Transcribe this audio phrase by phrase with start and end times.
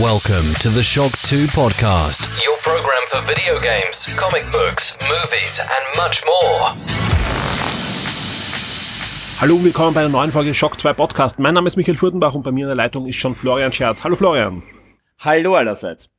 [0.00, 5.84] Welcome to the Shock 2 podcast, your program for video games, comic books, movies, and
[5.96, 6.74] much more.
[9.40, 11.38] Hallo, willkommen bei einer neuen Folge Shock 2 Podcast.
[11.38, 14.02] Mein Name ist Michael Furtenbach und bei mir in der Leitung ist schon Florian Scherz.
[14.02, 14.64] Hallo Florian.
[15.20, 16.10] Hallo allerseits.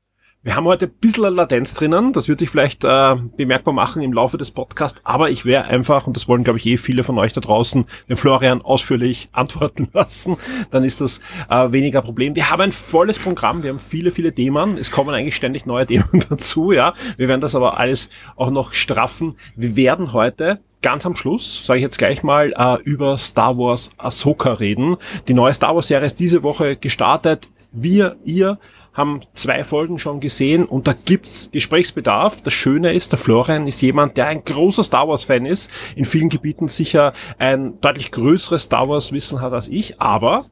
[0.46, 4.14] Wir haben heute ein bisschen Latenz drinnen, das wird sich vielleicht äh, bemerkbar machen im
[4.14, 7.18] Laufe des Podcasts, aber ich wäre einfach, und das wollen glaube ich eh viele von
[7.18, 10.38] euch da draußen, den Florian ausführlich antworten lassen,
[10.70, 11.20] dann ist das
[11.50, 12.36] äh, weniger Problem.
[12.36, 15.86] Wir haben ein volles Programm, wir haben viele, viele Themen, es kommen eigentlich ständig neue
[15.88, 16.94] Themen dazu, ja.
[17.18, 19.38] Wir werden das aber alles auch noch straffen.
[19.56, 23.90] Wir werden heute ganz am Schluss, sage ich jetzt gleich mal, äh, über Star Wars
[23.98, 24.98] Ahsoka reden.
[25.28, 27.50] Die neue Star Wars Serie ist diese Woche gestartet.
[27.72, 28.60] Wir, ihr
[28.96, 32.42] haben zwei Folgen schon gesehen und da gibt's Gesprächsbedarf.
[32.42, 36.06] Das Schöne ist, der Florian ist jemand, der ein großer Star Wars Fan ist, in
[36.06, 40.46] vielen Gebieten sicher ein deutlich größeres Star Wars Wissen hat als ich, aber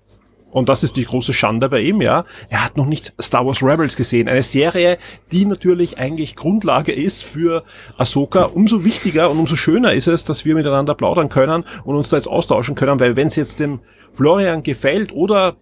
[0.54, 2.26] und das ist die große Schande bei ihm, ja.
[2.50, 4.30] Er hat noch nicht Star Wars Rebels gesehen.
[4.30, 5.00] Eine Serie,
[5.32, 7.64] die natürlich eigentlich Grundlage ist für
[7.98, 8.44] Ahsoka.
[8.44, 12.18] Umso wichtiger und umso schöner ist es, dass wir miteinander plaudern können und uns da
[12.18, 13.80] jetzt austauschen können, weil wenn es jetzt dem
[14.14, 15.56] Florian gefällt oder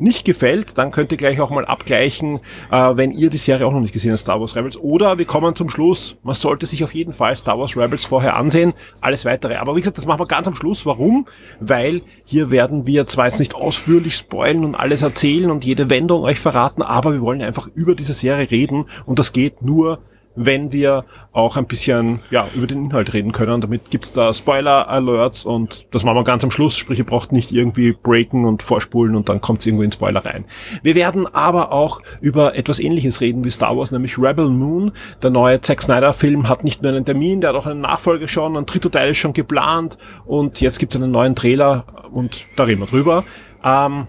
[0.00, 3.72] nicht gefällt, dann könnt ihr gleich auch mal abgleichen, äh, wenn ihr die Serie auch
[3.72, 4.76] noch nicht gesehen habt, Star Wars Rebels.
[4.76, 8.36] Oder wir kommen zum Schluss, man sollte sich auf jeden Fall Star Wars Rebels vorher
[8.36, 9.56] ansehen, alles weitere.
[9.56, 10.86] Aber wie gesagt, das machen wir ganz am Schluss.
[10.86, 11.26] Warum?
[11.60, 16.22] Weil hier werden wir zwar jetzt nicht ausführlich spoilen und alles erzählen und jede Wendung
[16.22, 20.00] euch verraten, aber wir wollen einfach über diese Serie reden und das geht nur,
[20.38, 23.60] wenn wir auch ein bisschen ja, über den Inhalt reden können.
[23.60, 27.50] Damit gibt's da Spoiler-Alerts und das machen wir ganz am Schluss, sprich ihr braucht nicht
[27.50, 30.44] irgendwie breaken und vorspulen und dann kommt's irgendwo in Spoiler rein.
[30.82, 34.92] Wir werden aber auch über etwas ähnliches reden wie Star Wars, nämlich Rebel Moon.
[35.22, 38.56] Der neue Zack Snyder-Film hat nicht nur einen Termin, der hat auch eine Nachfolge schon,
[38.56, 42.80] ein dritter Teil ist schon geplant und jetzt gibt's einen neuen Trailer und da reden
[42.80, 43.24] wir drüber.
[43.64, 44.06] Ähm,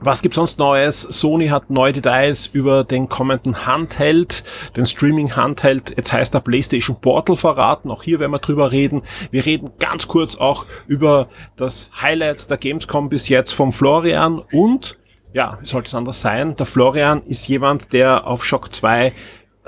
[0.00, 1.02] was gibt's sonst Neues?
[1.02, 4.44] Sony hat neue Details über den kommenden Handheld,
[4.76, 5.94] den Streaming Handheld.
[5.96, 7.90] Jetzt heißt der PlayStation Portal verraten.
[7.90, 9.02] Auch hier werden wir drüber reden.
[9.30, 14.98] Wir reden ganz kurz auch über das Highlight der Gamescom bis jetzt vom Florian und
[15.34, 16.56] ja, wie sollte es anders sein?
[16.56, 19.12] Der Florian ist jemand, der auf Shock 2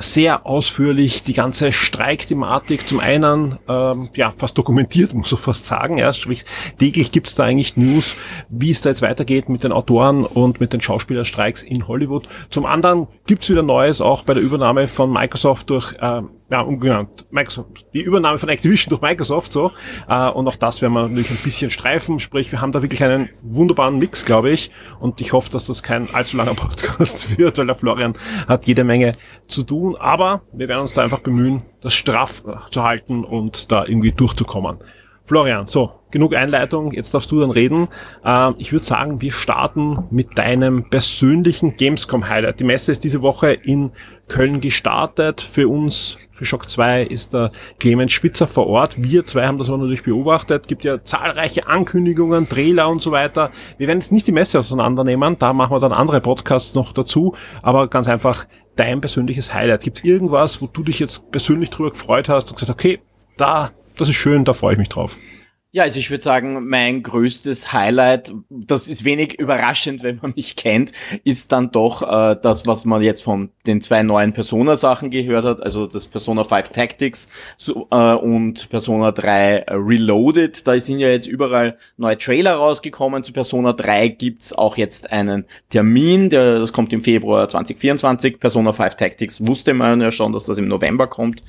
[0.01, 5.99] sehr ausführlich die ganze Streikthematik zum einen ähm, ja fast dokumentiert, muss man fast sagen.
[5.99, 6.45] Ja, sprich,
[6.79, 8.17] täglich gibt's da eigentlich News,
[8.49, 12.29] wie es da jetzt weitergeht mit den Autoren und mit den Schauspielerstreiks in Hollywood.
[12.49, 17.27] Zum anderen gibt's wieder Neues auch bei der Übernahme von Microsoft durch ähm, ja, umgenannt,
[17.31, 19.71] Microsoft, die Übernahme von Activision durch Microsoft so.
[20.09, 22.19] Äh, und auch das werden wir natürlich ein bisschen streifen.
[22.19, 24.71] Sprich, wir haben da wirklich einen wunderbaren Mix, glaube ich.
[24.99, 28.15] Und ich hoffe, dass das kein allzu langer Podcast wird, weil der Florian
[28.49, 29.13] hat jede Menge
[29.47, 29.97] zu tun.
[29.97, 34.79] Aber wir werden uns da einfach bemühen, das straff zu halten und da irgendwie durchzukommen.
[35.31, 37.87] Florian, so, genug Einleitung, jetzt darfst du dann reden.
[38.25, 42.59] Äh, ich würde sagen, wir starten mit deinem persönlichen Gamescom-Highlight.
[42.59, 43.93] Die Messe ist diese Woche in
[44.27, 45.41] Köln gestartet.
[45.41, 49.05] Für uns, für Shock 2, ist der Clemens Spitzer vor Ort.
[49.05, 50.67] Wir zwei haben das aber natürlich beobachtet.
[50.67, 53.53] Gibt ja zahlreiche Ankündigungen, Trailer und so weiter.
[53.79, 57.37] Wir werden jetzt nicht die Messe auseinandernehmen, da machen wir dann andere Podcasts noch dazu,
[57.63, 59.85] aber ganz einfach dein persönliches Highlight.
[59.85, 62.99] Gibt es irgendwas, wo du dich jetzt persönlich drüber gefreut hast und gesagt, okay,
[63.37, 63.71] da
[64.01, 65.17] das ist schön, da freue ich mich drauf.
[65.73, 70.57] Ja, also ich würde sagen, mein größtes Highlight, das ist wenig überraschend, wenn man mich
[70.57, 70.91] kennt,
[71.23, 75.63] ist dann doch äh, das, was man jetzt von den zwei neuen Persona-Sachen gehört hat,
[75.63, 80.67] also das Persona 5 Tactics so, äh, und Persona 3 Reloaded.
[80.67, 83.23] Da sind ja jetzt überall neue Trailer rausgekommen.
[83.23, 88.41] Zu Persona 3 gibt's auch jetzt einen Termin, der, das kommt im Februar 2024.
[88.41, 91.45] Persona 5 Tactics wusste man ja schon, dass das im November kommt.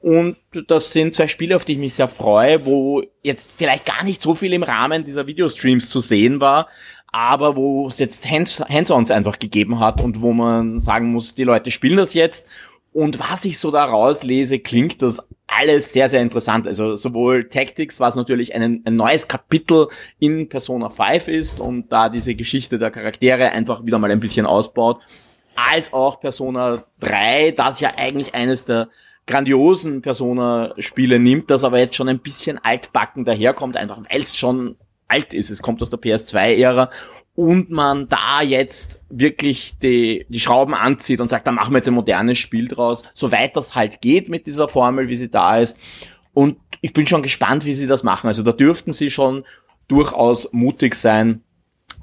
[0.00, 4.02] Und das sind zwei Spiele, auf die ich mich sehr freue, wo jetzt vielleicht gar
[4.02, 6.68] nicht so viel im Rahmen dieser Videostreams zu sehen war,
[7.12, 11.70] aber wo es jetzt Hands-ons einfach gegeben hat und wo man sagen muss, die Leute
[11.70, 12.46] spielen das jetzt.
[12.92, 16.66] Und was ich so daraus lese, klingt das alles sehr, sehr interessant.
[16.66, 22.08] Also sowohl Tactics, was natürlich ein, ein neues Kapitel in Persona 5 ist und da
[22.08, 25.00] diese Geschichte der Charaktere einfach wieder mal ein bisschen ausbaut,
[25.54, 28.88] als auch Persona 3, das ja eigentlich eines der
[29.26, 34.76] grandiosen Persona-Spiele nimmt, das aber jetzt schon ein bisschen altbacken daherkommt, einfach weil es schon
[35.08, 35.50] alt ist.
[35.50, 36.90] Es kommt aus der PS2-Ära
[37.34, 41.88] und man da jetzt wirklich die, die Schrauben anzieht und sagt, da machen wir jetzt
[41.88, 45.78] ein modernes Spiel draus, soweit das halt geht mit dieser Formel, wie sie da ist.
[46.32, 48.26] Und ich bin schon gespannt, wie sie das machen.
[48.26, 49.44] Also da dürften sie schon
[49.88, 51.42] durchaus mutig sein,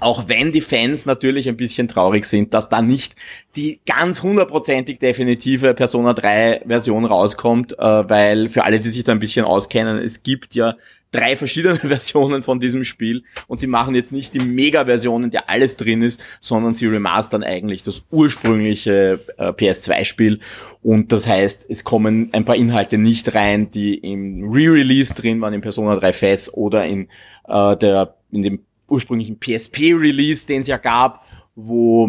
[0.00, 3.16] Auch wenn die Fans natürlich ein bisschen traurig sind, dass da nicht
[3.56, 9.12] die ganz hundertprozentig definitive Persona 3 Version rauskommt, äh, weil für alle, die sich da
[9.12, 10.76] ein bisschen auskennen, es gibt ja
[11.10, 15.48] drei verschiedene Versionen von diesem Spiel und sie machen jetzt nicht die Mega-Version, in der
[15.50, 20.40] alles drin ist, sondern sie remastern eigentlich das ursprüngliche äh, PS2-Spiel
[20.82, 25.54] und das heißt, es kommen ein paar Inhalte nicht rein, die im Re-Release drin waren,
[25.54, 27.08] in Persona 3 FES oder in
[27.48, 31.24] äh, der in dem ursprünglichen PSP-Release, den es ja gab,
[31.54, 32.08] wo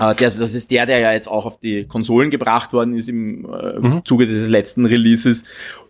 [0.00, 3.08] äh, der, das ist der, der ja jetzt auch auf die Konsolen gebracht worden ist
[3.08, 4.04] im äh, mhm.
[4.04, 5.44] Zuge dieses letzten Releases.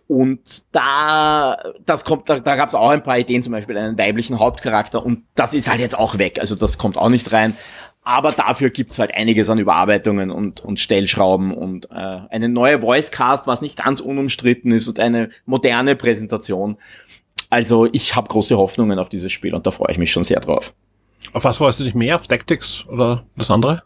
[0.07, 3.97] Und da, das kommt, da, da gab es auch ein paar Ideen, zum Beispiel einen
[3.97, 6.39] weiblichen Hauptcharakter und das ist halt jetzt auch weg.
[6.39, 7.55] Also das kommt auch nicht rein.
[8.03, 13.45] Aber dafür gibt's halt einiges an Überarbeitungen und, und Stellschrauben und äh, eine neue Voicecast,
[13.45, 16.77] was nicht ganz unumstritten ist und eine moderne Präsentation.
[17.51, 20.39] Also ich habe große Hoffnungen auf dieses Spiel und da freue ich mich schon sehr
[20.39, 20.73] drauf.
[21.33, 22.15] Auf was freust du dich mehr?
[22.15, 23.83] Auf Tactics oder das andere?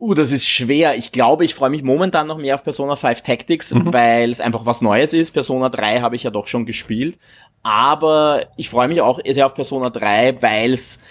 [0.00, 0.96] Uh, das ist schwer.
[0.96, 3.92] Ich glaube, ich freue mich momentan noch mehr auf Persona 5 Tactics, mhm.
[3.92, 5.30] weil es einfach was Neues ist.
[5.32, 7.18] Persona 3 habe ich ja doch schon gespielt.
[7.62, 11.04] Aber ich freue mich auch sehr auf Persona 3, weil es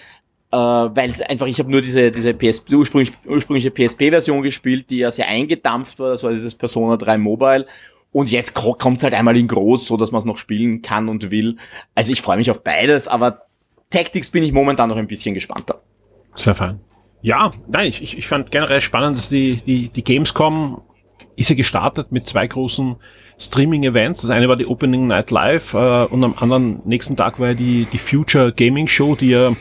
[0.50, 4.98] äh, weil es einfach, ich habe nur diese, diese PS, ursprünglich, ursprüngliche PSP-Version gespielt, die
[4.98, 7.66] ja sehr eingedampft war, das war dieses Persona 3 Mobile.
[8.12, 11.08] Und jetzt kommt es halt einmal in groß, so dass man es noch spielen kann
[11.08, 11.56] und will.
[11.94, 13.46] Also ich freue mich auf beides, aber
[13.90, 15.82] Tactics bin ich momentan noch ein bisschen gespannter.
[16.34, 16.80] Sehr fein.
[17.22, 20.82] Ja, nein, ich, ich fand generell spannend, dass die, die, die Gamescom
[21.36, 22.96] ist ja gestartet mit zwei großen
[23.38, 24.22] Streaming-Events.
[24.22, 27.54] Das eine war die Opening Night Live äh, und am anderen nächsten Tag war ja
[27.54, 29.52] die, die Future Gaming Show, die ja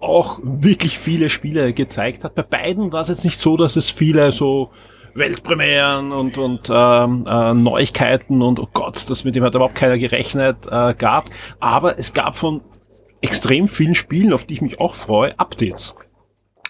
[0.00, 2.34] auch wirklich viele Spiele gezeigt hat.
[2.34, 4.70] Bei beiden war es jetzt nicht so, dass es viele so
[5.16, 9.98] Weltpremieren und, und ähm, äh, Neuigkeiten und oh Gott, das mit dem hat überhaupt keiner
[9.98, 11.30] gerechnet äh, gab.
[11.60, 12.62] Aber es gab von
[13.20, 15.94] extrem vielen Spielen, auf die ich mich auch freue, Updates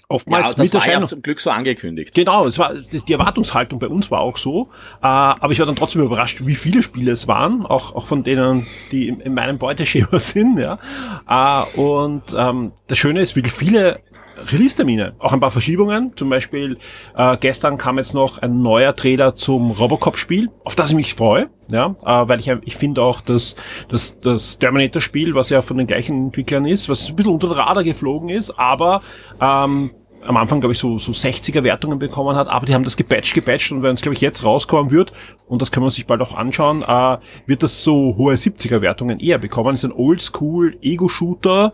[0.08, 2.14] oftmals ja, das war ja zum Glück so angekündigt.
[2.14, 4.68] Genau, es war die Erwartungshaltung bei uns war auch so,
[5.02, 8.22] äh, aber ich war dann trotzdem überrascht, wie viele Spiele es waren, auch auch von
[8.22, 10.78] denen, die in, in meinem Beuteschema sind, ja.
[11.28, 14.00] Äh, und ähm, das Schöne ist wirklich viele
[14.52, 16.12] Release-Termine, auch ein paar Verschiebungen.
[16.16, 16.78] Zum Beispiel
[17.16, 21.48] äh, gestern kam jetzt noch ein neuer Trailer zum Robocop-Spiel, auf das ich mich freue,
[21.68, 23.56] ja, äh, weil ich ich finde auch, dass
[23.88, 27.54] dass das Terminator-Spiel, was ja von den gleichen Entwicklern ist, was ein bisschen unter den
[27.54, 29.02] Radar geflogen ist, aber
[29.40, 29.90] ähm,
[30.26, 33.34] am Anfang, glaube ich, so, so 60er Wertungen bekommen hat, aber die haben das gepatcht,
[33.34, 35.12] gepatcht und wenn es, glaube ich, jetzt rauskommen wird,
[35.46, 39.20] und das kann man sich bald auch anschauen, äh, wird das so hohe 70er Wertungen
[39.20, 39.72] eher bekommen.
[39.72, 41.72] Das ist ein Oldschool Ego-Shooter,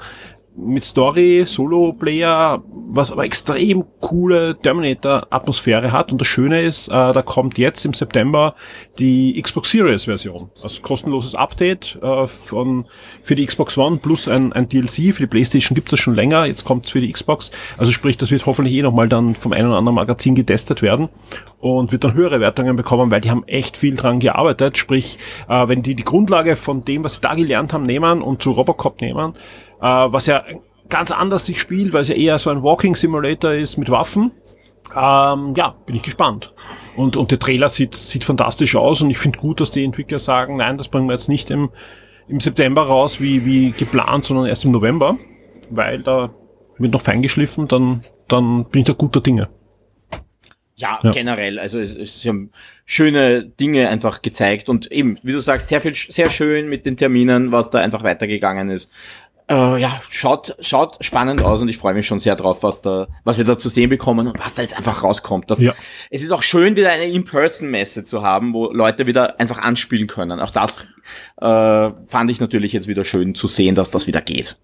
[0.56, 2.62] mit Story, Solo-Player,
[2.94, 6.12] was aber extrem coole Terminator-Atmosphäre hat.
[6.12, 8.54] Und das Schöne ist, äh, da kommt jetzt im September
[8.98, 10.50] die Xbox Series-Version.
[10.62, 12.84] Also kostenloses Update äh, von,
[13.22, 15.14] für die Xbox One plus ein, ein DLC.
[15.14, 17.50] Für die Playstation gibt es schon länger, jetzt kommt es für die Xbox.
[17.78, 21.08] Also sprich, das wird hoffentlich eh nochmal dann vom einen oder anderen Magazin getestet werden
[21.60, 24.76] und wird dann höhere Wertungen bekommen, weil die haben echt viel dran gearbeitet.
[24.76, 28.42] Sprich, äh, wenn die die Grundlage von dem, was sie da gelernt haben, nehmen und
[28.42, 29.34] zu Robocop nehmen,
[29.82, 30.44] äh, was ja
[30.88, 34.30] ganz anders sich spielt, weil es ja eher so ein Walking Simulator ist mit Waffen.
[34.94, 36.52] Ähm, ja, bin ich gespannt.
[36.96, 40.18] Und, und der Trailer sieht, sieht fantastisch aus und ich finde gut, dass die Entwickler
[40.18, 41.70] sagen, nein, das bringen wir jetzt nicht im,
[42.28, 45.16] im September raus wie, wie geplant, sondern erst im November,
[45.70, 46.30] weil da
[46.78, 49.48] wird noch feingeschliffen, dann, dann bin ich da guter Dinge.
[50.74, 51.58] Ja, ja, generell.
[51.58, 52.50] Also es, es haben
[52.84, 56.96] schöne Dinge einfach gezeigt und eben, wie du sagst, sehr viel, sehr schön mit den
[56.96, 58.90] Terminen, was da einfach weitergegangen ist.
[59.52, 63.06] Äh, ja, schaut, schaut spannend aus und ich freue mich schon sehr drauf, was da,
[63.24, 65.50] was wir da zu sehen bekommen und was da jetzt einfach rauskommt.
[65.50, 65.74] Das, ja.
[66.08, 70.40] Es ist auch schön, wieder eine In-Person-Messe zu haben, wo Leute wieder einfach anspielen können.
[70.40, 70.86] Auch das
[71.38, 71.44] äh,
[72.06, 74.56] fand ich natürlich jetzt wieder schön zu sehen, dass das wieder geht.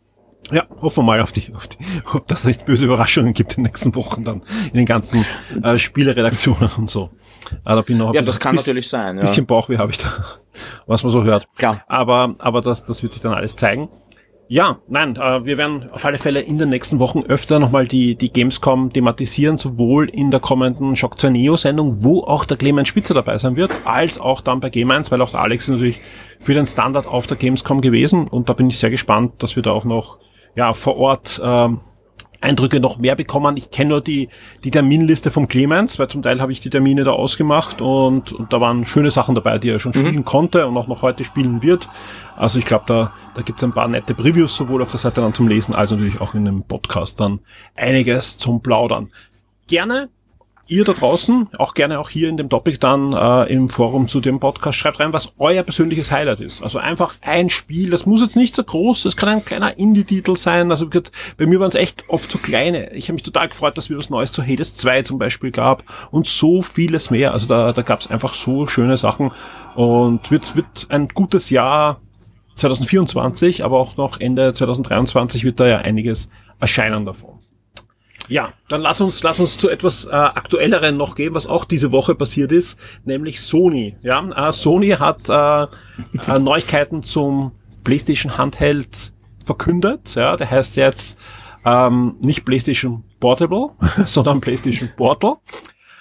[0.51, 1.77] Ja, hoffen wir mal auf die, auf die
[2.15, 5.27] ob das nicht böse Überraschungen gibt in den nächsten Wochen dann in den ganzen
[5.63, 7.11] äh, Spieleredaktionen und so.
[7.65, 9.17] Ah, da bin noch ja, das kann bisschen, natürlich sein.
[9.17, 9.23] Ja.
[9.23, 10.11] Bisschen Bauchweh habe ich da,
[10.87, 11.47] was man so hört.
[11.59, 11.85] Klar.
[11.89, 13.91] Aber, aber das, das wird sich dann alles zeigen.
[14.51, 18.15] Ja, nein, äh, wir werden auf alle Fälle in den nächsten Wochen öfter nochmal die,
[18.15, 22.89] die Gamescom thematisieren, sowohl in der kommenden Shock 2 Neo Sendung, wo auch der Clemens
[22.89, 25.75] Spitzer dabei sein wird, als auch dann bei Game 1, weil auch der Alex ist
[25.75, 26.01] natürlich
[26.39, 28.27] für den Standard auf der Gamescom gewesen.
[28.27, 30.17] Und da bin ich sehr gespannt, dass wir da auch noch
[30.57, 31.81] ja, vor Ort ähm,
[32.41, 33.57] Eindrücke noch mehr bekommen.
[33.57, 34.29] Ich kenne nur die,
[34.63, 38.53] die Terminliste vom Clemens, weil zum Teil habe ich die Termine da ausgemacht und, und
[38.53, 40.07] da waren schöne Sachen dabei, die er schon mhm.
[40.07, 41.89] spielen konnte und auch noch heute spielen wird.
[42.37, 45.21] Also ich glaube, da, da gibt es ein paar nette Previews, sowohl auf der Seite
[45.21, 47.41] dann zum Lesen, als natürlich auch in dem Podcast dann
[47.75, 49.11] einiges zum Plaudern.
[49.67, 50.09] Gerne
[50.69, 54.21] ihr da draußen, auch gerne auch hier in dem Topic dann äh, im Forum zu
[54.21, 56.63] dem Podcast, schreibt rein, was euer persönliches Highlight ist.
[56.63, 60.37] Also einfach ein Spiel, das muss jetzt nicht so groß, das kann ein kleiner Indie-Titel
[60.37, 60.71] sein.
[60.71, 60.89] Also
[61.37, 62.93] bei mir waren es echt oft so kleine.
[62.93, 65.83] Ich habe mich total gefreut, dass wir was Neues zu Hades 2 zum Beispiel gab
[66.11, 67.33] und so vieles mehr.
[67.33, 69.33] Also da, da gab es einfach so schöne Sachen
[69.75, 72.01] und wird, wird ein gutes Jahr
[72.57, 77.39] 2024, aber auch noch Ende 2023 wird da ja einiges erscheinen davon.
[78.29, 81.93] Ja, dann lass uns, lass uns zu etwas äh, aktuelleren noch gehen, was auch diese
[81.93, 83.97] Woche passiert ist, nämlich Sony.
[84.03, 87.53] Ja, äh, Sony hat äh, äh, Neuigkeiten zum
[87.85, 89.13] PlayStation Handheld
[89.45, 90.15] verkündet.
[90.15, 91.19] Ja, der heißt jetzt
[91.65, 93.71] ähm, nicht PlayStation Portable,
[94.07, 95.37] sondern PlayStation Portal.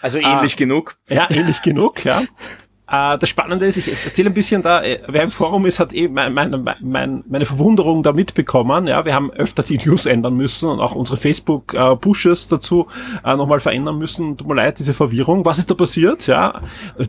[0.01, 0.97] Also ähnlich äh, genug.
[1.07, 2.21] Ja, ähnlich genug, ja.
[2.89, 5.93] Äh, das Spannende ist, ich erzähle ein bisschen da, äh, wer im Forum ist, hat
[5.93, 8.87] eben eh meine, meine, meine Verwunderung da mitbekommen.
[8.87, 12.87] Ja, wir haben öfter die News ändern müssen und auch unsere Facebook-Pushes dazu
[13.23, 14.37] äh, nochmal verändern müssen.
[14.37, 15.45] Tut mir leid, diese Verwirrung.
[15.45, 16.27] Was ist da passiert?
[16.27, 16.61] Ja,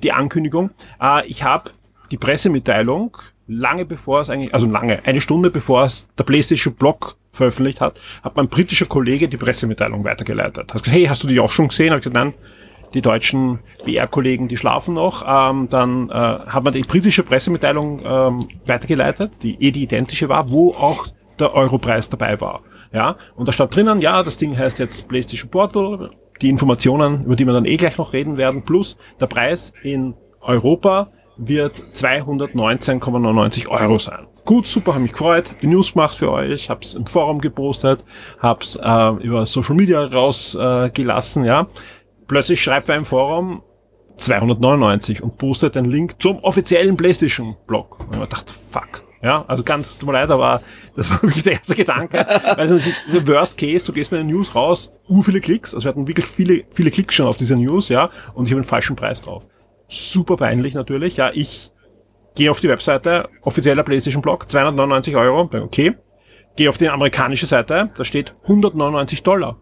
[0.03, 0.71] die Ankündigung.
[1.01, 1.71] Äh, ich habe
[2.11, 3.17] die Pressemitteilung
[3.49, 7.99] lange bevor es eigentlich, also lange, eine Stunde bevor es der PlayStation Blog veröffentlicht hat,
[8.23, 10.73] hat mein britischer Kollege die Pressemitteilung weitergeleitet.
[10.73, 11.93] Hast gesagt, hey, hast du die auch schon gesehen?
[11.93, 12.35] Hab gesagt, nein,
[12.95, 15.25] die deutschen BR-Kollegen, die schlafen noch.
[15.26, 20.50] Ähm, dann äh, hat man die britische Pressemitteilung ähm, weitergeleitet, die eh die identische war,
[20.50, 21.07] wo auch
[21.38, 22.61] der Europreis dabei war.
[22.92, 27.37] Ja, und da stand drinnen, ja, das Ding heißt jetzt PlayStation Portal, die Informationen, über
[27.37, 33.68] die wir dann eh gleich noch reden werden, plus der Preis in Europa wird 219,99
[33.68, 34.26] Euro sein.
[34.45, 38.04] Gut, super, habe mich gefreut, die News gemacht für euch, hab's im Forum gepostet,
[38.38, 41.66] hab's äh, über Social Media rausgelassen, äh, ja
[42.29, 43.63] plötzlich schreibt er im Forum
[44.19, 48.01] 299 und postet den Link zum offiziellen PlayStation-Blog.
[48.01, 49.03] Und man dachte, fuck.
[49.21, 50.63] Ja, also ganz, tut mir leid, aber
[50.95, 52.25] das war wirklich der erste Gedanke.
[52.57, 52.77] Also,
[53.27, 56.27] worst case, du gehst mit den News raus, uh, viele Klicks, also wir hatten wirklich
[56.27, 59.49] viele, viele Klicks schon auf diese News, ja, und ich habe einen falschen Preis drauf.
[59.89, 61.73] Super peinlich natürlich, ja, ich
[62.37, 65.97] gehe auf die Webseite, offizieller PlayStation-Blog, 299 Euro, okay,
[66.55, 69.59] gehe auf die amerikanische Seite, da steht 199 Dollar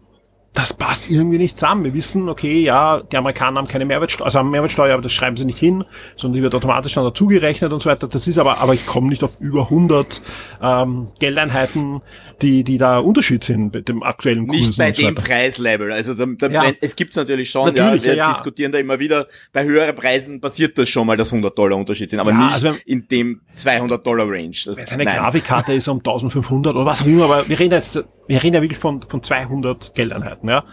[0.57, 1.83] das passt irgendwie nicht zusammen.
[1.83, 5.37] Wir wissen, okay, ja, die Amerikaner haben keine Mehrwertsteuer, also haben Mehrwertsteuer, aber das schreiben
[5.37, 5.83] sie nicht hin,
[6.15, 8.07] sondern die wird automatisch dann dazugerechnet und so weiter.
[8.07, 10.19] Das ist aber, aber ich komme nicht auf über 100
[10.59, 12.01] ähm, Geldeinheiten,
[12.41, 14.59] die, die da Unterschied sind mit dem aktuellen Kurs.
[14.59, 15.91] Nicht bei dem Preislevel.
[15.91, 16.73] Also da, da, ja.
[16.81, 18.29] es gibt's natürlich schon, natürlich, ja, wir ja.
[18.29, 22.09] diskutieren da immer wieder, bei höheren Preisen passiert das schon mal, dass 100 Dollar Unterschied
[22.09, 24.55] sind, aber nicht also wenn, in dem 200 Dollar Range.
[24.65, 25.17] Das, wenn es eine nein.
[25.17, 28.61] Grafikkarte ist um 1500 oder was auch immer, aber wir reden jetzt, wir reden ja
[28.63, 30.63] wirklich von, von 200 Geldeinheiten, ja.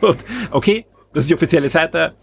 [0.50, 2.14] okay, das ist die offizielle Seite.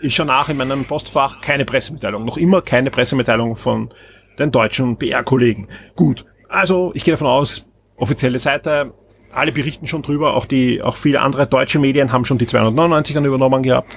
[0.00, 2.24] Ich schaue nach in meinem Postfach, keine Pressemitteilung.
[2.24, 3.90] Noch immer keine Pressemitteilung von
[4.38, 5.68] den deutschen BR-Kollegen.
[5.94, 8.92] Gut, also ich gehe davon aus, offizielle Seite,
[9.32, 13.14] alle berichten schon drüber, auch die, auch viele andere deutsche Medien haben schon die 299
[13.14, 13.90] dann übernommen gehabt.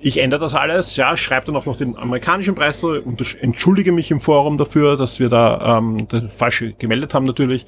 [0.00, 4.10] Ich ändere das alles, ja, schreibe dann auch noch den amerikanischen Preis und entschuldige mich
[4.10, 7.66] im Forum dafür, dass wir da ähm, das falsche gemeldet haben natürlich.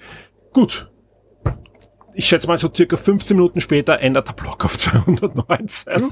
[0.52, 0.90] Gut,
[2.14, 6.10] ich schätze mal so circa 15 Minuten später ändert der Block auf 219.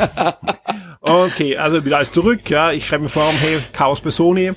[1.00, 2.72] okay, also wieder alles zurück, ja.
[2.72, 4.52] Ich schreibe mir vor, hey, Chaos bei Sony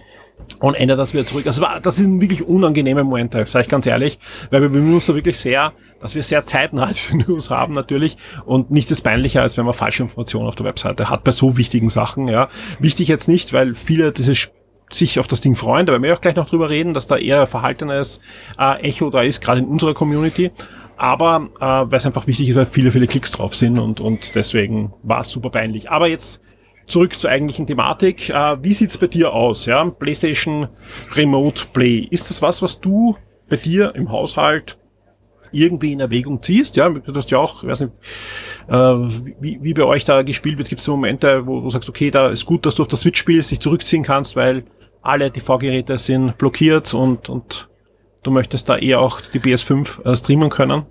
[0.59, 1.43] und ändere das wieder zurück.
[1.45, 4.19] Das war, das sind wirklich unangenehme Momente, sage ich ganz ehrlich,
[4.49, 8.17] weil wir bemühen uns da wirklich sehr, dass wir sehr zeitnah diese News haben natürlich
[8.45, 11.57] und nichts ist peinlicher, als wenn man falsche Informationen auf der Webseite hat bei so
[11.57, 12.49] wichtigen Sachen, ja.
[12.79, 14.33] Wichtig jetzt nicht, weil viele diese
[14.91, 17.17] sich auf das Ding freuen, da werden wir auch gleich noch drüber reden, dass da
[17.17, 18.21] eher verhaltenes
[18.59, 20.51] äh, Echo da ist, gerade in unserer Community
[20.97, 24.35] aber äh, weil es einfach wichtig ist, weil viele, viele Klicks drauf sind und, und
[24.35, 25.89] deswegen war es super peinlich.
[25.89, 26.41] Aber jetzt
[26.87, 28.29] zurück zur eigentlichen Thematik.
[28.29, 29.65] Äh, wie sieht's bei dir aus?
[29.65, 30.67] Ja, PlayStation
[31.13, 31.99] Remote Play.
[32.09, 33.17] Ist das was, was du
[33.49, 34.77] bei dir im Haushalt
[35.51, 36.75] irgendwie in Erwägung ziehst?
[36.75, 37.93] Ja, du hast ja auch, ich weiß nicht,
[38.67, 40.69] äh, wie, wie bei euch da gespielt wird.
[40.69, 43.19] Gibt es Momente, wo du sagst, okay, da ist gut, dass du auf der Switch
[43.19, 44.63] spielst, dich zurückziehen kannst, weil
[45.01, 47.67] alle TV-Geräte sind blockiert und, und
[48.23, 50.85] du möchtest da eher auch die PS5 äh, streamen können?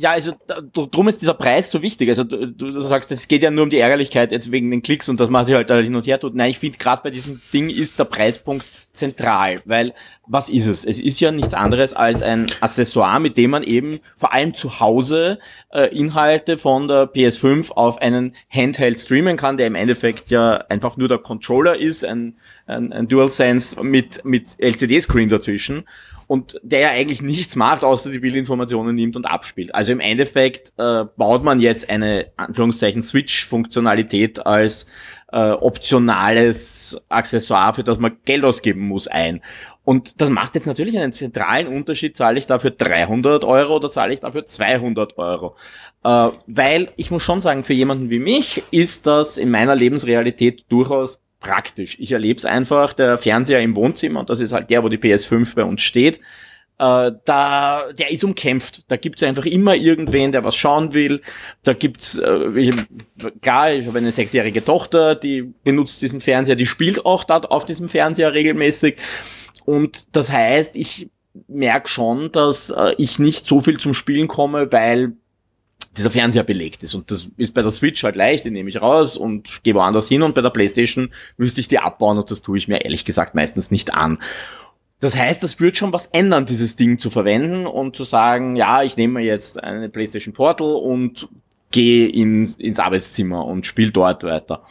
[0.00, 0.32] Ja, also
[0.72, 2.08] drum ist dieser Preis so wichtig.
[2.08, 5.08] Also du, du sagst, es geht ja nur um die Ärgerlichkeit jetzt wegen den Klicks
[5.08, 6.36] und dass man sich halt hin und her tut.
[6.36, 9.94] Nein, ich finde gerade bei diesem Ding ist der Preispunkt zentral, weil
[10.26, 10.84] was ist es?
[10.84, 14.78] Es ist ja nichts anderes als ein Accessoire, mit dem man eben vor allem zu
[14.78, 15.40] Hause
[15.72, 20.96] äh, Inhalte von der PS5 auf einen Handheld streamen kann, der im Endeffekt ja einfach
[20.96, 25.84] nur der Controller ist, ein, ein, ein DualSense mit, mit LCD-Screen dazwischen
[26.28, 29.74] und der ja eigentlich nichts macht, außer die Bildinformationen nimmt und abspielt.
[29.74, 34.92] Also im Endeffekt äh, baut man jetzt eine Anführungszeichen Switch-Funktionalität als
[35.32, 39.40] äh, optionales Accessoire, für das man Geld ausgeben muss, ein.
[39.84, 44.12] Und das macht jetzt natürlich einen zentralen Unterschied, zahle ich dafür 300 Euro oder zahle
[44.12, 45.56] ich dafür 200 Euro.
[46.04, 50.66] Äh, weil ich muss schon sagen, für jemanden wie mich ist das in meiner Lebensrealität
[50.68, 51.96] durchaus praktisch.
[52.00, 55.54] Ich erlebe es einfach, der Fernseher im Wohnzimmer, das ist halt der, wo die PS5
[55.54, 56.20] bei uns steht,
[56.78, 58.84] äh, da, der ist umkämpft.
[58.88, 61.20] Da gibt's einfach immer irgendwen, der was schauen will.
[61.64, 62.72] Da gibt's, äh,
[63.42, 67.66] klar, ich habe eine sechsjährige Tochter, die benutzt diesen Fernseher, die spielt auch dort auf
[67.66, 68.96] diesem Fernseher regelmäßig.
[69.64, 71.10] Und das heißt, ich
[71.48, 75.12] merke schon, dass äh, ich nicht so viel zum Spielen komme, weil
[75.96, 76.94] dieser Fernseher belegt ist.
[76.94, 80.08] Und das ist bei der Switch halt leicht, den nehme ich raus und gehe woanders
[80.08, 83.04] hin und bei der Playstation müsste ich die abbauen und das tue ich mir ehrlich
[83.04, 84.18] gesagt meistens nicht an.
[85.00, 88.82] Das heißt, das wird schon was ändern, dieses Ding zu verwenden und zu sagen, ja,
[88.82, 91.28] ich nehme jetzt eine PlayStation Portal und
[91.70, 94.64] gehe ins, ins Arbeitszimmer und spiele dort weiter.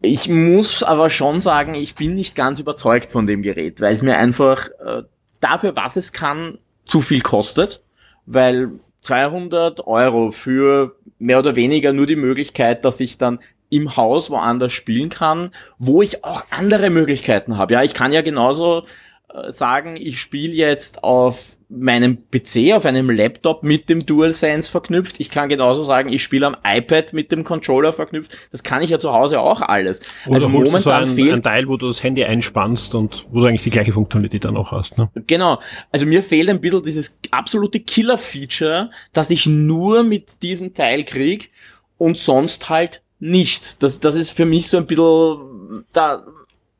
[0.00, 4.02] Ich muss aber schon sagen, ich bin nicht ganz überzeugt von dem Gerät, weil es
[4.02, 5.02] mir einfach äh,
[5.40, 7.82] dafür, was es kann, zu viel kostet,
[8.26, 8.70] weil
[9.02, 13.38] 200 Euro für mehr oder weniger nur die Möglichkeit, dass ich dann
[13.70, 17.74] im Haus woanders spielen kann, wo ich auch andere Möglichkeiten habe.
[17.74, 18.84] Ja, ich kann ja genauso
[19.32, 25.20] äh, sagen, ich spiele jetzt auf meinem PC, auf einem Laptop mit dem DualSense verknüpft.
[25.20, 28.38] Ich kann genauso sagen, ich spiele am iPad mit dem Controller verknüpft.
[28.50, 30.00] Das kann ich ja zu Hause auch alles.
[30.26, 33.40] Oder also momentan so ein, fehlt ein Teil, wo du das Handy einspannst und wo
[33.40, 34.96] du eigentlich die gleiche Funktionalität dann auch hast.
[34.96, 35.10] Ne?
[35.26, 35.60] Genau.
[35.92, 41.50] Also mir fehlt ein bisschen dieses absolute Killer-Feature, dass ich nur mit diesem Teil krieg
[41.98, 43.82] und sonst halt nicht.
[43.82, 46.24] Das, das ist für mich so ein bisschen, da,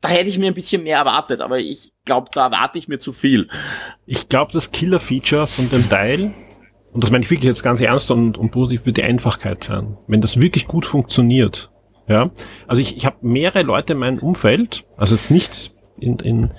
[0.01, 2.99] da hätte ich mir ein bisschen mehr erwartet, aber ich glaube, da erwarte ich mir
[2.99, 3.49] zu viel.
[4.05, 6.33] Ich glaube, das Killer-Feature von dem Teil,
[6.93, 9.97] und das meine ich wirklich jetzt ganz ernst und, und positiv, wird die Einfachkeit sein.
[10.07, 11.71] Wenn das wirklich gut funktioniert,
[12.07, 12.29] ja.
[12.67, 16.51] Also ich, ich habe mehrere Leute in meinem Umfeld, also jetzt nicht in, in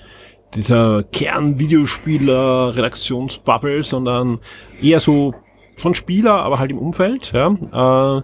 [0.55, 4.41] dieser Kern-Videospieler-Redaktionsbubble, sondern
[4.83, 5.35] eher so
[5.77, 8.19] von Spieler, aber halt im Umfeld, ja.
[8.19, 8.23] Äh,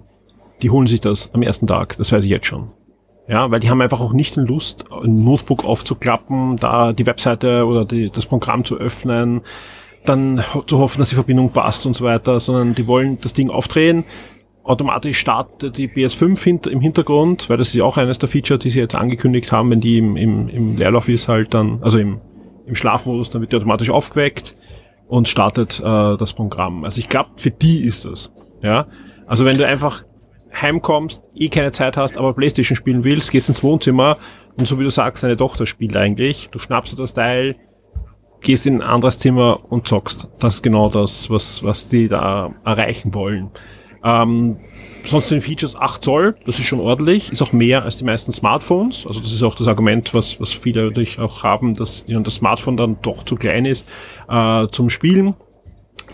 [0.63, 2.73] die holen sich das am ersten Tag, das weiß ich jetzt schon.
[3.29, 7.67] Ja, weil die haben einfach auch nicht den Lust, ein Notebook aufzuklappen, da die Webseite
[7.67, 9.41] oder die, das Programm zu öffnen,
[10.05, 13.51] dann zu hoffen, dass die Verbindung passt und so weiter, sondern die wollen das Ding
[13.51, 14.05] aufdrehen,
[14.67, 18.59] automatisch startet die PS5 hint im Hintergrund, weil das ist ja auch eines der Feature,
[18.59, 21.99] die sie jetzt angekündigt haben, wenn die im, im, im Leerlauf ist halt dann, also
[21.99, 22.21] im,
[22.67, 24.57] im Schlafmodus, dann wird die automatisch aufgeweckt
[25.09, 26.85] und startet äh, das Programm.
[26.85, 28.33] Also ich glaube, für die ist das.
[28.63, 28.87] Ja,
[29.27, 30.05] also wenn du einfach
[30.61, 34.17] heimkommst, eh keine Zeit hast, aber Playstation spielen willst, gehst ins Wohnzimmer
[34.57, 37.57] und so wie du sagst, deine Tochter spielt eigentlich, du schnappst das Teil,
[38.41, 40.29] gehst in ein anderes Zimmer und zockst.
[40.39, 43.51] Das ist genau das, was, was die da erreichen wollen.
[44.05, 44.59] Ähm,
[45.05, 48.33] sonst den Features 8 Zoll, das ist schon ordentlich, ist auch mehr als die meisten
[48.33, 49.07] Smartphones.
[49.07, 52.77] Also das ist auch das Argument, was, was viele natürlich auch haben, dass das Smartphone
[52.77, 53.89] dann doch zu klein ist
[54.29, 55.35] äh, zum Spielen.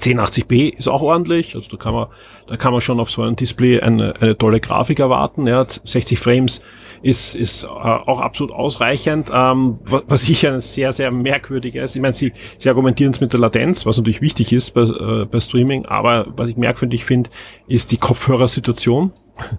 [0.02, 2.08] 1080p ist auch ordentlich, also da kann man,
[2.46, 5.46] da kann man schon auf so einem Display eine, eine tolle Grafik erwarten.
[5.46, 6.62] Ja, 60 Frames
[7.02, 9.30] ist, ist äh, auch absolut ausreichend.
[9.34, 13.40] Ähm, was ich ein sehr, sehr merkwürdiges, ich meine, sie, sie argumentieren es mit der
[13.40, 17.30] Latenz, was natürlich wichtig ist bei, äh, bei Streaming, aber was ich merkwürdig finde,
[17.66, 19.12] ist die Kopfhörersituation.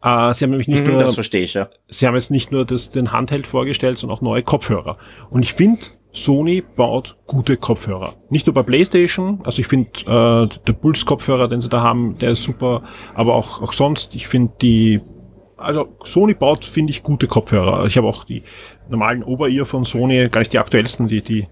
[0.00, 1.68] Äh, sie haben nämlich nicht mhm, nur, ich, ja.
[1.88, 4.96] Sie haben jetzt nicht nur das, den Handheld vorgestellt, sondern auch neue Kopfhörer.
[5.28, 5.80] Und ich finde,
[6.12, 8.14] Sony baut gute Kopfhörer.
[8.30, 12.30] Nicht nur bei PlayStation, also ich finde äh, der Pulse-Kopfhörer, den sie da haben, der
[12.30, 12.82] ist super,
[13.14, 15.00] aber auch, auch sonst, ich finde die,
[15.56, 17.84] also Sony baut, finde ich, gute Kopfhörer.
[17.86, 18.42] Ich habe auch die
[18.88, 21.46] normalen Ober-Ear von Sony, gar nicht die aktuellsten, die, die,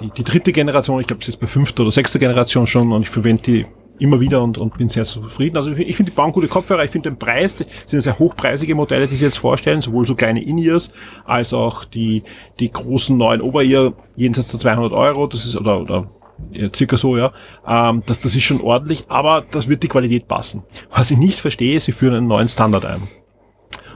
[0.00, 3.02] die, die dritte Generation, ich glaube, es ist bei fünfter oder sechster Generation schon und
[3.02, 3.66] ich verwende die
[3.98, 5.56] immer wieder und, und bin sehr zufrieden.
[5.56, 6.84] Also ich, finde, die bauen gute Kopfhörer.
[6.84, 10.14] Ich finde den Preis, das sind sehr hochpreisige Modelle, die sie jetzt vorstellen, sowohl so
[10.14, 10.92] kleine In-Ears
[11.24, 12.22] als auch die,
[12.58, 15.26] die großen neuen Ober-Ear jenseits der 200 Euro.
[15.26, 16.06] Das ist, oder, oder
[16.52, 17.32] ja, circa so, ja.
[17.66, 20.62] Ähm, das, das ist schon ordentlich, aber das wird die Qualität passen.
[20.90, 23.02] Was ich nicht verstehe, sie führen einen neuen Standard ein.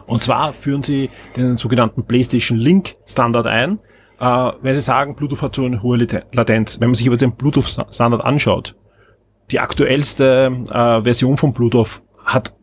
[0.06, 3.78] Und zwar führen sie den sogenannten PlayStation Link Standard ein,
[4.20, 6.80] äh, wenn sie sagen, Bluetooth hat so eine hohe Latenz.
[6.80, 8.74] Wenn man sich aber den Bluetooth Standard anschaut,
[9.50, 12.54] die aktuellste äh, Version von Bluetooth hat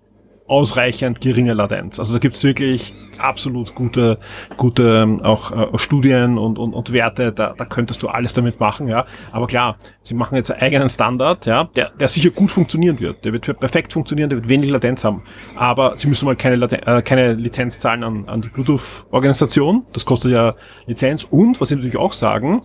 [0.50, 2.00] ausreichend geringe Latenz.
[2.00, 4.18] Also da gibt's wirklich absolut gute,
[4.58, 8.60] gute ähm, auch äh, Studien und, und, und Werte, da, da könntest du alles damit
[8.60, 9.06] machen, ja.
[9.32, 13.24] Aber klar, sie machen jetzt einen eigenen Standard, ja, der, der sicher gut funktionieren wird.
[13.26, 15.22] Der wird perfekt funktionieren, der wird wenig Latenz haben.
[15.56, 19.86] Aber sie müssen mal keine, Laten äh, keine Lizenz zahlen an, an die Bluetooth-Organisation.
[19.94, 20.56] Das kostet ja
[20.88, 21.26] Lizenz.
[21.30, 22.62] Und, was sie natürlich auch sagen,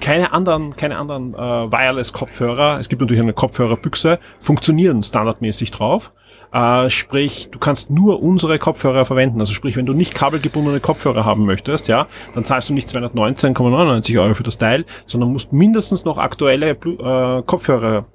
[0.00, 6.12] keine anderen, keine anderen äh, Wireless-Kopfhörer, es gibt natürlich eine Kopfhörerbüchse, funktionieren standardmäßig drauf.
[6.52, 9.40] Äh, sprich, du kannst nur unsere Kopfhörer verwenden.
[9.40, 14.20] Also sprich, wenn du nicht kabelgebundene Kopfhörer haben möchtest, ja, dann zahlst du nicht 219,99
[14.20, 18.06] Euro für das Teil, sondern musst mindestens noch aktuelle äh, Kopfhörer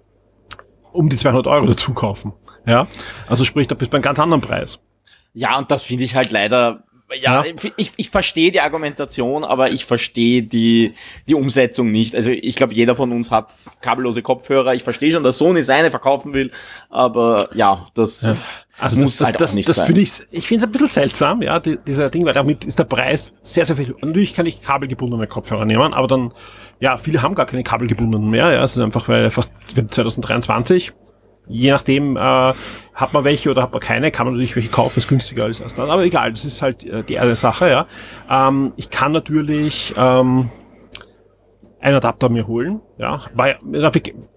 [0.93, 2.33] um die 200 Euro dazu kaufen.
[2.65, 2.87] Ja,
[3.27, 4.79] also sprich, da bist du bei einem ganz anderen Preis.
[5.33, 6.83] Ja, und das finde ich halt leider
[7.19, 10.93] ja, ja, ich, ich verstehe die Argumentation, aber ich verstehe die,
[11.27, 12.15] die Umsetzung nicht.
[12.15, 14.73] Also ich glaube, jeder von uns hat kabellose Kopfhörer.
[14.73, 16.51] Ich verstehe schon, dass Sony seine verkaufen will,
[16.89, 18.35] aber ja, das ja.
[18.81, 21.43] Also muss das, halt das, das, das finde ich, ich finde es ein bisschen seltsam,
[21.43, 23.95] ja, die, dieser Ding, weil damit ist der Preis sehr, sehr viel.
[24.01, 26.33] Natürlich kann ich kabelgebundene Kopfhörer nehmen, aber dann,
[26.79, 29.45] ja, viele haben gar keine kabelgebundenen mehr, ja, es ist einfach, weil einfach
[29.75, 30.93] 2023
[31.51, 32.53] je nachdem, äh,
[32.93, 35.59] hat man welche oder hat man keine, kann man natürlich welche kaufen, ist günstiger als
[35.59, 35.79] erst.
[35.79, 37.87] Aber egal, das ist halt äh, die eine Sache, ja.
[38.29, 40.49] Ähm, ich kann natürlich ähm,
[41.79, 43.21] einen Adapter mir holen, ja.
[43.33, 43.57] Weil,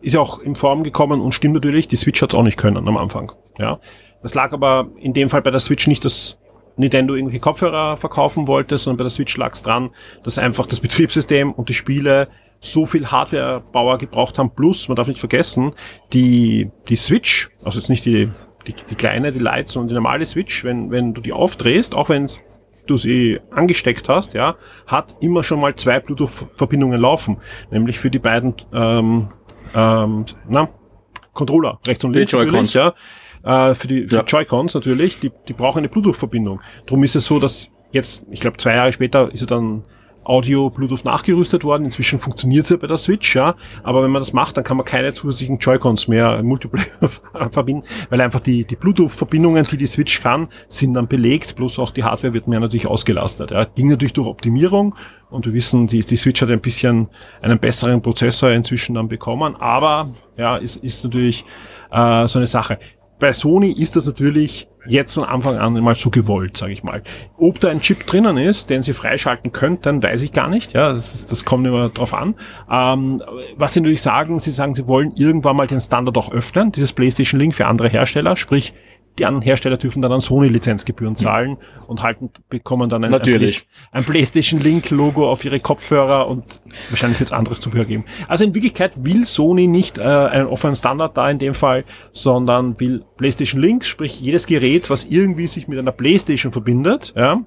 [0.00, 2.58] ist ja auch in Form gekommen und stimmt natürlich, die Switch hat es auch nicht
[2.58, 3.78] können am Anfang, ja.
[4.22, 6.40] Das lag aber in dem Fall bei der Switch nicht, dass
[6.76, 9.90] Nintendo irgendwie Kopfhörer verkaufen wollte, sondern bei der Switch lag es dran,
[10.22, 12.28] dass einfach das Betriebssystem und die Spiele
[12.64, 14.50] so viel Hardware-Bauer gebraucht haben.
[14.54, 15.74] Plus, man darf nicht vergessen,
[16.12, 18.30] die, die Switch, also jetzt nicht die,
[18.66, 22.08] die, die kleine, die Lite, sondern die normale Switch, wenn, wenn du die aufdrehst, auch
[22.08, 22.30] wenn
[22.86, 27.38] du sie angesteckt hast, ja, hat immer schon mal zwei Bluetooth-Verbindungen laufen.
[27.70, 29.28] Nämlich für die beiden ähm,
[29.74, 30.68] ähm, na,
[31.32, 32.94] Controller, rechts und links natürlich, ja.
[33.42, 34.22] Äh, für die, für ja.
[34.22, 36.60] die Joy-Cons natürlich, die, die brauchen eine Bluetooth-Verbindung.
[36.86, 39.84] Drum ist es so, dass jetzt, ich glaube zwei Jahre später ist er dann
[40.24, 41.84] Audio Bluetooth nachgerüstet worden.
[41.84, 43.54] Inzwischen funktioniert es ja bei der Switch, ja.
[43.82, 47.08] Aber wenn man das macht, dann kann man keine zusätzlichen Joy-Cons mehr Multiplayer
[47.50, 51.90] verbinden, weil einfach die, die Bluetooth-Verbindungen, die die Switch kann, sind dann belegt, plus auch
[51.90, 53.50] die Hardware wird mehr natürlich ausgelastet.
[53.50, 53.64] Ja.
[53.64, 54.94] Ging natürlich durch Optimierung
[55.30, 57.08] und wir wissen, die, die Switch hat ein bisschen
[57.42, 61.44] einen besseren Prozessor inzwischen dann bekommen, aber ja, ist, ist natürlich
[61.90, 62.78] äh, so eine Sache.
[63.18, 67.02] Bei Sony ist das natürlich jetzt von Anfang an mal so gewollt, sage ich mal.
[67.38, 70.72] Ob da ein Chip drinnen ist, den sie freischalten könnten, weiß ich gar nicht.
[70.72, 72.34] Ja, das, das kommt immer drauf an.
[72.70, 73.22] Ähm,
[73.56, 76.92] was sie natürlich sagen, sie sagen, sie wollen irgendwann mal den Standard auch öffnen, dieses
[76.92, 78.74] PlayStation Link für andere Hersteller, sprich
[79.18, 81.56] die anderen Hersteller dürfen dann an Sony-Lizenzgebühren zahlen mhm.
[81.86, 83.52] und halten, bekommen dann ein, ein,
[83.92, 88.04] ein PlayStation Link-Logo auf ihre Kopfhörer und wahrscheinlich wird es anderes Zubehör geben.
[88.28, 92.78] Also in Wirklichkeit will Sony nicht äh, einen offenen Standard da in dem Fall, sondern
[92.80, 97.40] will PlayStation Link, sprich jedes Gerät, was irgendwie sich mit einer PlayStation verbindet, ja,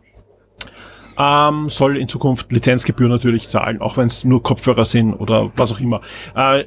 [1.18, 5.72] ähm, soll in Zukunft Lizenzgebühren natürlich zahlen, auch wenn es nur Kopfhörer sind oder was
[5.72, 6.02] auch immer.
[6.36, 6.66] Äh,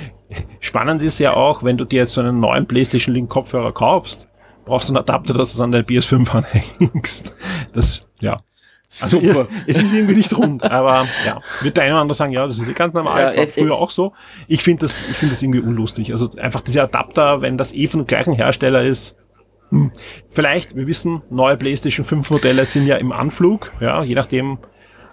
[0.60, 4.28] spannend ist ja auch, wenn du dir jetzt so einen neuen PlayStation Link Kopfhörer kaufst,
[4.64, 7.34] brauchst du einen Adapter, dass du es an der PS5 anhängst.
[7.72, 8.42] Das, ja.
[9.02, 9.48] Also, Super.
[9.66, 12.60] es ist irgendwie nicht rund, aber ja, wird der eine oder andere sagen, ja, das
[12.60, 14.12] ist ganz normal, ja, das war früher auch so.
[14.46, 16.12] Ich finde das, ich finde das irgendwie unlustig.
[16.12, 19.18] Also einfach diese Adapter, wenn das eh von dem gleichen Hersteller ist,
[19.70, 19.90] hm.
[20.30, 24.58] vielleicht, wir wissen, neue PlayStation 5 Modelle sind ja im Anflug, ja, je nachdem,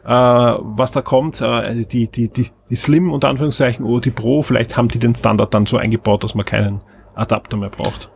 [0.03, 4.43] äh, was da kommt, äh, die, die, die, die Slim unter Anführungszeichen oder die Pro,
[4.43, 6.83] vielleicht haben die den Standard dann so eingebaut, dass man keinen
[7.15, 8.11] Adapter mehr braucht.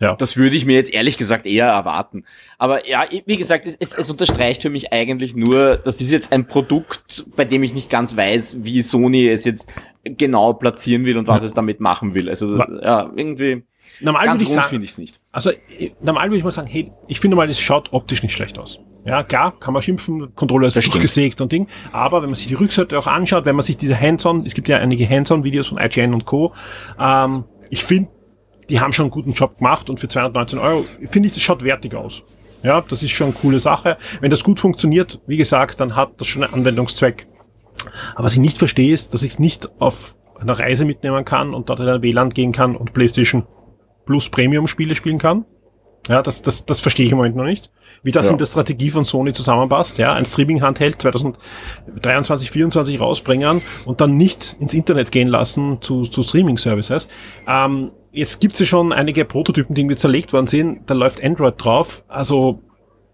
[0.00, 0.14] Ja.
[0.16, 2.24] Das würde ich mir jetzt ehrlich gesagt eher erwarten.
[2.56, 6.32] Aber ja, wie gesagt, es, es, es unterstreicht für mich eigentlich nur, das ist jetzt
[6.32, 9.72] ein Produkt, bei dem ich nicht ganz weiß, wie Sony es jetzt
[10.04, 12.28] genau platzieren will und was es damit machen will.
[12.28, 13.64] Also ja, irgendwie
[14.00, 15.20] normal ganz rund finde ich es nicht.
[15.32, 15.50] Also
[16.00, 18.78] normal würde ich mal sagen, hey, ich finde mal, es schaut optisch nicht schlecht aus.
[19.04, 21.66] Ja, klar, kann man schimpfen, Controller ist durchgesägt und Ding.
[21.92, 24.68] Aber wenn man sich die Rückseite auch anschaut, wenn man sich diese Hands-on, es gibt
[24.68, 26.52] ja einige Hands-on-Videos von IGN und Co.,
[27.00, 28.10] ähm, ich finde,
[28.68, 31.62] die haben schon einen guten Job gemacht und für 219 Euro finde ich, das schaut
[31.62, 32.22] wertig aus.
[32.62, 33.98] Ja, das ist schon eine coole Sache.
[34.20, 37.26] Wenn das gut funktioniert, wie gesagt, dann hat das schon einen Anwendungszweck.
[38.14, 41.54] Aber was ich nicht verstehe, ist, dass ich es nicht auf einer Reise mitnehmen kann
[41.54, 43.46] und dort in ein WLAN gehen kann und PlayStation
[44.06, 45.44] Plus Premium Spiele spielen kann.
[46.08, 47.70] Ja, das, das, das verstehe ich im Moment noch nicht.
[48.02, 48.32] Wie das ja.
[48.32, 54.56] in der Strategie von Sony zusammenpasst, ja, ein Streaming-Handheld 2023, 2024 rausbringen und dann nicht
[54.58, 57.08] ins Internet gehen lassen zu, zu Streaming-Services.
[57.46, 60.88] Ähm, jetzt gibt es ja schon einige Prototypen, die irgendwie zerlegt worden sind.
[60.88, 62.04] Da läuft Android drauf.
[62.08, 62.62] Also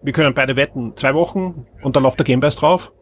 [0.03, 2.93] wir können beide wetten, zwei Wochen und da läuft der Gamebase drauf.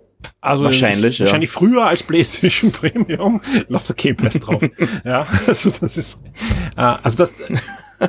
[0.40, 1.24] Also wahrscheinlich, ja.
[1.24, 4.62] wahrscheinlich früher als PlayStation Premium läuft der Gamebase drauf.
[5.04, 6.22] ja, also das ist,
[6.76, 7.34] äh, also das,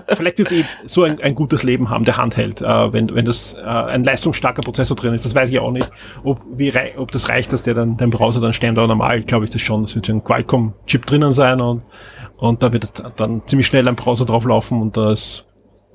[0.09, 3.25] vielleicht wird es eh so ein, ein, gutes Leben haben, der Handheld, äh, wenn, wenn
[3.25, 5.25] das äh, ein leistungsstarker Prozessor drin ist.
[5.25, 5.89] Das weiß ich auch nicht.
[6.23, 9.51] Ob, wie ob das reicht, dass der dann, dein Browser dann Standard normal, glaube ich
[9.51, 9.81] das schon.
[9.81, 11.81] Das wird ein Qualcomm-Chip drinnen sein und
[12.43, 15.45] und da wird dann ziemlich schnell ein Browser drauflaufen und da ist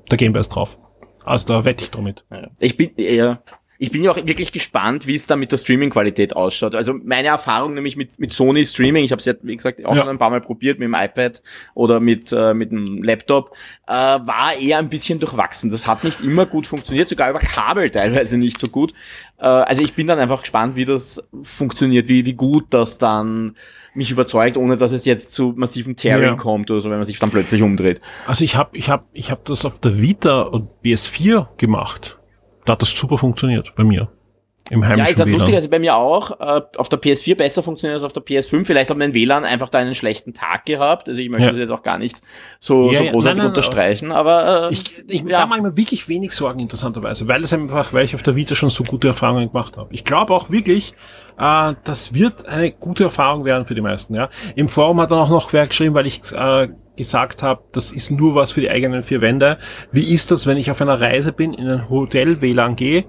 [0.09, 0.77] der Gamebase drauf.
[1.23, 2.25] Also da wette ich damit.
[2.59, 3.43] Ich bin, ja,
[3.77, 6.73] ich bin ja auch wirklich gespannt, wie es da mit der Streaming-Qualität ausschaut.
[6.73, 9.93] Also meine Erfahrung nämlich mit, mit Sony Streaming, ich habe es ja, wie gesagt, auch
[9.93, 10.01] ja.
[10.01, 11.43] schon ein paar Mal probiert mit dem iPad
[11.75, 13.55] oder mit, äh, mit dem Laptop,
[13.87, 15.69] äh, war eher ein bisschen durchwachsen.
[15.69, 18.95] Das hat nicht immer gut funktioniert, sogar über Kabel teilweise nicht so gut.
[19.37, 23.55] Äh, also ich bin dann einfach gespannt, wie das funktioniert, wie, wie gut das dann
[23.93, 26.35] mich überzeugt, ohne dass es jetzt zu massiven Tearing ja.
[26.35, 28.01] kommt oder so, wenn man sich dann plötzlich umdreht.
[28.27, 32.19] Also ich habe ich hab, ich hab das auf der Vita und PS4 gemacht
[32.69, 34.09] da hat das super funktioniert bei mir.
[34.69, 37.63] Im heimischen ja, ist halt lustig, also bei mir auch äh, auf der PS4 besser
[37.63, 38.65] funktioniert als auf der PS5.
[38.65, 41.09] Vielleicht hat mein WLAN einfach da einen schlechten Tag gehabt.
[41.09, 41.49] Also ich möchte ja.
[41.49, 42.21] das jetzt auch gar nicht
[42.59, 45.39] so, ja, so großartig nein, nein, unterstreichen, aber äh, ich, ich, ja.
[45.39, 48.35] da mache ich mir wirklich wenig Sorgen, interessanterweise, weil es einfach, weil ich auf der
[48.35, 49.89] Vita schon so gute Erfahrungen gemacht habe.
[49.91, 50.93] Ich glaube auch wirklich,
[51.39, 54.13] äh, das wird eine gute Erfahrung werden für die meisten.
[54.13, 57.91] Ja, Im Forum hat dann auch noch wer geschrieben, weil ich äh, gesagt habe, das
[57.91, 59.57] ist nur was für die eigenen vier Wände.
[59.91, 63.05] Wie ist das, wenn ich auf einer Reise bin, in ein Hotel WLAN gehe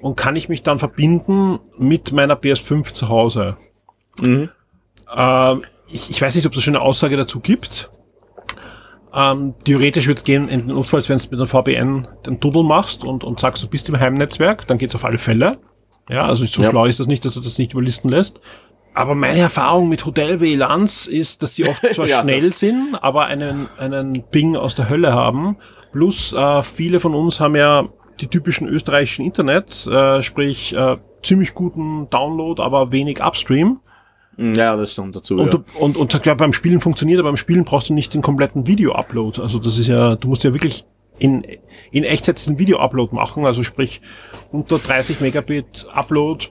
[0.00, 3.56] und kann ich mich dann verbinden mit meiner PS5 zu Hause?
[4.20, 4.50] Mhm.
[5.14, 7.90] Ähm, ich, ich weiß nicht, ob es eine Aussage dazu gibt.
[9.14, 12.64] Ähm, theoretisch wird es gehen, in den Notfalls, wenn du mit einem VPN den Tunnel
[12.64, 15.52] machst und, und sagst, du bist im Heimnetzwerk, dann geht's auf alle Fälle.
[16.10, 16.70] Ja, also so ja.
[16.70, 18.40] schlau ist das nicht, dass er das nicht überlisten lässt.
[18.94, 23.68] Aber meine Erfahrung mit Hotel-WLANs ist, dass sie oft zwar ja, schnell sind, aber einen,
[23.78, 25.56] einen Ping aus der Hölle haben.
[25.92, 27.88] Plus äh, viele von uns haben ja
[28.20, 33.80] die typischen österreichischen Internets, äh, sprich äh, ziemlich guten Download, aber wenig Upstream.
[34.36, 35.36] Ja, das stimmt dazu.
[35.36, 35.60] Und, ja.
[35.80, 38.66] und, und, und ja, beim Spielen funktioniert, aber beim Spielen brauchst du nicht den kompletten
[38.66, 39.40] Video-Upload.
[39.40, 40.84] Also das ist ja, du musst ja wirklich
[41.18, 41.42] in,
[41.90, 44.02] in Echtzeit diesen Video-Upload machen, also sprich
[44.52, 46.48] unter 30 Megabit Upload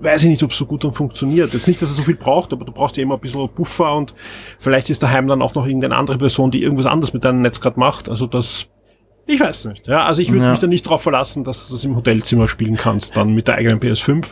[0.00, 1.52] weiß ich nicht, ob es so gut dann funktioniert.
[1.52, 3.94] Jetzt nicht, dass es so viel braucht, aber du brauchst ja immer ein bisschen Buffer
[3.96, 4.14] und
[4.58, 7.60] vielleicht ist daheim dann auch noch irgendeine andere Person, die irgendwas anderes mit deinem Netz
[7.60, 8.08] gerade macht.
[8.08, 8.68] Also das,
[9.30, 9.86] ich weiß nicht.
[9.86, 10.50] Ja, also ich würde ja.
[10.50, 13.56] mich da nicht darauf verlassen, dass du das im Hotelzimmer spielen kannst, dann mit der
[13.56, 14.26] eigenen PS5.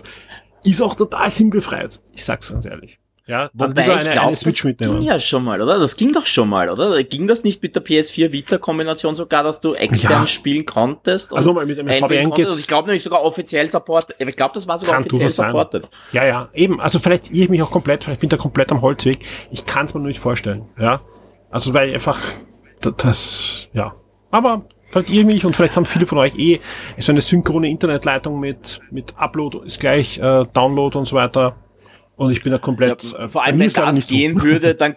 [0.65, 2.01] Ist auch total sinnbefreit.
[2.13, 2.99] Ich sag's ganz ehrlich.
[3.29, 5.79] Ja, dann Wobei eine, ich glaube, das ging ja schon mal, oder?
[5.79, 7.05] Das ging doch schon mal, oder?
[7.05, 10.27] Ging das nicht mit der PS4 Vita-Kombination sogar, dass du extern ja.
[10.27, 11.35] spielen konntest?
[11.35, 12.49] also mit einem VPN konntest?
[12.49, 14.17] Also ich glaube nämlich sogar offiziell supported.
[14.19, 15.91] Ich glaube, das war sogar offiziell supported.
[16.13, 16.81] Ja, ja, eben.
[16.81, 19.19] Also vielleicht irre ich mich auch komplett, vielleicht bin ich da komplett am Holzweg.
[19.51, 21.03] Ich kann es mir nur nicht vorstellen, ja.
[21.51, 22.19] Also weil einfach
[22.81, 23.95] das, ja.
[24.31, 26.61] Aber irre mich und vielleicht haben viele von euch eh
[26.99, 31.57] so eine synchrone Internetleitung mit, mit Upload ist gleich äh, Download und so weiter
[32.19, 33.05] und ich bin da komplett.
[33.05, 34.97] Ja, äh, vor allem, wenn das gehen würde, dann,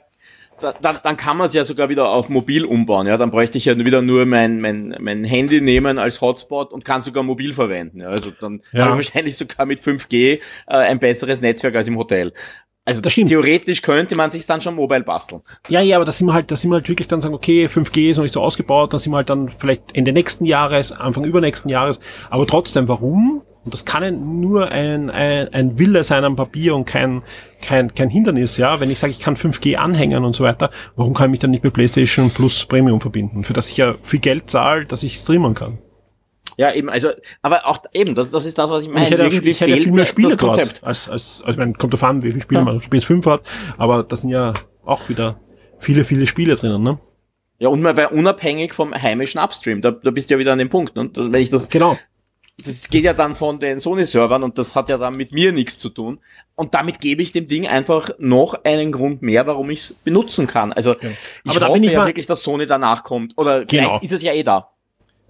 [0.60, 3.08] dann, dann kann man es ja sogar wieder auf mobil umbauen.
[3.08, 6.84] Ja, dann bräuchte ich ja wieder nur mein, mein, mein Handy nehmen als Hotspot und
[6.84, 8.02] kann sogar mobil verwenden.
[8.02, 8.86] Ja, also dann ja.
[8.86, 12.34] habe ich wahrscheinlich sogar mit 5G äh, ein besseres Netzwerk als im Hotel.
[12.84, 15.42] Also theoretisch könnte man sich dann schon mobile basteln.
[15.70, 17.68] Ja, ja, aber da sind wir halt, da sind wir halt wirklich dann sagen, okay,
[17.68, 20.92] 5G ist noch nicht so ausgebaut, da sind wir halt dann vielleicht Ende nächsten Jahres,
[20.92, 22.00] Anfang übernächsten Jahres.
[22.30, 26.86] Aber trotzdem, warum und das kann nur ein, ein, ein Wille sein am Papier und
[26.86, 27.22] kein,
[27.62, 28.80] kein, kein Hindernis, ja.
[28.80, 31.52] Wenn ich sage, ich kann 5G anhängen und so weiter, warum kann ich mich dann
[31.52, 33.44] nicht mit PlayStation Plus Premium verbinden?
[33.44, 35.78] Für das ich ja viel Geld zahle, dass ich streamen kann.
[36.62, 37.10] Ja, eben, also,
[37.42, 39.06] aber auch eben, das, das ist das, was ich meine.
[39.06, 40.84] Ich hätte, Irgendwie ich hätte viel mehr Spiele das Konzept.
[40.84, 42.66] Als, als, als man kommt davon, wie viele Spiele ja.
[42.66, 43.42] man auf PS5 hat,
[43.80, 44.54] aber das sind ja
[44.86, 45.40] auch wieder
[45.80, 47.00] viele, viele Spiele drinnen, ne?
[47.58, 50.60] Ja, und mal weil unabhängig vom heimischen Upstream, da, da bist du ja wieder an
[50.60, 51.00] dem Punkt.
[51.00, 51.98] Und wenn ich das genau
[52.66, 55.80] das geht ja dann von den Sony-Servern und das hat ja dann mit mir nichts
[55.80, 56.20] zu tun.
[56.56, 60.48] Und damit gebe ich dem Ding einfach noch einen Grund mehr, warum ich es benutzen
[60.48, 60.74] kann.
[60.74, 61.16] Also okay.
[61.44, 63.38] ich Aber hoffe ich ja wirklich, dass Sony danach kommt.
[63.38, 63.90] Oder genau.
[63.90, 64.71] vielleicht ist es ja eh da.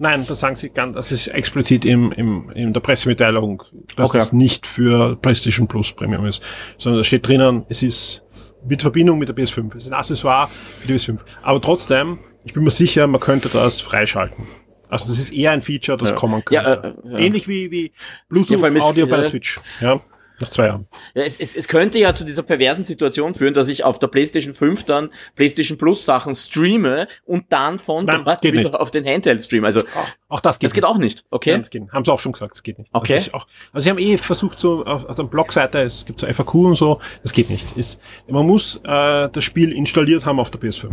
[0.02, 3.62] Nein, das sagen sie ganz, das ist explizit im, im, in der Pressemitteilung,
[3.96, 4.18] dass okay.
[4.18, 6.42] es nicht für PlayStation Plus Premium ist,
[6.80, 8.24] sondern da steht drinnen, es ist
[8.68, 9.78] mit Verbindung mit der PS5.
[9.78, 11.20] Es ist ein Accessoire für die PS5.
[11.44, 14.48] Aber trotzdem, ich bin mir sicher, man könnte das freischalten.
[14.90, 16.16] Also das ist eher ein Feature, das ja.
[16.16, 16.64] kommen könnte.
[16.66, 17.18] Ja, äh, ja.
[17.20, 17.92] Ähnlich wie, wie
[18.28, 19.60] Bluetooth Audio bei der Switch.
[19.82, 20.02] Ja.
[20.42, 20.88] Nach zwei Jahren.
[21.14, 24.08] Ja, es, es, es könnte ja zu dieser perversen Situation führen, dass ich auf der
[24.08, 28.74] PlayStation 5 dann PlayStation Plus Sachen streame und dann von Nein, dort wieder nicht.
[28.74, 29.68] auf den Handheld streame.
[29.68, 30.70] Also auch, auch das geht.
[30.70, 31.24] Das geht auch nicht.
[31.30, 31.52] Okay.
[31.52, 31.92] Nein, das geht.
[31.92, 32.90] Haben sie auch schon gesagt, das geht nicht.
[32.92, 33.22] Okay.
[33.34, 36.56] Auch, also sie haben eh versucht so auf, auf der Blogseite, es gibt so FAQ
[36.56, 37.78] und so, das geht nicht.
[37.78, 40.90] Ist, man muss äh, das Spiel installiert haben auf der PS5.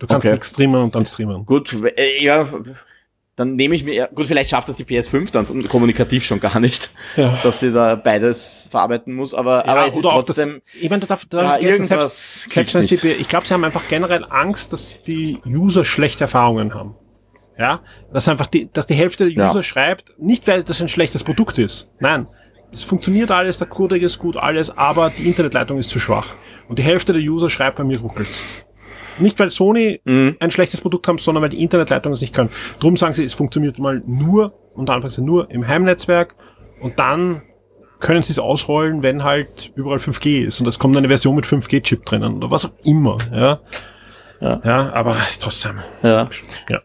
[0.00, 0.34] Du kannst okay.
[0.34, 1.46] nichts streamen und dann streamen.
[1.46, 2.48] Gut, äh, ja
[3.36, 6.90] dann nehme ich mir, gut, vielleicht schafft das die PS5 dann kommunikativ schon gar nicht,
[7.16, 7.38] ja.
[7.42, 11.00] dass sie da beides verarbeiten muss, aber, ja, aber es ist trotzdem, das, ich meine,
[11.00, 14.72] da darf, da ja, irgendwas selbst, selbst die, ich glaube, sie haben einfach generell Angst,
[14.72, 16.94] dass die User schlechte Erfahrungen haben.
[17.56, 19.62] Ja, dass einfach die, dass die Hälfte der User ja.
[19.62, 21.88] schreibt, nicht weil das ein schlechtes Produkt ist.
[22.00, 22.26] Nein.
[22.72, 26.34] Es funktioniert alles, der Codec ist gut, alles, aber die Internetleitung ist zu schwach.
[26.68, 28.42] Und die Hälfte der User schreibt bei mir ruckelt's.
[29.18, 30.36] Nicht, weil Sony mhm.
[30.40, 32.50] ein schlechtes Produkt haben, sondern weil die Internetleitung es nicht können.
[32.80, 36.34] Drum sagen sie, es funktioniert mal nur und anfangs nur im Heimnetzwerk
[36.80, 37.42] und dann
[38.00, 41.46] können sie es ausrollen, wenn halt überall 5G ist und es kommt eine Version mit
[41.46, 43.60] 5G-Chip drinnen oder was auch immer, ja.
[44.40, 45.78] Ja, ja aber ist trotzdem.
[46.02, 46.28] Ja.
[46.68, 46.82] ja.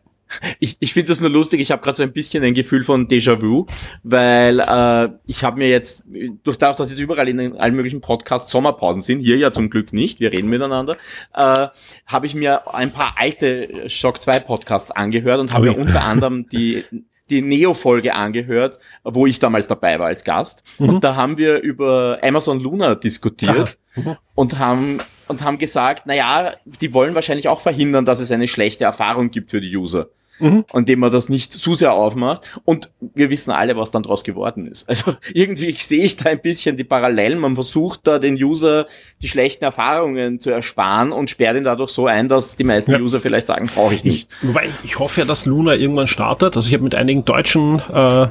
[0.60, 3.08] Ich, ich finde das nur lustig, ich habe gerade so ein bisschen ein Gefühl von
[3.08, 3.66] Déjà-vu,
[4.04, 6.04] weil äh, ich habe mir jetzt,
[6.44, 9.94] durch das, dass jetzt überall in allen möglichen Podcasts Sommerpausen sind, hier ja zum Glück
[9.94, 10.98] nicht, wir reden miteinander,
[11.34, 11.68] äh,
[12.06, 16.48] habe ich mir ein paar alte Shock 2 Podcasts angehört und habe mir unter anderem
[16.50, 16.84] die
[17.30, 20.64] die Neo-Folge angehört, wo ich damals dabei war als Gast.
[20.80, 20.90] Mhm.
[20.90, 24.18] Und da haben wir über Amazon Luna diskutiert mhm.
[24.34, 28.48] und haben und haben gesagt, na ja, die wollen wahrscheinlich auch verhindern, dass es eine
[28.48, 30.10] schlechte Erfahrung gibt für die User
[30.40, 30.66] mhm.
[30.74, 32.44] indem man das nicht zu sehr aufmacht.
[32.66, 34.88] Und wir wissen alle, was dann draus geworden ist.
[34.88, 37.40] Also irgendwie sehe ich da ein bisschen die Parallelen.
[37.40, 38.88] Man versucht da den User
[39.22, 43.00] die schlechten Erfahrungen zu ersparen und sperrt ihn dadurch so ein, dass die meisten ja.
[43.00, 44.30] User vielleicht sagen, brauche ich nicht.
[44.42, 46.56] Ich, wobei ich, ich hoffe ja, dass Luna irgendwann startet.
[46.56, 48.28] Also ich habe mit einigen deutschen äh,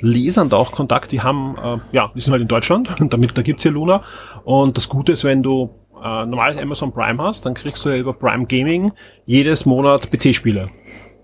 [0.00, 3.36] Lesern da auch Kontakt, die haben, äh, ja, die sind halt in Deutschland und damit,
[3.36, 4.00] da gibt's ja Luna.
[4.44, 5.70] Und das Gute ist, wenn du
[6.02, 8.92] äh, normales Amazon Prime hast, dann kriegst du ja über Prime Gaming
[9.26, 10.68] jedes Monat PC-Spiele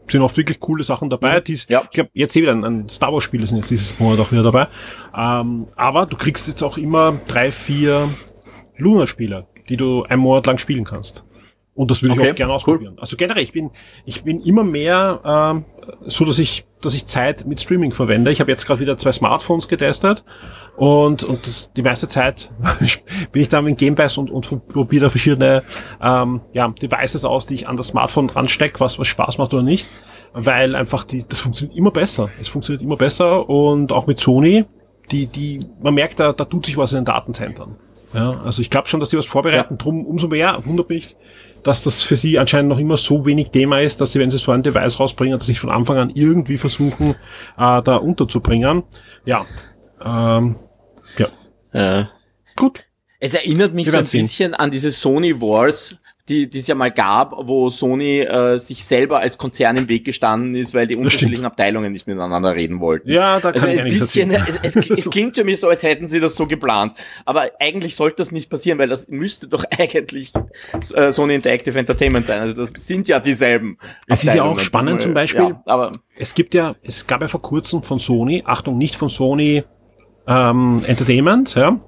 [0.09, 1.41] sind oft wirklich coole Sachen dabei.
[1.41, 1.45] Mhm.
[1.45, 1.83] Dies, ja.
[1.85, 4.33] Ich glaube, jetzt eh wieder ein, ein Star Wars Spiele sind jetzt dieses Monat auch
[4.33, 4.69] wieder dabei.
[5.17, 8.09] Ähm, aber du kriegst jetzt auch immer drei, vier
[8.77, 11.25] Luna-Spiele, die du einen Monat lang spielen kannst.
[11.75, 12.95] Und das würde okay, ich auch gerne ausprobieren.
[12.95, 13.01] Cool.
[13.01, 13.71] Also generell, ich bin,
[14.05, 15.65] ich bin immer mehr ähm,
[16.07, 18.31] so, dass ich, dass ich Zeit mit Streaming verwende.
[18.31, 20.25] Ich habe jetzt gerade wieder zwei Smartphones getestet
[20.77, 22.51] und, und das, die meiste Zeit
[23.33, 25.63] bin ich da mit Game Pass und, und probiere da verschiedene
[26.03, 29.63] ähm, ja, Devices aus, die ich an das Smartphone ranstecke, was, was Spaß macht oder
[29.63, 29.89] nicht.
[30.33, 32.29] Weil einfach die, das funktioniert immer besser.
[32.41, 34.65] Es funktioniert immer besser und auch mit Sony,
[35.11, 37.77] die, die, man merkt, da, da tut sich was in den Datenzentren.
[38.13, 39.75] Ja, also ich glaube schon, dass sie was vorbereiten.
[39.75, 39.77] Ja.
[39.77, 41.17] Drum umso mehr wundert mich,
[41.65, 44.39] dass das für sie anscheinend noch immer so wenig Thema ist, dass sie, wenn sie
[44.39, 47.17] so ein Device rausbringen, dass sie von Anfang an irgendwie versuchen,
[47.59, 48.85] äh, da unterzubringen.
[49.25, 49.47] Ja.
[50.05, 50.57] Ähm,
[51.19, 51.29] ja.
[51.73, 52.05] Äh,
[52.55, 52.85] Gut.
[53.19, 56.91] Es erinnert mich so ein bisschen an diese Sony Wars die die es ja mal
[56.91, 61.45] gab, wo Sony äh, sich selber als Konzern im Weg gestanden ist, weil die unterschiedlichen
[61.45, 63.11] Abteilungen nicht miteinander reden wollten.
[63.11, 65.83] Ja, da kann also ein ich bisschen, es, es, es klingt für mich so, als
[65.83, 66.95] hätten sie das so geplant.
[67.27, 70.33] Aber eigentlich sollte das nicht passieren, weil das müsste doch eigentlich
[70.95, 72.41] äh, Sony Interactive Entertainment sein.
[72.41, 73.77] Also das sind ja dieselben.
[74.07, 75.43] Es ist ja auch spannend zum Beispiel.
[75.43, 79.11] Ja, aber es gibt ja, es gab ja vor kurzem von Sony, Achtung, nicht von
[79.11, 79.63] Sony
[80.27, 81.81] ähm, Entertainment, ja,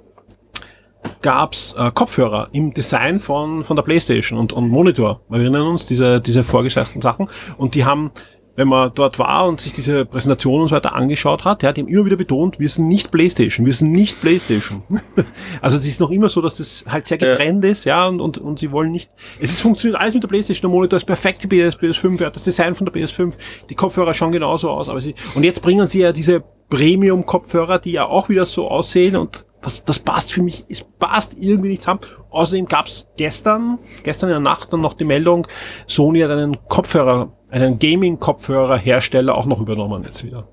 [1.22, 5.20] gab's äh, Kopfhörer im Design von, von der Playstation und, und Monitor.
[5.28, 7.28] Wir erinnern uns, diese, diese vorgestellten Sachen.
[7.56, 8.10] Und die haben,
[8.56, 11.82] wenn man dort war und sich diese Präsentation und so weiter angeschaut hat, ja, die
[11.82, 14.82] haben immer wieder betont, wir sind nicht Playstation, wir sind nicht Playstation.
[15.60, 17.70] also es ist noch immer so, dass das halt sehr getrennt ja.
[17.70, 20.70] ist, ja, und, und, und sie wollen nicht, es ist, funktioniert alles mit der Playstation,
[20.70, 23.34] der Monitor ist perfekt, die PS, PS5, ja, das Design von der PS5,
[23.68, 27.92] die Kopfhörer schauen genauso aus, aber sie, und jetzt bringen sie ja diese Premium-Kopfhörer, die
[27.92, 31.82] ja auch wieder so aussehen und das, das passt für mich, es passt irgendwie nicht
[31.82, 32.00] zusammen.
[32.30, 35.48] Außerdem gab's gestern, gestern in der Nacht dann noch die Meldung,
[35.88, 40.46] Sony hat einen Kopfhörer, einen Gaming-Kopfhörer-Hersteller auch noch übernommen jetzt wieder.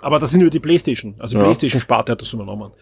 [0.00, 1.44] Aber das sind nur die Playstation, also ja.
[1.44, 2.72] Playstation-Sparte hat das übernommen.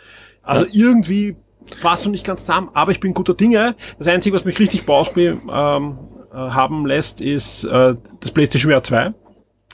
[0.43, 0.71] Also ja.
[0.73, 1.35] irgendwie
[1.83, 3.75] passt noch nicht ganz zusammen, aber ich bin guter Dinge.
[3.99, 5.99] Das Einzige, was mich richtig Bauchweh ähm,
[6.33, 9.15] äh, haben lässt, ist äh, das PlayStation VR 2.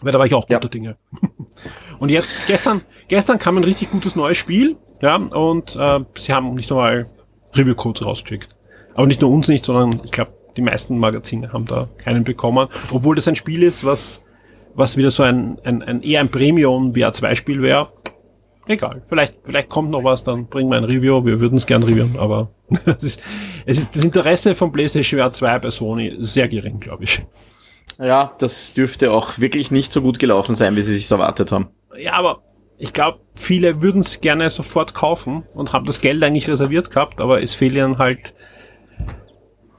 [0.01, 0.69] Weil da war ich auch guter ja.
[0.69, 0.97] Dinge.
[1.99, 4.79] Und jetzt, gestern, gestern kam ein richtig gutes neues Spiel.
[5.03, 7.07] Ja, und äh, sie haben nicht einmal
[7.55, 8.55] Review-Codes rausgeschickt.
[8.95, 12.69] Aber nicht nur uns nicht, sondern ich glaube, die meisten Magazine haben da keinen bekommen.
[12.93, 14.27] Obwohl das ein Spiel ist, was,
[14.75, 17.93] was wieder so ein, ein, ein eher ein Premium VR2-Spiel wäre.
[18.69, 19.03] Egal.
[19.09, 21.25] Vielleicht, vielleicht kommt noch was, dann bringen wir ein Review.
[21.25, 22.51] Wir würden es gern reviewen, aber
[22.87, 23.23] es ist,
[23.67, 27.23] es ist das Interesse von PlayStation VR 2 bei Sony sehr gering, glaube ich.
[27.99, 31.69] Ja, das dürfte auch wirklich nicht so gut gelaufen sein, wie sie sich erwartet haben.
[31.97, 32.43] Ja, aber
[32.83, 37.21] ich glaube, viele würden es gerne sofort kaufen und haben das Geld eigentlich reserviert gehabt,
[37.21, 38.35] aber es fehlt ihnen halt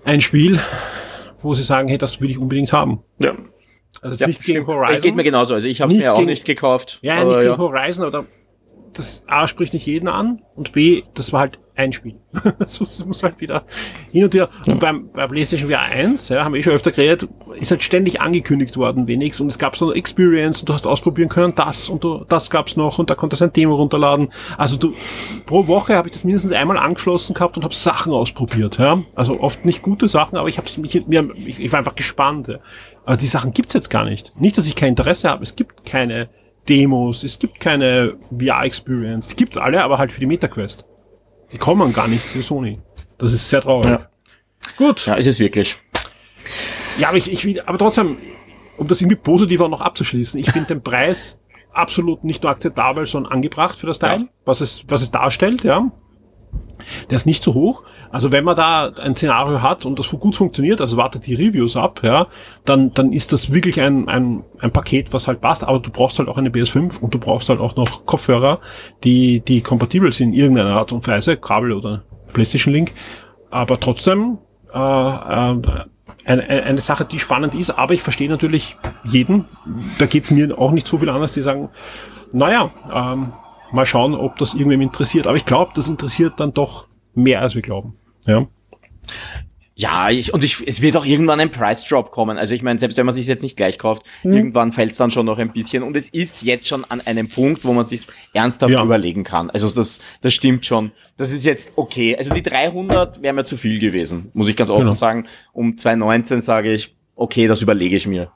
[0.05, 0.57] ein Spiel,
[1.41, 3.03] wo sie sagen, hey, das will ich unbedingt haben.
[3.19, 3.33] Ja.
[4.01, 5.01] Also ja, nichts gegen Horizon.
[5.01, 5.53] Geht mir genauso.
[5.53, 6.99] Also ich habe es mir auch gegen, nicht gekauft.
[7.01, 7.49] Ja, aber nichts ja.
[7.49, 8.23] gegen Horizon oder
[8.93, 12.15] das A spricht nicht jeden an und B, das war halt ein Spiel.
[12.59, 13.63] das muss halt wieder
[14.11, 14.49] hin und wieder.
[14.67, 17.27] Und beim, bei PlayStation VR 1, ja, haben wir eh schon öfter geredet,
[17.59, 19.41] ist halt ständig angekündigt worden, wenigstens.
[19.41, 22.49] Und es gab so eine Experience und du hast ausprobieren können, das und du, das
[22.49, 24.29] gab's noch und da konntest du ein Demo runterladen.
[24.57, 24.93] Also du,
[25.45, 29.01] pro Woche habe ich das mindestens einmal angeschlossen gehabt und habe Sachen ausprobiert, ja.
[29.15, 32.47] Also oft nicht gute Sachen, aber ich habe mich, mir, ich, ich war einfach gespannt.
[32.47, 32.59] Ja.
[33.05, 34.39] Aber die Sachen gibt's jetzt gar nicht.
[34.39, 35.43] Nicht, dass ich kein Interesse habe.
[35.43, 36.29] Es gibt keine
[36.69, 39.27] Demos, es gibt keine VR-Experience.
[39.27, 40.85] Die gibt's alle, aber halt für die MetaQuest.
[41.53, 42.79] Die kommen gar nicht für Sony.
[43.17, 43.91] Das ist sehr traurig.
[43.91, 44.09] Ja.
[44.77, 45.05] Gut.
[45.05, 45.77] Ja, ist es wirklich.
[46.97, 48.17] Ja, aber ich, ich will, aber trotzdem,
[48.77, 51.39] um das irgendwie positiv auch noch abzuschließen, ich finde den Preis
[51.71, 54.27] absolut nicht nur akzeptabel, sondern angebracht für das Teil, ja.
[54.45, 55.91] was es, was es darstellt, ja.
[57.09, 57.83] Der ist nicht so hoch.
[58.11, 61.75] Also wenn man da ein Szenario hat und das gut funktioniert, also wartet die Reviews
[61.75, 62.27] ab, ja,
[62.65, 65.63] dann, dann ist das wirklich ein, ein, ein Paket, was halt passt.
[65.63, 68.59] Aber du brauchst halt auch eine PS5 und du brauchst halt auch noch Kopfhörer,
[69.03, 72.03] die, die kompatibel sind in irgendeiner Art und Weise, Kabel oder
[72.33, 72.91] PlayStation Link.
[73.49, 74.37] Aber trotzdem
[74.73, 75.61] äh, äh,
[76.25, 79.45] eine, eine Sache, die spannend ist, aber ich verstehe natürlich jeden,
[79.99, 81.69] da geht's mir auch nicht so viel anders, die sagen,
[82.31, 83.33] naja, ähm,
[83.73, 85.27] mal schauen, ob das irgendwem interessiert.
[85.27, 87.95] Aber ich glaube, das interessiert dann doch mehr, als wir glauben.
[88.25, 88.47] Ja.
[89.75, 92.37] Ja, ich, und ich, es wird auch irgendwann ein Price Drop kommen.
[92.37, 94.33] Also ich meine, selbst wenn man sich jetzt nicht gleich kauft, mhm.
[94.33, 95.81] irgendwann fällt es dann schon noch ein bisschen.
[95.81, 98.83] Und es ist jetzt schon an einem Punkt, wo man sich ernsthaft ja.
[98.83, 99.49] überlegen kann.
[99.49, 100.91] Also das, das stimmt schon.
[101.17, 102.15] Das ist jetzt okay.
[102.15, 104.93] Also die 300 wäre mir zu viel gewesen, muss ich ganz offen genau.
[104.93, 105.25] sagen.
[105.53, 108.31] Um 2019 sage ich, okay, das überlege ich mir.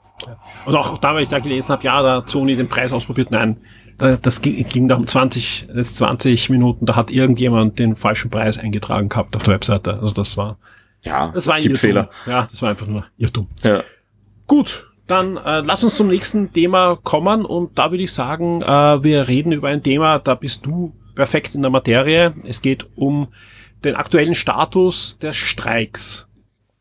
[0.66, 3.30] Und auch da, weil ich da gelesen habe, ja, da hat Sony den Preis ausprobiert.
[3.30, 3.58] Nein,
[3.98, 9.08] das ging, ging da um 20, 20 Minuten, da hat irgendjemand den falschen Preis eingetragen
[9.08, 9.98] gehabt auf der Webseite.
[10.00, 10.56] Also das war,
[11.02, 12.10] ja, das war ein Tippfehler.
[12.26, 13.48] Ja, das war einfach nur Irrtum.
[13.62, 13.82] Ja.
[14.46, 19.02] Gut, dann äh, lass uns zum nächsten Thema kommen und da würde ich sagen, äh,
[19.02, 22.34] wir reden über ein Thema, da bist du perfekt in der Materie.
[22.44, 23.28] Es geht um
[23.84, 26.26] den aktuellen Status der Streiks.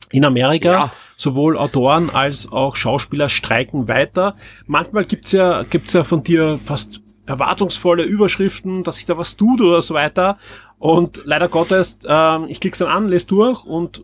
[0.09, 0.91] In Amerika ja.
[1.17, 4.35] sowohl Autoren als auch Schauspieler streiken weiter.
[4.65, 9.61] Manchmal gibt's ja gibt's ja von dir fast erwartungsvolle Überschriften, dass sich da was tut
[9.61, 10.37] oder so weiter.
[10.79, 14.03] Und leider Gottes, ähm, ich klick's dann an, lese durch und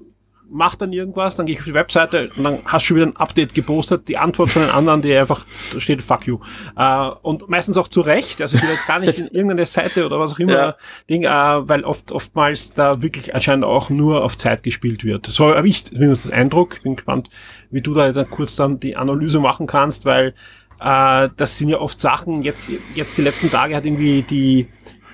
[0.54, 3.08] mach dann irgendwas, dann gehe ich auf die Webseite und dann hast du schon wieder
[3.08, 6.40] ein Update gepostet, die Antwort von den anderen, die einfach da steht fuck you.
[6.78, 10.06] Äh, und meistens auch zu Recht, also ich will jetzt gar nicht in irgendeine Seite
[10.06, 10.76] oder was auch immer ja.
[11.10, 15.26] Ding, äh, weil oft oftmals da wirklich anscheinend auch nur auf Zeit gespielt wird.
[15.26, 16.82] So habe ich zumindest das Eindruck.
[16.84, 17.30] Bin gespannt,
[17.72, 20.36] wie du da dann kurz dann die Analyse machen kannst, weil
[20.80, 24.68] äh, das sind ja oft Sachen, jetzt, jetzt die letzten Tage hat irgendwie die,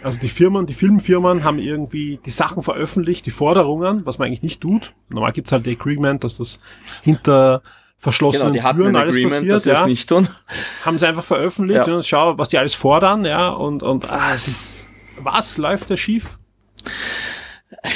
[0.03, 4.43] also die Firmen, die Filmfirmen haben irgendwie die Sachen veröffentlicht, die Forderungen, was man eigentlich
[4.43, 4.93] nicht tut.
[5.09, 6.59] Normal gibt's halt die Agreement, dass das
[7.01, 7.61] hinter
[7.97, 9.51] verschlossenen genau, die Türen alles Agreement, passiert.
[9.51, 9.85] Dass ja.
[9.85, 10.27] nicht tun.
[10.85, 11.93] Haben sie einfach veröffentlicht ja.
[11.93, 14.87] und schau, was die alles fordern, ja, und, und ah, es ist,
[15.21, 16.37] was läuft da schief?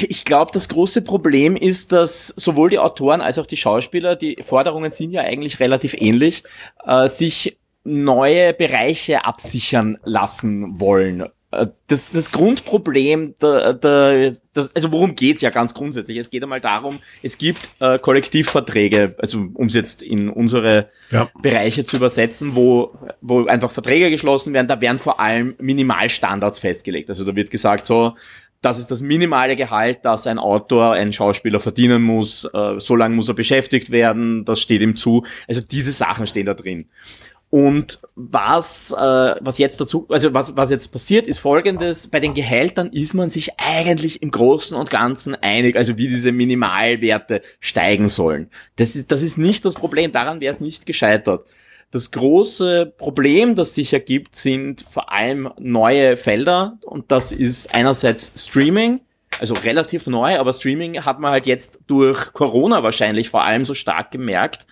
[0.07, 4.37] Ich glaube, das große Problem ist, dass sowohl die Autoren als auch die Schauspieler, die
[4.41, 6.43] Forderungen sind ja eigentlich relativ ähnlich,
[6.85, 11.25] äh, sich neue Bereiche absichern lassen wollen.
[11.53, 16.17] Äh, das, das Grundproblem, der, der, das, also worum geht's ja ganz grundsätzlich?
[16.17, 21.29] Es geht einmal darum, es gibt äh, Kollektivverträge, also um es jetzt in unsere ja.
[21.41, 27.09] Bereiche zu übersetzen, wo, wo einfach Verträge geschlossen werden, da werden vor allem Minimalstandards festgelegt.
[27.09, 28.15] Also da wird gesagt, so,
[28.63, 33.15] das ist das minimale Gehalt, das ein Autor, ein Schauspieler verdienen muss, äh, so lange
[33.15, 35.25] muss er beschäftigt werden, das steht ihm zu.
[35.47, 36.85] Also diese Sachen stehen da drin.
[37.49, 42.33] Und was, äh, was jetzt dazu, also was, was jetzt passiert, ist folgendes, bei den
[42.33, 48.07] Gehältern ist man sich eigentlich im Großen und Ganzen einig, also wie diese Minimalwerte steigen
[48.07, 48.49] sollen.
[48.77, 51.43] Das ist, das ist nicht das Problem, daran wäre es nicht gescheitert.
[51.93, 56.79] Das große Problem, das sich ergibt, sind vor allem neue Felder.
[56.81, 59.01] Und das ist einerseits Streaming,
[59.39, 63.75] also relativ neu, aber Streaming hat man halt jetzt durch Corona wahrscheinlich vor allem so
[63.75, 64.65] stark gemerkt,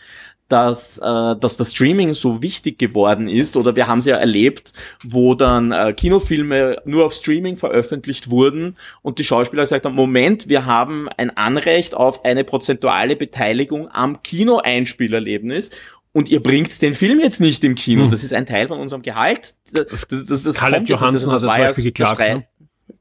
[0.48, 3.56] dass, äh, dass das Streaming so wichtig geworden ist.
[3.56, 8.78] Oder wir haben es ja erlebt, wo dann äh, Kinofilme nur auf Streaming veröffentlicht wurden
[9.04, 14.24] und die Schauspieler gesagt haben, Moment, wir haben ein Anrecht auf eine prozentuale Beteiligung am
[14.24, 15.70] Kinoeinspielerlebnis
[16.14, 18.04] und ihr bringt den Film jetzt nicht im Kino.
[18.04, 18.10] Hm.
[18.10, 19.54] Das ist ein Teil von unserem Gehalt.
[19.72, 22.20] Das, das, das, das Scarlett Johansson hat zum Beispiel geklagt.
[22.20, 22.48] Ne?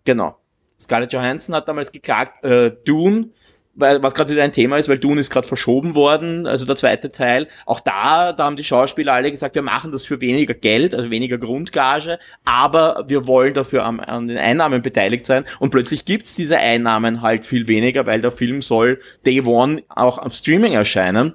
[0.05, 0.37] Genau.
[0.81, 3.31] Scarlett Johansson hat damals geklagt, äh, Dune
[3.75, 6.77] weil was gerade wieder ein Thema ist, weil Dune ist gerade verschoben worden, also der
[6.77, 7.49] zweite Teil.
[7.67, 11.11] Auch da, da haben die Schauspieler alle gesagt, wir machen das für weniger Geld, also
[11.11, 15.45] weniger Grundgage, aber wir wollen dafür am, an den Einnahmen beteiligt sein.
[15.59, 20.19] Und plötzlich gibt's diese Einnahmen halt viel weniger, weil der Film soll Day One auch
[20.19, 21.35] auf Streaming erscheinen.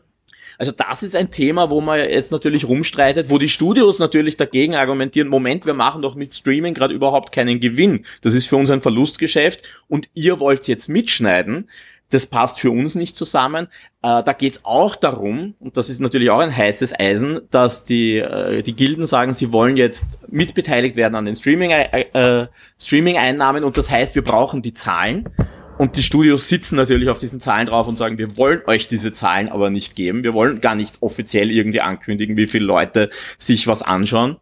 [0.58, 4.76] Also das ist ein Thema, wo man jetzt natürlich rumstreitet, wo die Studios natürlich dagegen
[4.76, 8.06] argumentieren, Moment, wir machen doch mit Streaming gerade überhaupt keinen Gewinn.
[8.22, 11.68] Das ist für uns ein Verlustgeschäft und ihr wollt jetzt mitschneiden
[12.10, 13.68] das passt für uns nicht zusammen.
[14.02, 18.18] Äh, da geht's auch darum, und das ist natürlich auch ein heißes Eisen, dass die,
[18.18, 22.48] äh, die Gilden sagen, sie wollen jetzt mitbeteiligt werden an den Streaming, äh, äh,
[22.80, 25.30] Streaming-Einnahmen und das heißt, wir brauchen die Zahlen.
[25.78, 29.12] Und die Studios sitzen natürlich auf diesen Zahlen drauf und sagen, wir wollen euch diese
[29.12, 30.24] Zahlen aber nicht geben.
[30.24, 34.38] Wir wollen gar nicht offiziell irgendwie ankündigen, wie viele Leute sich was anschauen.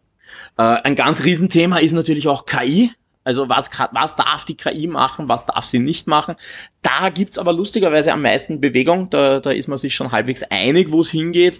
[0.57, 2.91] Äh, ein ganz Riesenthema ist natürlich auch KI.
[3.23, 6.35] Also was, was darf die KI machen, was darf sie nicht machen.
[6.81, 10.91] Da gibt's aber lustigerweise am meisten Bewegung, da, da ist man sich schon halbwegs einig,
[10.91, 11.59] wo es hingeht.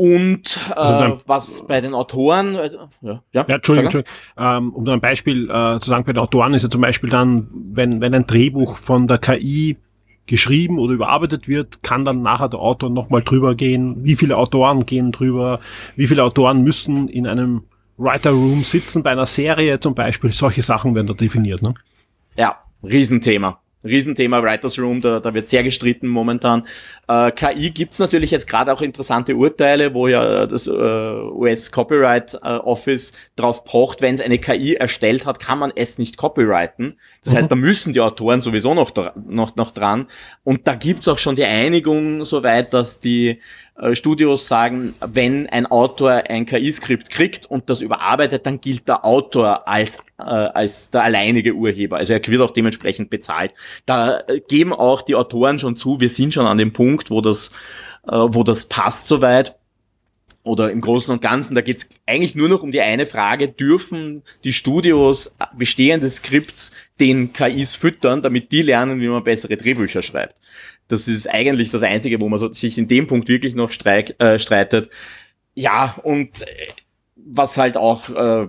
[0.00, 4.12] Und äh, also was bei den Autoren, also, ja, ja, ja Entschuldigung, Entschuldigung.
[4.38, 7.48] Ähm, um ein Beispiel äh, zu sagen, bei den Autoren ist ja zum Beispiel dann,
[7.52, 9.76] wenn, wenn ein Drehbuch von der KI
[10.24, 14.86] geschrieben oder überarbeitet wird, kann dann nachher der Autor nochmal drüber gehen, wie viele Autoren
[14.86, 15.60] gehen drüber,
[15.96, 17.64] wie viele Autoren müssen in einem
[17.98, 21.60] Writer Room sitzen bei einer Serie zum Beispiel, solche Sachen werden da definiert.
[21.60, 21.74] Ne?
[22.38, 23.60] Ja, Riesenthema.
[23.82, 26.66] Riesenthema Writers Room, da, da wird sehr gestritten momentan.
[27.08, 32.34] Äh, KI gibt's natürlich jetzt gerade auch interessante Urteile, wo ja das äh, US Copyright
[32.34, 36.98] äh, Office drauf pocht, wenn es eine KI erstellt hat, kann man es nicht copyrighten.
[37.24, 37.36] Das mhm.
[37.38, 38.92] heißt, da müssen die Autoren sowieso noch,
[39.26, 40.06] noch, noch dran.
[40.44, 43.40] Und da gibt's auch schon die Einigung soweit, dass die
[43.94, 49.66] Studios sagen, wenn ein Autor ein KI-Skript kriegt und das überarbeitet, dann gilt der Autor
[49.66, 51.96] als, äh, als der alleinige Urheber.
[51.96, 53.54] Also er wird auch dementsprechend bezahlt.
[53.86, 57.20] Da äh, geben auch die Autoren schon zu, wir sind schon an dem Punkt, wo
[57.20, 57.52] das,
[58.06, 59.56] äh, wo das passt soweit
[60.42, 63.48] oder im Großen und Ganzen, da geht es eigentlich nur noch um die eine Frage,
[63.48, 70.02] dürfen die Studios bestehende Skripts den KIs füttern, damit die lernen, wie man bessere Drehbücher
[70.02, 70.40] schreibt.
[70.90, 74.16] Das ist eigentlich das Einzige, wo man so, sich in dem Punkt wirklich noch streik,
[74.18, 74.90] äh, streitet.
[75.54, 76.46] Ja, und äh,
[77.14, 78.48] was halt auch, äh,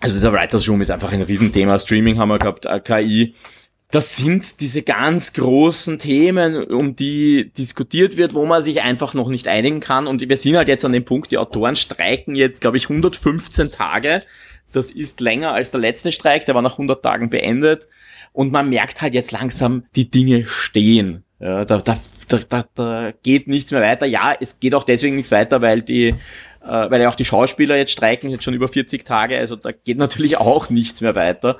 [0.00, 1.78] also dieser Writers Room ist einfach ein Riesenthema.
[1.78, 3.34] Streaming haben wir gehabt, äh, KI.
[3.90, 9.28] Das sind diese ganz großen Themen, um die diskutiert wird, wo man sich einfach noch
[9.28, 10.06] nicht einigen kann.
[10.06, 13.70] Und wir sind halt jetzt an dem Punkt, die Autoren streiken jetzt, glaube ich, 115
[13.70, 14.22] Tage.
[14.72, 17.86] Das ist länger als der letzte Streik, der war nach 100 Tagen beendet.
[18.32, 21.23] Und man merkt halt jetzt langsam, die Dinge stehen.
[21.44, 21.94] Ja, da, da,
[22.48, 24.06] da, da geht nichts mehr weiter.
[24.06, 26.16] Ja, es geht auch deswegen nichts weiter, weil die, äh,
[26.62, 29.98] weil ja auch die Schauspieler jetzt streiken, jetzt schon über 40 Tage, also da geht
[29.98, 31.58] natürlich auch nichts mehr weiter.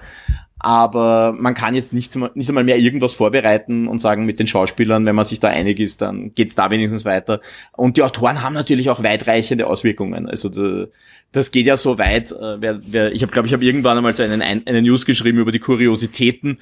[0.59, 5.05] Aber man kann jetzt nicht, nicht einmal mehr irgendwas vorbereiten und sagen mit den Schauspielern,
[5.05, 7.43] wenn man sich da einig ist, dann geht's da wenigstens weiter.
[7.73, 10.27] Und die Autoren haben natürlich auch weitreichende Auswirkungen.
[10.27, 10.87] Also da,
[11.33, 12.33] das geht ja so weit.
[12.33, 15.41] Äh, wer, wer, ich habe, glaube ich, habe irgendwann einmal so einen, eine News geschrieben
[15.41, 16.57] über die Kuriositäten.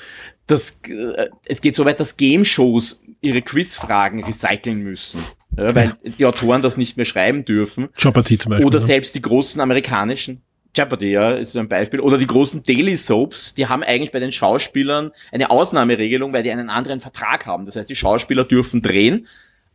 [0.48, 5.20] Das, äh, es geht so weit, dass Game-Shows ihre Quizfragen recyceln müssen.
[5.56, 7.88] Ja, weil die Autoren das nicht mehr schreiben dürfen.
[7.96, 8.66] Jeopardy zum Beispiel.
[8.66, 8.84] Oder ne?
[8.84, 10.42] selbst die großen amerikanischen
[10.74, 12.00] Jeopardy, ja, ist so ein Beispiel.
[12.00, 16.50] Oder die großen Daily Soaps, die haben eigentlich bei den Schauspielern eine Ausnahmeregelung, weil die
[16.50, 17.66] einen anderen Vertrag haben.
[17.66, 19.26] Das heißt, die Schauspieler dürfen drehen,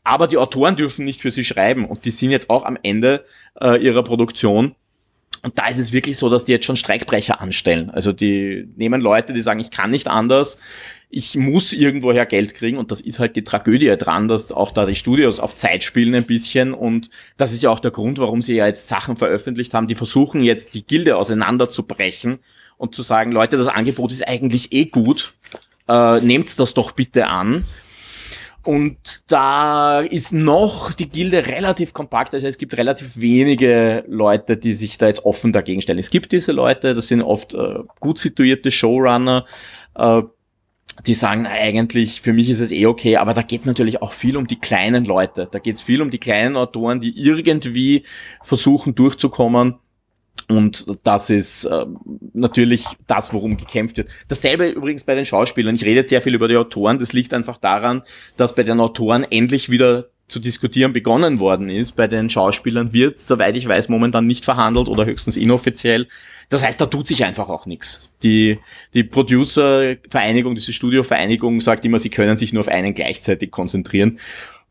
[0.03, 1.85] aber die Autoren dürfen nicht für sie schreiben.
[1.85, 3.25] Und die sind jetzt auch am Ende
[3.61, 4.75] äh, ihrer Produktion
[5.43, 7.89] und da ist es wirklich so, dass die jetzt schon Streikbrecher anstellen.
[7.89, 10.59] Also die nehmen Leute, die sagen, ich kann nicht anders,
[11.09, 14.85] ich muss irgendwoher Geld kriegen und das ist halt die Tragödie dran, dass auch da
[14.85, 18.41] die Studios auf Zeit spielen ein bisschen und das ist ja auch der Grund, warum
[18.41, 22.39] sie ja jetzt Sachen veröffentlicht haben, die versuchen jetzt die Gilde auseinanderzubrechen
[22.77, 25.33] und zu sagen, Leute, das Angebot ist eigentlich eh gut,
[25.87, 27.63] äh, nehmt das doch bitte an
[28.67, 28.97] und
[29.27, 34.97] da ist noch die Gilde relativ kompakt, also es gibt relativ wenige Leute, die sich
[34.97, 35.99] da jetzt offen dagegen stellen.
[35.99, 39.45] Es gibt diese Leute, das sind oft äh, gut situierte Showrunner,
[39.95, 40.21] äh,
[41.05, 44.01] die sagen, na, eigentlich, für mich ist es eh okay, aber da geht es natürlich
[44.01, 45.47] auch viel um die kleinen Leute.
[45.51, 48.03] Da geht es viel um die kleinen Autoren, die irgendwie
[48.41, 49.75] versuchen durchzukommen
[50.49, 51.85] und das ist äh,
[52.33, 54.09] natürlich das, worum gekämpft wird.
[54.29, 55.75] Dasselbe übrigens bei den Schauspielern.
[55.75, 56.99] Ich rede jetzt sehr viel über die Autoren.
[56.99, 58.03] Das liegt einfach daran,
[58.37, 61.93] dass bei den Autoren endlich wieder zu diskutieren begonnen worden ist.
[61.93, 66.07] Bei den Schauspielern wird, soweit ich weiß, momentan nicht verhandelt oder höchstens inoffiziell.
[66.49, 68.13] Das heißt, da tut sich einfach auch nichts.
[68.23, 68.59] Die,
[68.93, 74.19] die Producer-Vereinigung, diese Studio-Vereinigung sagt immer, sie können sich nur auf einen gleichzeitig konzentrieren.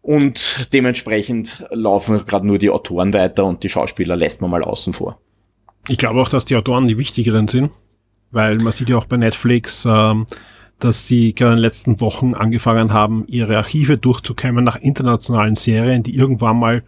[0.02, 4.92] Und dementsprechend laufen gerade nur die Autoren weiter und die Schauspieler lässt man mal außen
[4.92, 5.20] vor.
[5.88, 7.72] Ich glaube auch, dass die Autoren die wichtigeren sind,
[8.30, 10.26] weil man sieht ja auch bei Netflix, ähm,
[10.78, 16.02] dass sie gerade in den letzten Wochen angefangen haben, ihre Archive durchzukämmen nach internationalen Serien,
[16.02, 16.82] die irgendwann mal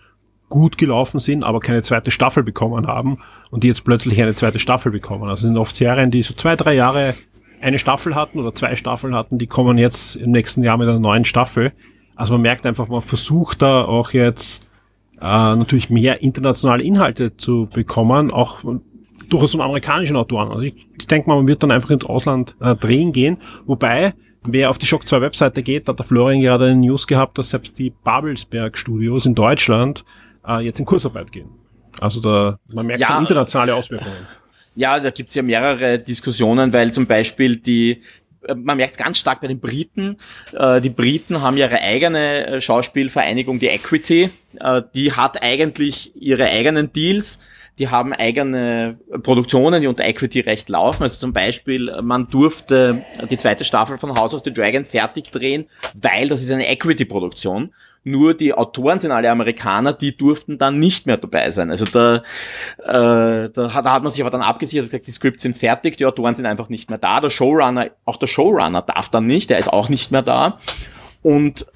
[0.48, 3.18] gut gelaufen sind, aber keine zweite Staffel bekommen haben
[3.50, 5.28] und die jetzt plötzlich eine zweite Staffel bekommen.
[5.28, 7.14] Also sind oft Serien, die so zwei, drei Jahre
[7.60, 11.00] eine Staffel hatten oder zwei Staffeln hatten, die kommen jetzt im nächsten Jahr mit einer
[11.00, 11.72] neuen Staffel.
[12.14, 14.70] Also man merkt einfach, man versucht da auch jetzt
[15.20, 18.64] äh, natürlich mehr internationale Inhalte zu bekommen, auch
[19.28, 20.50] durchaus von amerikanischen Autoren.
[20.50, 23.38] Also ich, ich denke mal, man wird dann einfach ins Ausland äh, drehen gehen.
[23.66, 24.14] Wobei,
[24.44, 27.50] wer auf die Shock 2 Webseite geht, hat der Florian gerade eine News gehabt, dass
[27.50, 30.04] selbst die Babelsberg Studios in Deutschland
[30.46, 31.50] äh, jetzt in Kursarbeit gehen.
[32.00, 34.26] Also da, man merkt ja, schon internationale Auswirkungen.
[34.74, 38.02] Ja, da gibt's ja mehrere Diskussionen, weil zum Beispiel die
[38.46, 40.16] äh, man merkt ganz stark bei den Briten.
[40.52, 44.30] Äh, die Briten haben ihre eigene äh, Schauspielvereinigung, die Equity.
[44.94, 47.40] Die hat eigentlich ihre eigenen Deals
[47.78, 51.04] die haben eigene Produktionen, die unter Equity-Recht laufen.
[51.04, 55.66] Also zum Beispiel, man durfte die zweite Staffel von House of the Dragon fertig drehen,
[55.94, 57.72] weil das ist eine Equity-Produktion.
[58.04, 61.70] Nur die Autoren sind alle Amerikaner, die durften dann nicht mehr dabei sein.
[61.70, 62.22] Also da,
[62.78, 65.96] äh, da, hat, da hat man sich aber dann abgesichert, gesagt, die Scripts sind fertig,
[65.98, 67.20] die Autoren sind einfach nicht mehr da.
[67.20, 70.58] Der Showrunner, auch der Showrunner darf dann nicht, der ist auch nicht mehr da.
[71.22, 71.66] Und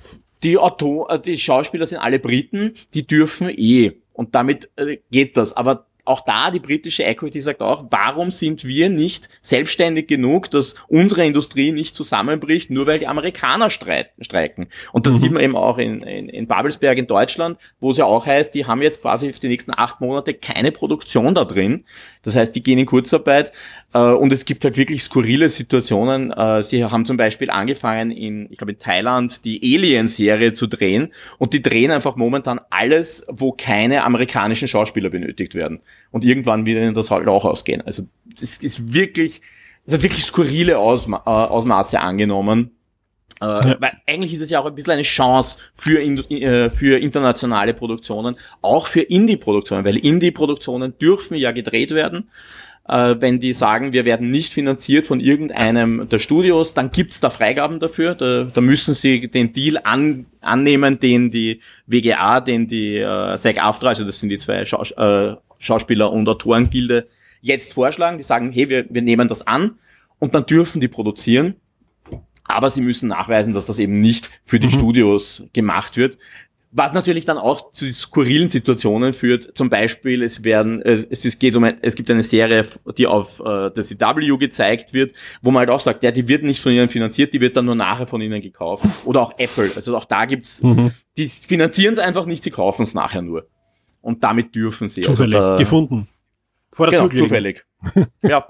[0.42, 3.92] die Autor, also die Schauspieler sind alle Briten, die dürfen eh.
[4.12, 5.56] Und damit äh, geht das.
[5.56, 10.74] Aber auch da die britische Equity sagt auch, warum sind wir nicht selbstständig genug, dass
[10.88, 14.68] unsere Industrie nicht zusammenbricht, nur weil die Amerikaner streiken.
[14.92, 15.18] Und das mhm.
[15.18, 18.52] sieht man eben auch in, in, in Babelsberg in Deutschland, wo es ja auch heißt,
[18.54, 21.84] die haben jetzt quasi für die nächsten acht Monate keine Produktion da drin.
[22.22, 23.52] Das heißt, die gehen in Kurzarbeit
[23.92, 26.30] äh, und es gibt halt wirklich skurrile Situationen.
[26.30, 31.12] Äh, sie haben zum Beispiel angefangen in, ich glaube in Thailand, die Alien-Serie zu drehen
[31.38, 35.80] und die drehen einfach momentan alles, wo keine amerikanischen Schauspieler benötigt werden.
[36.10, 37.82] Und irgendwann wird ihnen das halt auch ausgehen.
[37.82, 38.04] Also
[38.40, 39.42] das ist wirklich,
[39.84, 42.70] das hat wirklich skurrile Ausma äh, Ausmaße angenommen.
[43.42, 43.76] Äh, ja.
[43.80, 48.36] Weil eigentlich ist es ja auch ein bisschen eine Chance für, äh, für internationale Produktionen,
[48.60, 52.30] auch für Indie-Produktionen, weil Indie-Produktionen dürfen ja gedreht werden.
[52.88, 57.30] Äh, wenn die sagen, wir werden nicht finanziert von irgendeinem der Studios, dann gibt's da
[57.30, 58.14] Freigaben dafür.
[58.14, 63.88] Da, da müssen sie den Deal an, annehmen, den die WGA, den die äh, SAG-AFTRA,
[63.88, 67.06] also das sind die zwei Schaus äh, Schauspieler- und Autorengilde,
[67.40, 68.18] jetzt vorschlagen.
[68.18, 69.78] Die sagen, hey, wir, wir nehmen das an
[70.18, 71.54] und dann dürfen die produzieren.
[72.44, 74.72] Aber sie müssen nachweisen, dass das eben nicht für die mhm.
[74.72, 76.18] Studios gemacht wird.
[76.74, 79.56] Was natürlich dann auch zu skurrilen Situationen führt.
[79.58, 82.64] Zum Beispiel, es werden, es, es geht um, es gibt eine Serie,
[82.96, 85.12] die auf äh, der CW gezeigt wird,
[85.42, 87.66] wo man halt auch sagt, ja, die wird nicht von ihnen finanziert, die wird dann
[87.66, 88.86] nur nachher von ihnen gekauft.
[89.04, 89.70] Oder auch Apple.
[89.76, 90.92] Also auch da gibt's, mhm.
[91.18, 93.46] die finanzieren es einfach nicht, sie kaufen es nachher nur.
[94.00, 95.02] Und damit dürfen sie.
[95.02, 96.08] Zufällig also da, gefunden.
[96.72, 97.66] Vor der genau, zufällig.
[98.22, 98.46] Ja.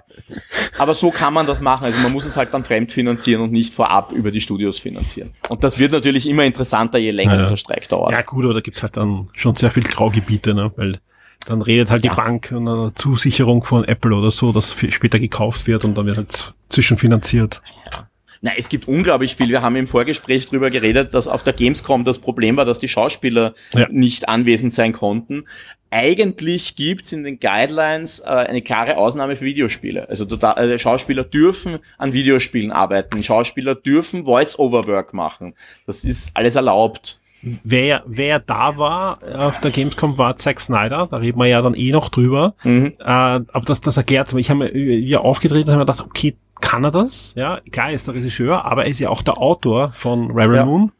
[0.79, 1.85] Aber so kann man das machen.
[1.85, 5.31] Also man muss es halt dann fremd finanzieren und nicht vorab über die Studios finanzieren.
[5.49, 8.13] Und das wird natürlich immer interessanter, je länger ja, dieser Streik dauert.
[8.13, 10.73] Ja gut, aber da gibt's halt dann schon sehr viel Graugebiete, ne?
[10.77, 10.99] weil
[11.47, 12.15] dann redet halt die ja.
[12.15, 16.17] Bank und eine Zusicherung von Apple oder so, dass später gekauft wird und dann wird
[16.19, 17.63] halt zwischenfinanziert.
[17.91, 18.09] Ja.
[18.45, 19.49] Na, es gibt unglaublich viel.
[19.49, 22.89] Wir haben im Vorgespräch drüber geredet, dass auf der Gamescom das Problem war, dass die
[22.89, 23.87] Schauspieler ja.
[23.89, 25.45] nicht anwesend sein konnten.
[25.93, 30.09] Eigentlich gibt's in den Guidelines äh, eine klare Ausnahme für Videospiele.
[30.09, 33.23] Also da, äh, Schauspieler dürfen an Videospielen arbeiten.
[33.23, 35.55] Schauspieler dürfen Voice-Over-Work machen.
[35.87, 37.21] Das ist alles erlaubt.
[37.65, 41.75] Wer, wer da war auf der Gamescom war Zack Snyder, da reden wir ja dann
[41.75, 42.55] eh noch drüber.
[42.63, 42.95] Mhm.
[42.99, 46.85] Äh, aber das, das erklärt Ich habe mir aufgedreht und habe mir gedacht, okay, kann
[46.85, 47.35] er das.
[47.37, 50.57] Ja, klar, er ist der Regisseur, aber er ist ja auch der Autor von Rare
[50.57, 50.65] ja.
[50.65, 50.93] Moon.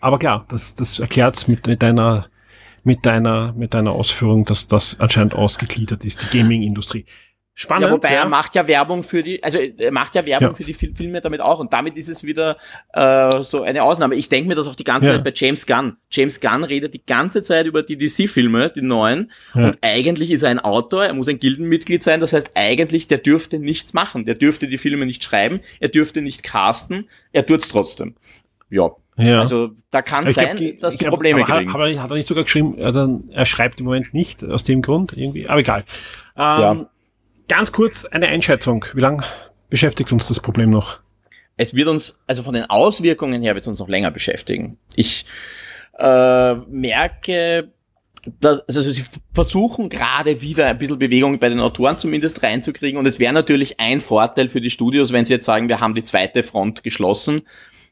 [0.00, 2.26] Aber klar, das, das erklärt mit, mit deiner,
[2.86, 7.04] mit deiner, mit deiner Ausführung, dass das anscheinend ausgegliedert ist, die Gaming-Industrie.
[7.58, 7.86] Spannend.
[7.86, 8.20] Ja, wobei ja.
[8.20, 10.54] er macht ja Werbung für die, also er macht ja Werbung ja.
[10.54, 12.58] für die Fil Filme damit auch und damit ist es wieder
[12.92, 14.14] äh, so eine Ausnahme.
[14.14, 15.14] Ich denke mir das auch die ganze ja.
[15.14, 15.96] Zeit bei James Gunn.
[16.10, 20.50] James Gunn redet die ganze Zeit über die DC-Filme, die neuen, und eigentlich ist er
[20.50, 24.34] ein Autor, er muss ein Gildenmitglied sein, das heißt eigentlich, der dürfte nichts machen, der
[24.34, 28.16] dürfte die Filme nicht schreiben, er dürfte nicht casten, er tut's trotzdem.
[28.68, 29.40] Ja, ja.
[29.40, 31.70] Also da kann es sein, glaub, dass die glaub, Probleme aber kriegen.
[31.70, 34.82] Aber hat er nicht sogar geschrieben, er, dann, er schreibt im Moment nicht aus dem
[34.82, 35.84] Grund irgendwie, aber egal.
[36.36, 36.86] Ähm, ja.
[37.48, 38.84] Ganz kurz eine Einschätzung.
[38.92, 39.22] Wie lange
[39.70, 41.00] beschäftigt uns das Problem noch?
[41.56, 44.78] Es wird uns, also von den Auswirkungen her wird es uns noch länger beschäftigen.
[44.94, 45.24] Ich
[45.98, 47.72] äh, merke,
[48.40, 53.06] dass, also sie versuchen gerade wieder ein bisschen Bewegung bei den Autoren zumindest reinzukriegen und
[53.06, 56.04] es wäre natürlich ein Vorteil für die Studios, wenn sie jetzt sagen, wir haben die
[56.04, 57.42] zweite Front geschlossen,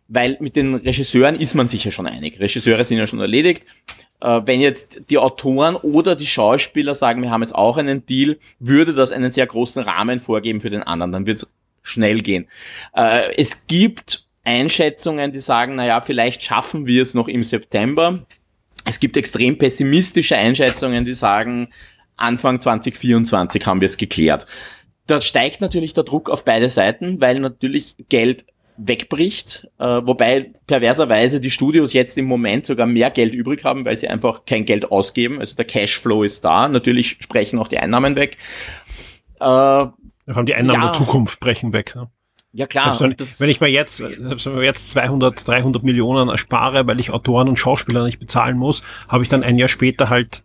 [0.08, 2.38] weil mit den Regisseuren ist man sich ja schon einig.
[2.38, 3.66] Regisseure sind ja schon erledigt.
[4.20, 8.38] Äh, wenn jetzt die Autoren oder die Schauspieler sagen, wir haben jetzt auch einen Deal,
[8.58, 11.12] würde das einen sehr großen Rahmen vorgeben für den anderen.
[11.12, 12.46] Dann wird es schnell gehen.
[12.94, 18.26] Äh, es gibt Einschätzungen, die sagen, naja, vielleicht schaffen wir es noch im September.
[18.84, 21.68] Es gibt extrem pessimistische Einschätzungen, die sagen,
[22.16, 24.46] Anfang 2024 haben wir es geklärt.
[25.06, 28.46] Da steigt natürlich der Druck auf beide Seiten, weil natürlich Geld
[28.76, 33.96] wegbricht, äh, wobei perverserweise die Studios jetzt im Moment sogar mehr Geld übrig haben, weil
[33.96, 35.40] sie einfach kein Geld ausgeben.
[35.40, 36.68] Also der Cashflow ist da.
[36.68, 38.36] Natürlich sprechen auch die Einnahmen weg.
[39.36, 39.94] Äh, Vor
[40.26, 41.94] allem die Einnahmen ja, der Zukunft brechen weg.
[41.94, 42.08] Ne?
[42.52, 42.94] Ja klar.
[42.94, 47.10] Selbst wenn, ich mir jetzt, selbst wenn ich jetzt 200, 300 Millionen erspare, weil ich
[47.10, 50.44] Autoren und Schauspieler nicht bezahlen muss, habe ich dann ein Jahr später halt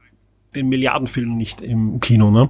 [0.55, 2.49] den Milliardenfilm nicht im Kino, ne?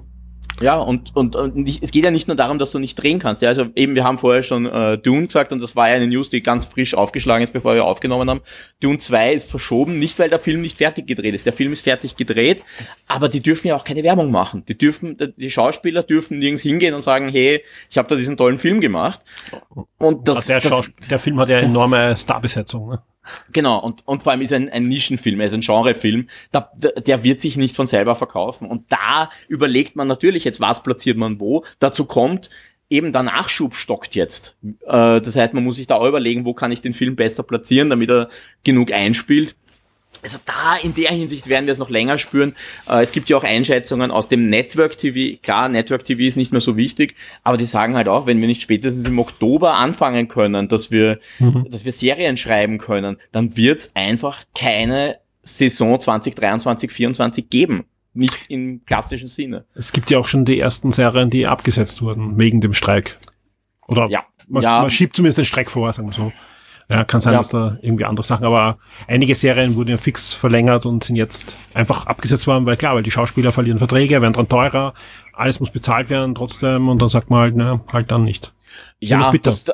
[0.62, 3.20] Ja, und, und, und nicht, es geht ja nicht nur darum, dass du nicht drehen
[3.20, 3.42] kannst.
[3.42, 6.08] Ja, also eben, wir haben vorher schon äh, Dune gesagt und das war ja eine
[6.08, 8.42] News, die ganz frisch aufgeschlagen ist, bevor wir aufgenommen haben.
[8.82, 11.46] Dune 2 ist verschoben, nicht weil der Film nicht fertig gedreht ist.
[11.46, 12.64] Der Film ist fertig gedreht,
[13.08, 14.64] aber die dürfen ja auch keine Werbung machen.
[14.68, 18.60] Die dürfen, die Schauspieler dürfen nirgends hingehen und sagen, hey, ich habe da diesen tollen
[18.60, 19.22] Film gemacht.
[19.98, 22.90] Und das, der, das, der Film hat ja enorme Starbesetzung.
[22.90, 23.02] Ne?
[23.52, 27.24] Genau, und, und vor allem ist ein, ein Nischenfilm, er ist ein Genrefilm, da, der
[27.24, 28.68] wird sich nicht von selber verkaufen.
[28.68, 31.64] Und da überlegt man natürlich jetzt, was platziert man wo.
[31.80, 32.50] Dazu kommt,
[32.90, 34.58] eben der Nachschub stockt jetzt.
[34.64, 37.44] Äh, das heißt, man muss sich da auch überlegen, wo kann ich den Film besser
[37.44, 38.30] platzieren, damit er
[38.64, 39.56] genug einspielt
[40.22, 42.56] also da in der Hinsicht werden wir es noch länger spüren.
[42.88, 45.40] Äh, es gibt ja auch Einschätzungen aus dem Network TV.
[45.42, 48.48] Klar, Network TV ist nicht mehr so wichtig, aber die sagen halt auch, wenn wir
[48.48, 51.66] nicht spätestens im Oktober anfangen können, dass wir, mhm.
[51.70, 57.86] dass wir Serien schreiben können, dann wird es einfach keine Saison 2023, 2024 geben.
[58.14, 59.66] Nicht im klassischen Sinne.
[59.76, 63.18] Es gibt ja auch schon die ersten Serien, die abgesetzt wurden wegen dem Streik.
[63.88, 64.24] Oder ja.
[64.48, 64.82] Man, ja.
[64.82, 66.32] man schiebt zumindest den Streik vor, sagen wir so.
[66.92, 67.40] Ja, kann sein, ja.
[67.40, 71.56] dass da irgendwie andere Sachen, aber einige Serien wurden ja fix verlängert und sind jetzt
[71.76, 74.96] einfach abgesetzt worden, weil klar, weil die Schauspieler verlieren Verträge, werden dran teurer,
[75.34, 78.54] alles muss bezahlt werden trotzdem und dann sagt man halt, na, halt dann nicht.
[79.00, 79.74] Ja, das, äh,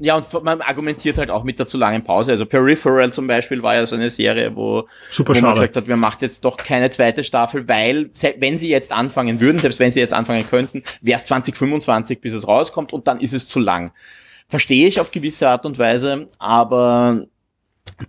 [0.00, 2.32] ja, und man argumentiert halt auch mit der zu langen Pause.
[2.32, 5.86] Also Peripheral zum Beispiel war ja so eine Serie, wo, Super wo man gesagt hat,
[5.86, 9.92] wir macht jetzt doch keine zweite Staffel, weil wenn sie jetzt anfangen würden, selbst wenn
[9.92, 13.60] sie jetzt anfangen könnten, wäre es 2025, bis es rauskommt und dann ist es zu
[13.60, 13.92] lang.
[14.48, 17.26] Verstehe ich auf gewisse Art und Weise, aber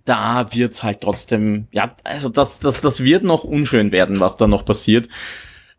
[0.04, 4.46] da wird's halt trotzdem, ja, also das, das, das wird noch unschön werden, was da
[4.46, 5.08] noch passiert.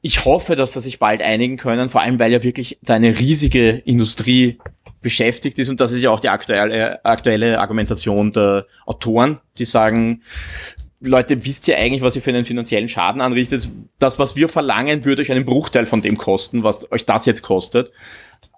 [0.01, 3.17] Ich hoffe, dass sie sich bald einigen können, vor allem weil ja wirklich da eine
[3.19, 4.59] riesige Industrie
[5.01, 10.21] beschäftigt ist und das ist ja auch die aktuelle, aktuelle Argumentation der Autoren, die sagen,
[10.99, 13.69] Leute, wisst ihr eigentlich, was ihr für einen finanziellen Schaden anrichtet?
[13.99, 17.43] Das, was wir verlangen, würde euch einen Bruchteil von dem kosten, was euch das jetzt
[17.43, 17.91] kostet.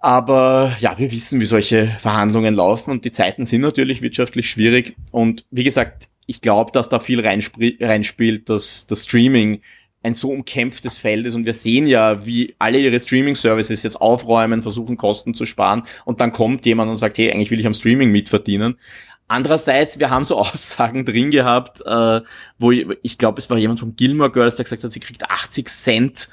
[0.00, 4.96] Aber ja, wir wissen, wie solche Verhandlungen laufen und die Zeiten sind natürlich wirtschaftlich schwierig.
[5.10, 9.60] Und wie gesagt, ich glaube, dass da viel reinspielt, dass das Streaming
[10.02, 14.62] ein so umkämpftes Feld ist und wir sehen ja, wie alle ihre Streaming-Services jetzt aufräumen,
[14.62, 17.74] versuchen Kosten zu sparen und dann kommt jemand und sagt, hey, eigentlich will ich am
[17.74, 18.76] Streaming mitverdienen.
[19.28, 22.20] Andererseits, wir haben so Aussagen drin gehabt, äh,
[22.58, 25.28] wo ich, ich glaube, es war jemand von Gilmore Girls, der gesagt hat, sie kriegt
[25.28, 26.28] 80 Cent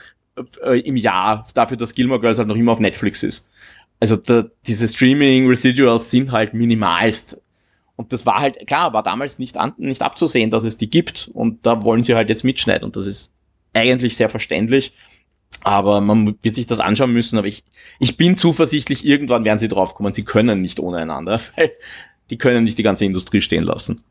[0.63, 3.49] äh, im Jahr dafür, dass Gilmore Girls halt noch immer auf Netflix ist
[3.99, 7.41] also da, diese Streaming Residuals sind halt minimalst.
[7.95, 11.29] Und das war halt, klar, war damals nicht, an, nicht abzusehen, dass es die gibt.
[11.33, 12.85] Und da wollen sie halt jetzt mitschneiden.
[12.85, 13.33] Und das ist
[13.73, 14.93] eigentlich sehr verständlich.
[15.63, 17.39] Aber man wird sich das anschauen müssen.
[17.39, 17.63] Aber ich,
[17.99, 20.13] ich bin zuversichtlich, irgendwann werden sie draufkommen.
[20.13, 21.71] Sie können nicht ohne einander, weil
[22.29, 24.03] die können nicht die ganze Industrie stehen lassen.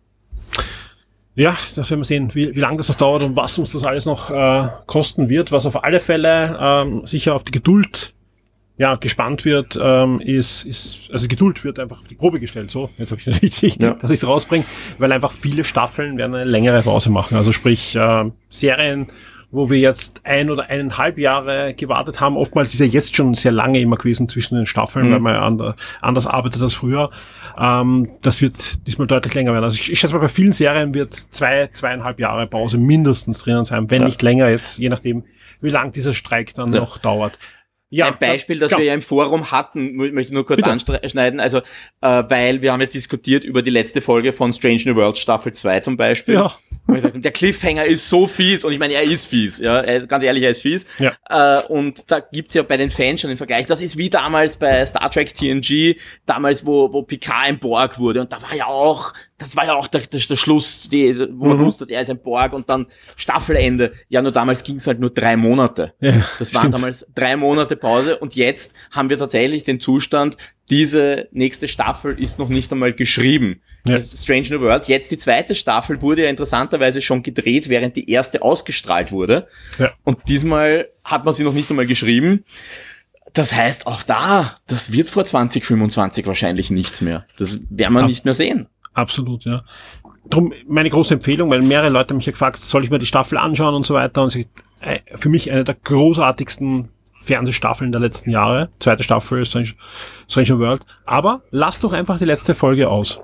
[1.37, 3.85] Ja, das werden wir sehen, wie, wie lange das noch dauert und was uns das
[3.85, 5.53] alles noch äh, kosten wird.
[5.53, 8.15] Was auf alle Fälle ähm, sicher auf die Geduld
[8.79, 12.71] ja, gespannt wird, ähm, ist, ist, also Geduld wird einfach auf die Probe gestellt.
[12.71, 13.93] So, jetzt habe ich richtig, ja.
[13.93, 14.65] dass ich es rausbringe,
[14.99, 17.37] weil einfach viele Staffeln werden eine längere Pause machen.
[17.37, 19.09] Also sprich, äh, Serien,
[19.51, 22.37] wo wir jetzt ein oder eineinhalb Jahre gewartet haben.
[22.37, 25.13] Oftmals ist ja jetzt schon sehr lange immer gewesen zwischen den Staffeln, mhm.
[25.13, 27.11] weil man anders arbeitet als früher.
[27.59, 29.65] Ähm, das wird diesmal deutlich länger werden.
[29.65, 33.65] Also ich, ich schätze mal, bei vielen Serien wird zwei, zweieinhalb Jahre Pause mindestens drinnen
[33.65, 34.07] sein, wenn ja.
[34.07, 35.25] nicht länger jetzt, je nachdem,
[35.61, 36.81] wie lang dieser Streik dann ja.
[36.81, 37.39] noch dauert.
[37.89, 38.79] Ja, ein Beispiel, das ja.
[38.79, 40.71] wir ja im Forum hatten, möchte ich nur kurz Bitte.
[40.71, 41.59] anschneiden, also
[42.01, 45.53] äh, weil wir haben ja diskutiert über die letzte Folge von Strange New World Staffel
[45.53, 46.35] 2 zum Beispiel.
[46.35, 46.53] Ja.
[46.89, 50.25] Gesagt, der Cliffhanger ist so fies und ich meine, er ist fies, ja, er, ganz
[50.25, 50.87] ehrlich, er ist fies.
[50.99, 51.13] Ja.
[51.29, 54.57] Äh, und da gibt's ja bei den Fans schon den Vergleich, das ist wie damals
[54.57, 58.67] bei Star Trek TNG, damals wo, wo Picard ein Borg wurde und da war ja
[58.67, 61.65] auch das war ja auch der, der, der Schluss, die, wo man mhm.
[61.67, 63.93] wusste, er ist ein Borg und dann Staffelende.
[64.09, 65.93] Ja, nur damals ging es halt nur drei Monate.
[66.01, 66.75] Ja, das waren stimmt.
[66.75, 70.37] damals drei Monate Pause und jetzt haben wir tatsächlich den Zustand,
[70.71, 73.61] diese nächste Staffel ist noch nicht einmal geschrieben.
[73.87, 74.01] Ja.
[74.01, 74.89] Strange New World.
[74.89, 79.47] Jetzt die zweite Staffel wurde ja interessanterweise schon gedreht, während die erste ausgestrahlt wurde.
[79.79, 79.93] Ja.
[80.03, 82.45] Und diesmal hat man sie noch nicht einmal geschrieben.
[83.33, 87.27] Das heißt, auch da, das wird vor 2025 wahrscheinlich nichts mehr.
[87.37, 88.67] Das werden wir nicht mehr sehen.
[88.97, 89.59] Absolut, ja.
[90.31, 93.37] Drum meine große Empfehlung, weil mehrere Leute mich ja gefragt, soll ich mir die Staffel
[93.39, 94.23] anschauen und so weiter.
[94.23, 94.49] Und sie,
[94.81, 96.89] äh, für mich eine der großartigsten
[97.21, 98.71] Fernsehstaffeln der letzten Jahre.
[98.79, 99.73] Zweite Staffel Strange,
[100.29, 100.87] Strange World.
[101.05, 103.21] Aber lasst doch einfach die letzte Folge aus.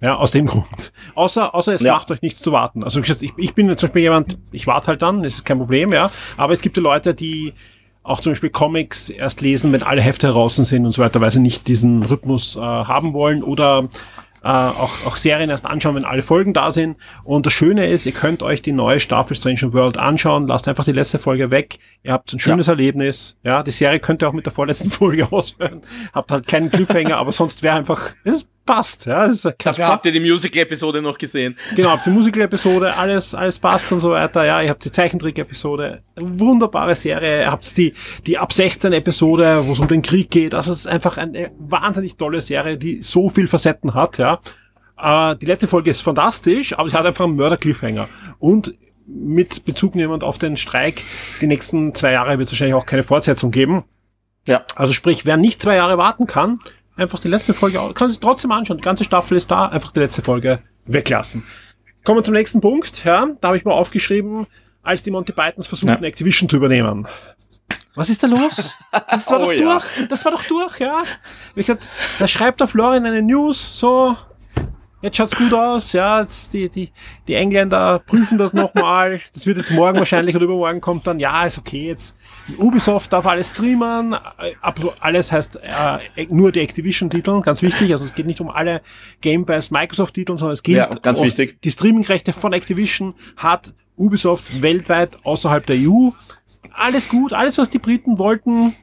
[0.00, 0.92] Ja, aus dem Grund.
[1.16, 1.94] Außer, außer es ja.
[1.94, 2.84] macht euch nichts zu warten.
[2.84, 6.12] Also ich, ich bin zum Beispiel jemand, ich warte halt dann, ist kein Problem, ja.
[6.36, 7.54] Aber es gibt ja Leute, die
[8.04, 11.30] auch zum Beispiel Comics erst lesen, wenn alle Hefte heraus sind und so weiter, weil
[11.30, 13.88] sie nicht diesen Rhythmus äh, haben wollen oder
[14.42, 16.96] äh, auch, auch Serien erst anschauen, wenn alle Folgen da sind.
[17.24, 20.84] Und das Schöne ist, ihr könnt euch die neue Staffel Strange World anschauen, lasst einfach
[20.84, 21.78] die letzte Folge weg.
[22.02, 22.72] Ihr habt ein schönes ja.
[22.72, 23.36] Erlebnis.
[23.42, 25.82] Ja, die Serie könnt ihr auch mit der vorletzten Folge aushören.
[26.12, 29.06] Habt halt keinen Cliffhanger, aber sonst wäre einfach, es passt.
[29.06, 31.56] Ja, es ist Dafür habt ihr die Musical-Episode noch gesehen.
[31.74, 34.44] Genau, habt die Musical-Episode, alles, alles passt und so weiter.
[34.44, 37.40] Ja, ihr habt die Zeichentrick-Episode, wunderbare Serie.
[37.40, 37.94] Ihr habt die,
[38.26, 40.54] die ab 16 Episode, wo es um den Krieg geht.
[40.54, 44.18] Also es ist einfach eine wahnsinnig tolle Serie, die so viel Facetten hat.
[44.18, 44.38] Ja,
[45.00, 48.06] äh, die letzte Folge ist fantastisch, aber sie hat einfach einen Mörder-Cliffhanger.
[48.38, 48.74] Und
[49.06, 51.02] mit Bezug nehmend auf den Streik,
[51.40, 53.84] die nächsten zwei Jahre wird es wahrscheinlich auch keine Fortsetzung geben.
[54.46, 54.64] Ja.
[54.76, 56.60] Also sprich, wer nicht zwei Jahre warten kann,
[56.98, 58.78] einfach die letzte Folge, kann sich trotzdem anschauen.
[58.78, 61.44] Die ganze Staffel ist da, einfach die letzte Folge weglassen.
[62.04, 63.04] Kommen wir zum nächsten Punkt.
[63.04, 64.46] Ja, da habe ich mal aufgeschrieben,
[64.82, 66.08] als die Monty Pythons versuchten, ja.
[66.08, 67.06] Activision zu übernehmen.
[67.94, 68.74] Was ist da los?
[69.10, 69.60] Das war oh, doch durch.
[69.60, 70.06] Ja.
[70.08, 71.04] Das war doch durch, ja.
[72.18, 74.16] da schreibt der Florian eine News, so,
[75.00, 76.90] Jetzt schaut's gut aus, ja, jetzt die, die,
[77.28, 79.20] die Engländer prüfen das nochmal.
[79.32, 82.16] Das wird jetzt morgen wahrscheinlich oder übermorgen kommt dann, ja, ist okay, jetzt
[82.56, 84.16] Ubisoft darf alles streamen,
[84.98, 88.82] alles heißt äh, nur die Activision-Titel, ganz wichtig, also es geht nicht um alle
[89.20, 91.62] Game Pass Microsoft-Titel, sondern es geht ja, ganz wichtig.
[91.62, 96.10] die Streaming-Rechte von Activision hat Ubisoft weltweit außerhalb der EU.
[96.72, 98.74] Alles gut, alles was die Briten wollten,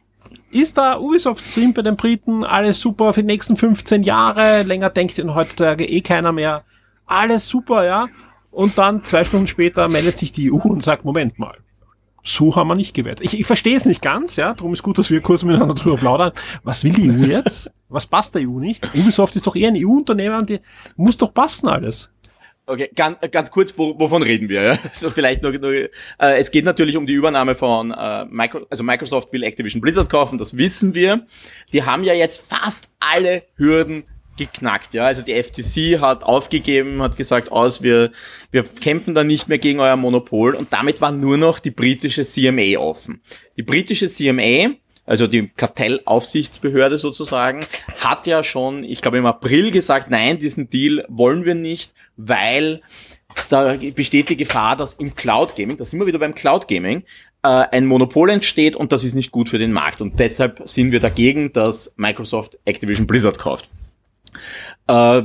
[0.52, 4.64] ist da Ubisoft Stream bei den Briten alles super für die nächsten 15 Jahre?
[4.64, 6.64] Länger denkt in heutzutage eh keiner mehr.
[7.06, 8.08] Alles super, ja.
[8.52, 11.58] Und dann zwei Stunden später meldet sich die EU und sagt, Moment mal.
[12.24, 13.22] So haben wir nicht gewährt.
[13.22, 14.54] Ich, ich verstehe es nicht ganz, ja.
[14.54, 16.32] Darum ist gut, dass wir kurz miteinander drüber plaudern.
[16.64, 17.70] Was will die EU jetzt?
[17.90, 18.84] Was passt der EU nicht?
[18.96, 20.60] Ubisoft ist doch eher ein EU-Unternehmen, die
[20.96, 22.10] muss doch passen alles.
[22.68, 24.62] Okay, ganz, ganz kurz, wo, wovon reden wir?
[24.62, 24.80] Ja?
[24.94, 28.84] So vielleicht noch, noch äh, es geht natürlich um die Übernahme von äh, Micro, also
[28.84, 31.28] Microsoft will Activision Blizzard kaufen, das wissen wir.
[31.74, 34.06] Die haben ja jetzt fast alle Hürden
[34.38, 35.06] geknackt, ja.
[35.06, 38.12] Also die FTC hat aufgegeben, hat gesagt, aus, wir,
[38.52, 42.26] wir kämpfen da nicht mehr gegen euer Monopol und damit war nur noch die britische
[42.26, 43.22] CMA offen.
[43.58, 44.76] Die britische CMA
[45.06, 47.66] also die Kartellaufsichtsbehörde sozusagen,
[48.00, 52.82] hat ja schon, ich glaube im April gesagt, nein, diesen Deal wollen wir nicht, weil
[53.50, 57.04] da besteht die Gefahr, dass im Cloud Gaming, da sind wir wieder beim Cloud Gaming,
[57.44, 60.02] äh, ein Monopol entsteht und das ist nicht gut für den Markt.
[60.02, 63.70] Und deshalb sind wir dagegen, dass Microsoft Activision Blizzard kauft.
[64.88, 65.24] Äh,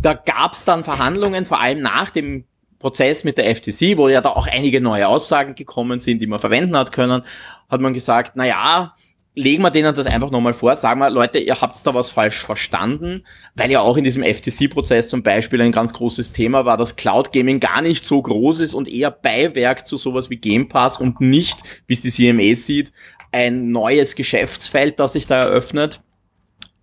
[0.00, 2.44] da gab es dann Verhandlungen, vor allem nach dem
[2.78, 6.38] Prozess mit der FTC, wo ja da auch einige neue Aussagen gekommen sind, die man
[6.38, 7.22] verwenden hat können,
[7.68, 8.94] hat man gesagt, na ja,
[9.34, 12.44] legen wir denen das einfach nochmal vor, sagen wir, Leute, ihr habt da was falsch
[12.44, 16.96] verstanden, weil ja auch in diesem FTC-Prozess zum Beispiel ein ganz großes Thema war, dass
[16.96, 20.96] Cloud Gaming gar nicht so groß ist und eher Beiwerk zu sowas wie Game Pass
[20.96, 22.90] und nicht, wie es die CMA sieht,
[23.30, 26.02] ein neues Geschäftsfeld, das sich da eröffnet.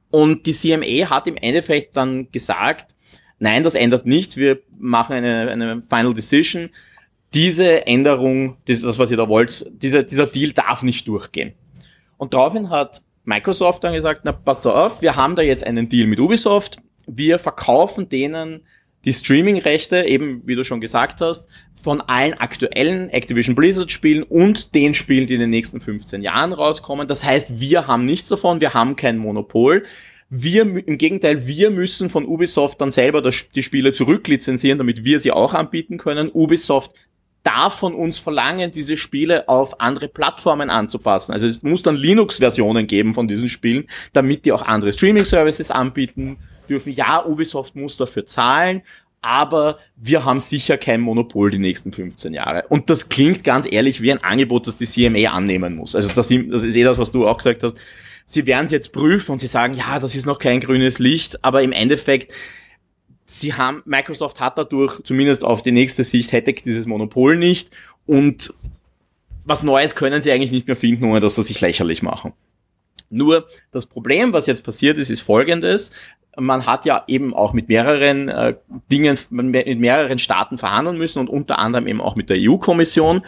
[0.10, 2.96] Und die CMA hat im Endeffekt dann gesagt,
[3.38, 6.70] nein, das ändert nichts, wir machen eine, eine Final Decision.
[7.36, 11.54] Diese Änderung, das, was ihr da wollt, dieser, dieser Deal darf nicht durchgehen.
[12.18, 16.08] Und daraufhin hat Microsoft dann gesagt, na pass auf, wir haben da jetzt einen Deal
[16.08, 18.62] mit Ubisoft, wir verkaufen denen
[19.04, 21.48] die Streaming-Rechte, eben wie du schon gesagt hast,
[21.82, 26.54] von allen aktuellen Activision Blizzard Spielen und den Spielen, die in den nächsten 15 Jahren
[26.54, 27.08] rauskommen.
[27.08, 29.86] Das heißt, wir haben nichts davon, wir haben kein Monopol.
[30.30, 35.20] Wir, im Gegenteil, wir müssen von Ubisoft dann selber das, die Spiele zurücklizenzieren, damit wir
[35.20, 36.32] sie auch anbieten können.
[36.34, 36.94] Ubisoft
[37.46, 41.32] darf von uns verlangen, diese Spiele auf andere Plattformen anzupassen.
[41.32, 46.38] Also es muss dann Linux-Versionen geben von diesen Spielen, damit die auch andere Streaming-Services anbieten
[46.68, 46.92] dürfen.
[46.92, 48.82] Ja, Ubisoft muss dafür zahlen,
[49.22, 52.66] aber wir haben sicher kein Monopol die nächsten 15 Jahre.
[52.70, 55.96] Und das klingt ganz ehrlich wie ein Angebot, das die CMA annehmen muss.
[55.96, 57.78] Also das, das ist eh das, was du auch gesagt hast
[58.26, 61.44] sie werden es jetzt prüfen und sie sagen, ja, das ist noch kein grünes Licht,
[61.44, 62.34] aber im Endeffekt,
[63.26, 67.72] sie haben, Microsoft hat dadurch, zumindest auf die nächste Sicht, hätte dieses Monopol nicht
[68.06, 68.54] und
[69.46, 72.34] was Neues können sie eigentlich nicht mehr finden, ohne dass sie sich lächerlich machen.
[73.10, 75.92] Nur das Problem, was jetzt passiert ist, ist folgendes.
[76.38, 78.56] Man hat ja eben auch mit mehreren äh,
[78.92, 83.22] Dingen, mit mehreren Staaten verhandeln müssen und unter anderem eben auch mit der EU-Kommission.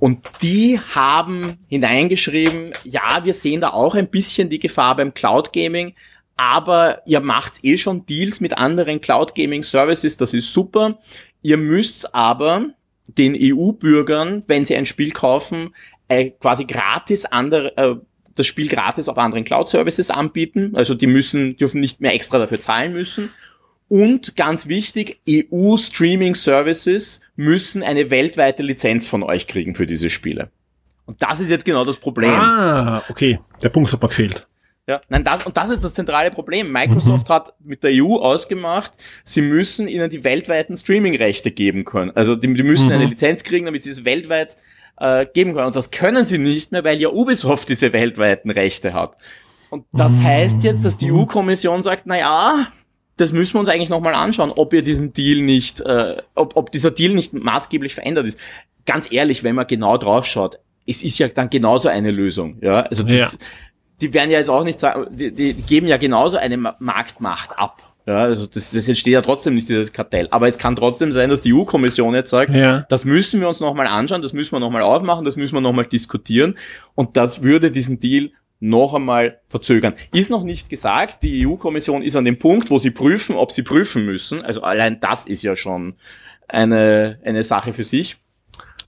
[0.00, 5.52] Und die haben hineingeschrieben, ja, wir sehen da auch ein bisschen die Gefahr beim Cloud
[5.52, 5.94] Gaming,
[6.36, 10.98] aber ihr macht eh schon Deals mit anderen Cloud Gaming Services, das ist super.
[11.42, 12.70] Ihr müsst aber
[13.06, 15.74] den EU-Bürgern, wenn sie ein Spiel kaufen,
[16.08, 17.96] äh, quasi gratis andere, äh,
[18.34, 20.72] das Spiel gratis auf anderen Cloud Services anbieten.
[20.74, 23.30] Also die müssen, dürfen nicht mehr extra dafür zahlen müssen.
[23.88, 30.50] Und ganz wichtig, EU-Streaming-Services müssen eine weltweite Lizenz von euch kriegen für diese Spiele.
[31.04, 32.30] Und das ist jetzt genau das Problem.
[32.30, 33.38] Ah, okay.
[33.62, 34.46] Der Punkt hat mir gefehlt.
[34.88, 36.72] Ja, nein, das, und das ist das zentrale Problem.
[36.72, 37.32] Microsoft mhm.
[37.32, 42.10] hat mit der EU ausgemacht, sie müssen ihnen die weltweiten Streaming-Rechte geben können.
[42.16, 42.94] Also die, die müssen mhm.
[42.94, 44.56] eine Lizenz kriegen, damit sie es weltweit
[44.98, 45.66] äh, geben können.
[45.66, 49.16] Und das können sie nicht mehr, weil ja Ubisoft diese weltweiten Rechte hat.
[49.70, 50.24] Und das mhm.
[50.24, 52.66] heißt jetzt, dass die EU-Kommission sagt, na ja,
[53.16, 56.72] das müssen wir uns eigentlich nochmal anschauen, ob ihr diesen Deal nicht, äh, ob, ob
[56.72, 58.38] dieser Deal nicht maßgeblich verändert ist.
[58.84, 62.58] Ganz ehrlich, wenn man genau drauf schaut, es ist ja dann genauso eine Lösung.
[62.60, 63.28] Ja, also das, ja.
[64.02, 67.92] Die werden ja jetzt auch nicht sagen, die, die geben ja genauso eine Marktmacht ab.
[68.04, 70.26] Ja, also das, das entsteht ja trotzdem nicht dieses Kartell.
[70.32, 72.84] Aber es kann trotzdem sein, dass die EU-Kommission jetzt sagt, ja.
[72.88, 75.86] das müssen wir uns nochmal anschauen, das müssen wir nochmal aufmachen, das müssen wir nochmal
[75.86, 76.58] diskutieren.
[76.96, 79.94] Und das würde diesen Deal noch einmal verzögern.
[80.12, 83.62] Ist noch nicht gesagt, die EU-Kommission ist an dem Punkt, wo sie prüfen, ob sie
[83.62, 84.42] prüfen müssen.
[84.42, 85.94] Also allein das ist ja schon
[86.48, 88.21] eine, eine Sache für sich.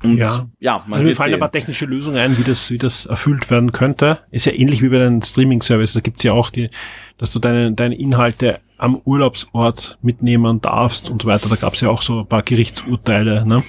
[0.04, 1.42] Und ja, ja man also mir fallen sehen.
[1.42, 4.18] aber technische Lösungen ein, wie das, wie das erfüllt werden könnte.
[4.30, 5.94] Ist ja ähnlich wie bei den Streaming-Services.
[5.94, 6.70] Da gibt's ja auch die,
[7.18, 11.48] dass du deine, deine Inhalte am Urlaubsort mitnehmen darfst und so weiter.
[11.48, 13.46] Da gab's ja auch so ein paar Gerichtsurteile.
[13.46, 13.62] Ne?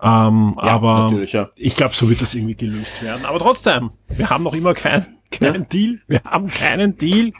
[0.00, 1.50] Ähm, ja, aber ja.
[1.56, 3.24] ich glaube, so wird das irgendwie gelöst werden.
[3.24, 5.68] Aber trotzdem, wir haben noch immer kein, keinen ja.
[5.68, 5.98] Deal.
[6.06, 7.32] Wir haben keinen Deal.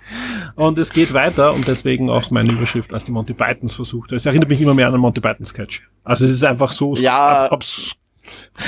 [0.57, 1.55] Und es geht weiter.
[1.55, 4.13] Und deswegen auch meine Überschrift als die Monty Pythons versucht.
[4.13, 5.89] Es erinnert mich immer mehr an einen Monty Python Sketch.
[6.05, 7.51] Also es ist einfach so ja.
[7.53, 7.95] obs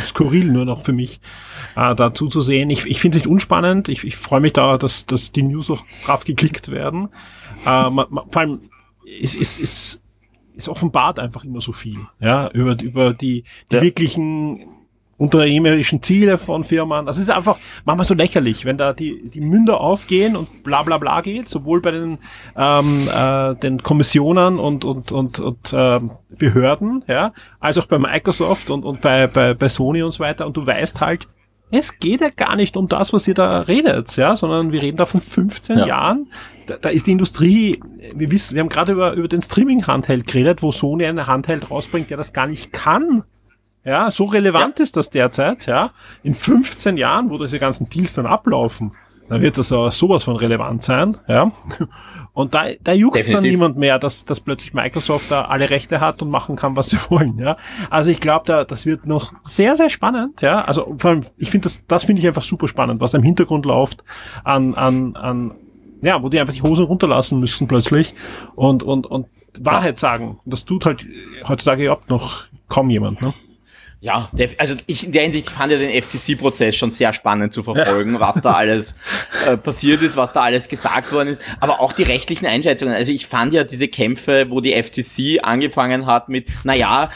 [0.07, 1.21] skurril nur noch für mich,
[1.77, 2.71] äh, dazu zu sehen.
[2.71, 3.89] Ich, ich finde es nicht unspannend.
[3.89, 7.09] Ich, ich freue mich da, dass, dass die News auch drauf geklickt werden.
[7.67, 8.61] Äh, man, man, vor allem,
[9.21, 10.05] es, es, es,
[10.57, 13.83] es offenbart einfach immer so viel, ja, über, über die, die ja.
[13.83, 14.67] wirklichen
[15.21, 17.05] unternehmerischen Ziele von Firmen.
[17.05, 20.97] Das ist einfach manchmal so lächerlich, wenn da die, die Münder aufgehen und bla bla
[20.97, 22.19] bla geht, sowohl bei den,
[22.57, 26.01] ähm, äh, den Kommissionen und, und, und, und äh,
[26.31, 30.47] Behörden, ja, als auch bei Microsoft und, und bei, bei, bei Sony und so weiter.
[30.47, 31.29] Und du weißt halt,
[31.71, 34.97] es geht ja gar nicht um das, was ihr da redet, ja, sondern wir reden
[34.97, 35.87] da von 15 ja.
[35.87, 36.33] Jahren.
[36.67, 37.79] Da, da, ist die Industrie,
[38.15, 42.09] wir wissen, wir haben gerade über, über den Streaming-Handheld geredet, wo Sony eine Handheld rausbringt,
[42.09, 43.25] der das gar nicht kann.
[43.85, 44.83] Ja, so relevant ja.
[44.83, 45.91] ist das derzeit, ja.
[46.23, 48.93] In 15 Jahren, wo diese ganzen Deals dann ablaufen,
[49.31, 51.53] dann wird das auch sowas von relevant sein, ja.
[52.33, 56.21] Und da, da juckt dann niemand mehr, dass, dass plötzlich Microsoft da alle Rechte hat
[56.21, 57.57] und machen kann, was sie wollen, ja.
[57.89, 60.65] Also ich glaube, da, das wird noch sehr, sehr spannend, ja.
[60.65, 63.25] Also vor allem, ich finde das, das finde ich einfach super spannend, was da im
[63.25, 64.05] Hintergrund läuft
[64.45, 65.55] an, an, an,
[66.03, 68.15] ja, wo die einfach die Hosen runterlassen müssen plötzlich
[68.57, 69.27] und, und, und
[69.61, 70.41] Wahrheit sagen.
[70.45, 71.07] Das tut halt
[71.49, 73.33] heutzutage überhaupt noch kaum jemand, ne?
[74.03, 78.15] Ja, also ich in der Hinsicht fand ja den FTC-Prozess schon sehr spannend zu verfolgen,
[78.15, 78.21] ja.
[78.21, 78.95] was da alles
[79.47, 82.95] äh, passiert ist, was da alles gesagt worden ist, aber auch die rechtlichen Einschätzungen.
[82.95, 87.11] Also ich fand ja diese Kämpfe, wo die FTC angefangen hat mit, naja,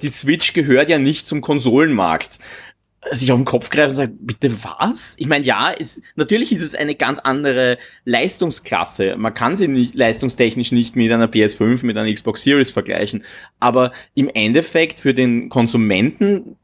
[0.00, 2.38] die Switch gehört ja nicht zum Konsolenmarkt
[3.12, 5.14] sich auf den Kopf greift und sagt, bitte was?
[5.18, 9.16] Ich meine, ja, ist, natürlich ist es eine ganz andere Leistungsklasse.
[9.16, 13.24] Man kann sie nicht, leistungstechnisch nicht mit einer PS5, mit einer Xbox Series vergleichen.
[13.58, 16.56] Aber im Endeffekt für den Konsumenten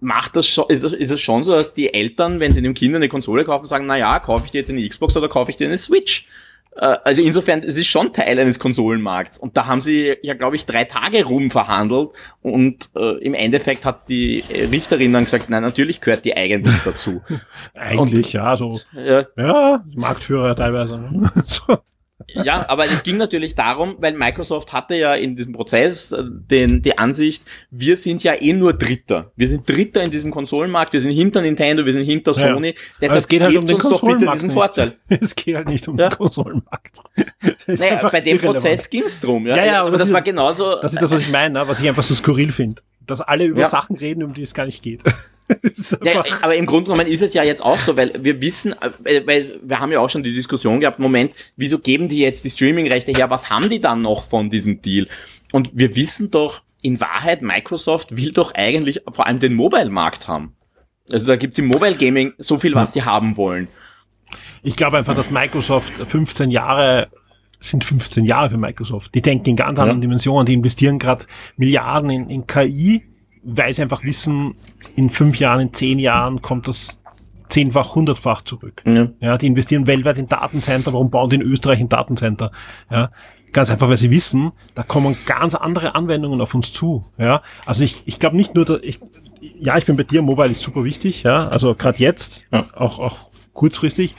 [0.00, 2.94] macht das schon, ist, ist es schon so, dass die Eltern, wenn sie dem Kind
[2.94, 5.56] eine Konsole kaufen, sagen, na ja, kaufe ich dir jetzt eine Xbox oder kaufe ich
[5.56, 6.28] dir eine Switch?
[6.76, 9.38] Äh, also insofern, es ist schon Teil eines Konsolenmarkts.
[9.38, 12.10] Und da haben sie ja, glaube ich, drei Tage rum verhandelt.
[12.42, 17.22] Und äh, im Endeffekt hat die Richterin dann gesagt, nein, natürlich gehört die eigentlich dazu.
[17.74, 18.80] eigentlich, und, ja, so.
[18.92, 20.98] Ja, ja Marktführer teilweise.
[20.98, 21.30] Ne?
[21.44, 21.78] so.
[22.28, 26.82] Ja, aber es ging natürlich darum, weil Microsoft hatte ja in diesem Prozess äh, den,
[26.82, 29.32] die Ansicht, wir sind ja eh nur Dritter.
[29.36, 32.68] Wir sind Dritter in diesem Konsolenmarkt, wir sind hinter Nintendo, wir sind hinter Sony.
[32.68, 34.54] Ja, Deshalb geht halt um den uns doch bitte diesen nicht.
[34.54, 34.92] Vorteil.
[35.08, 36.08] Es geht halt nicht um ja.
[36.08, 36.98] den Konsolenmarkt.
[37.66, 39.46] Naja, bei dem Prozess ging es drum.
[39.46, 40.76] Ja, ja, ja aber das, das war genauso.
[40.80, 41.68] Das ist das, was ich meine, ne?
[41.68, 42.82] was ich einfach so skurril finde.
[43.06, 43.68] Dass alle über ja.
[43.68, 45.02] Sachen reden, um die es gar nicht geht.
[46.04, 48.74] ja, aber im Grunde genommen ist es ja jetzt auch so, weil wir wissen,
[49.04, 52.44] äh, weil wir haben ja auch schon die Diskussion gehabt, Moment, wieso geben die jetzt
[52.44, 53.28] die Streaming-Rechte her?
[53.30, 55.06] Was haben die dann noch von diesem Deal?
[55.52, 60.54] Und wir wissen doch, in Wahrheit, Microsoft will doch eigentlich vor allem den Mobile-Markt haben.
[61.10, 63.68] Also da gibt's im Mobile Gaming so viel, was sie haben wollen.
[64.62, 67.08] Ich glaube einfach, dass Microsoft 15 Jahre
[67.70, 69.14] sind 15 Jahre für Microsoft.
[69.14, 70.02] Die denken in ganz anderen ja.
[70.02, 71.24] Dimensionen, die investieren gerade
[71.56, 73.02] Milliarden in, in KI
[73.44, 74.54] weil sie einfach wissen,
[74.96, 77.00] in fünf Jahren, in zehn Jahren kommt das
[77.48, 78.82] zehnfach, hundertfach zurück.
[78.86, 79.08] Ja.
[79.20, 80.92] ja, die investieren weltweit in Datencenter.
[80.92, 82.50] Warum bauen die in Österreich ein Datencenter?
[82.90, 83.10] Ja,
[83.52, 87.04] ganz einfach, weil sie wissen, da kommen ganz andere Anwendungen auf uns zu.
[87.18, 88.98] Ja, also ich, ich glaube nicht nur, da, ich,
[89.40, 91.22] ja, ich bin bei dir, Mobile ist super wichtig.
[91.22, 92.64] Ja, also gerade jetzt, ja.
[92.74, 94.16] auch auch kurzfristig,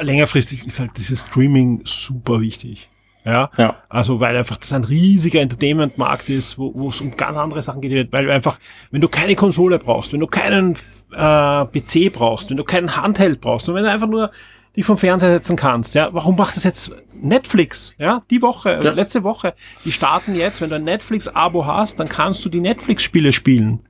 [0.00, 2.88] längerfristig ist halt dieses Streaming super wichtig.
[3.24, 3.50] Ja?
[3.56, 3.76] ja.
[3.88, 8.12] Also weil einfach das ein riesiger Entertainment-Markt ist, wo es um ganz andere Sachen geht,
[8.12, 8.58] weil du einfach,
[8.92, 10.76] wenn du keine Konsole brauchst, wenn du keinen
[11.12, 14.30] äh, PC brauchst, wenn du keinen Handheld brauchst, und wenn du einfach nur
[14.76, 15.94] die vom Fernseher setzen kannst.
[15.94, 17.94] Ja, warum macht das jetzt Netflix?
[17.98, 18.92] Ja, die Woche, ja.
[18.92, 23.32] letzte Woche, die starten jetzt, wenn du ein Netflix-Abo hast, dann kannst du die Netflix-Spiele
[23.32, 23.80] spielen.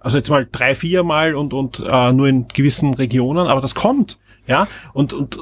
[0.00, 3.74] Also jetzt mal drei, vier Mal und, und äh, nur in gewissen Regionen, aber das
[3.74, 4.18] kommt.
[4.46, 5.38] Ja, und, und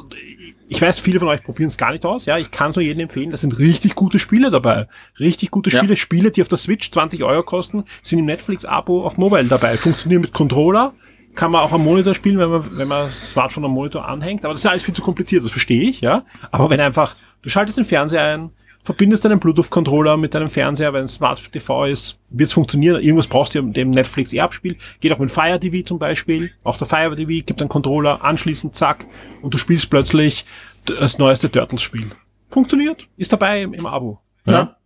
[0.69, 2.27] ich weiß, viele von euch probieren es gar nicht aus.
[2.27, 3.31] Ja, ich kann es nur jedem empfehlen.
[3.31, 4.89] Da sind richtig gute Spiele dabei.
[5.21, 5.93] Richtig gute Spiele.
[5.93, 5.97] Ja.
[5.97, 9.77] Spiele, die auf der Switch 20 Euro kosten, sind im Netflix-Abo auf Mobile dabei.
[9.77, 10.93] Funktionieren mit Controller.
[11.37, 14.45] Kann man auch am Monitor spielen, wenn man, wenn man das Smartphone am Monitor anhängt.
[14.45, 15.45] Aber das ist alles viel zu kompliziert.
[15.45, 16.25] Das verstehe ich, ja.
[16.51, 18.51] Aber wenn einfach, du schaltest den Fernseher ein,
[18.87, 23.03] verbindest deinen Bluetooth-Controller mit deinem Fernseher, wenn es Smart TV ist, wird es funktionieren.
[23.03, 24.77] Irgendwas brauchst du dem Netflix eh abspiel.
[25.01, 26.53] Geht auch mit Fire TV zum Beispiel.
[26.63, 29.05] Auch der Fire TV gibt einen Controller, anschließend zack,
[29.43, 30.45] und du spielst plötzlich
[30.85, 32.13] das neueste Turtles-Spiel.
[32.49, 34.21] Funktioniert, ist dabei im, im Abo.
[34.47, 34.53] Ja.
[34.53, 34.77] ja.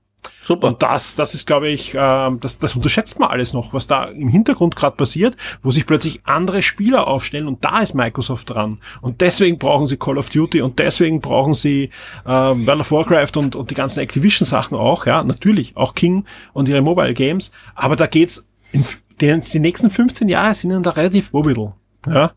[0.43, 0.69] Super.
[0.69, 4.05] Und das, das ist, glaube ich, äh, das, das unterschätzt man alles noch, was da
[4.05, 8.79] im Hintergrund gerade passiert, wo sich plötzlich andere Spieler aufstellen und da ist Microsoft dran.
[9.01, 11.91] Und deswegen brauchen sie Call of Duty und deswegen brauchen sie
[12.25, 16.69] äh, World of Warcraft und, und die ganzen Activision-Sachen auch, ja, natürlich, auch King und
[16.69, 17.51] ihre Mobile Games.
[17.75, 18.85] Aber da geht's in
[19.21, 21.73] den, die nächsten 15 Jahre sind da relativ wobbidel.
[22.07, 22.33] Ja.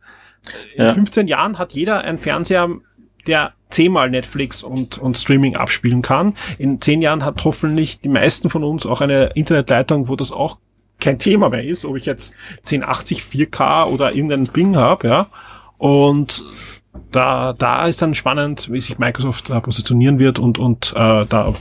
[0.76, 0.94] In ja.
[0.94, 2.70] 15 Jahren hat jeder ein Fernseher
[3.28, 6.36] der zehnmal Netflix und, und Streaming abspielen kann.
[6.58, 10.60] In zehn Jahren hat hoffentlich die meisten von uns auch eine Internetleitung, wo das auch
[11.00, 15.28] kein Thema mehr ist, ob ich jetzt 1080 4K oder irgendeinen Bing habe, ja.
[15.78, 16.44] Und
[17.12, 21.54] da, da ist dann spannend, wie sich Microsoft da positionieren wird und, und äh, da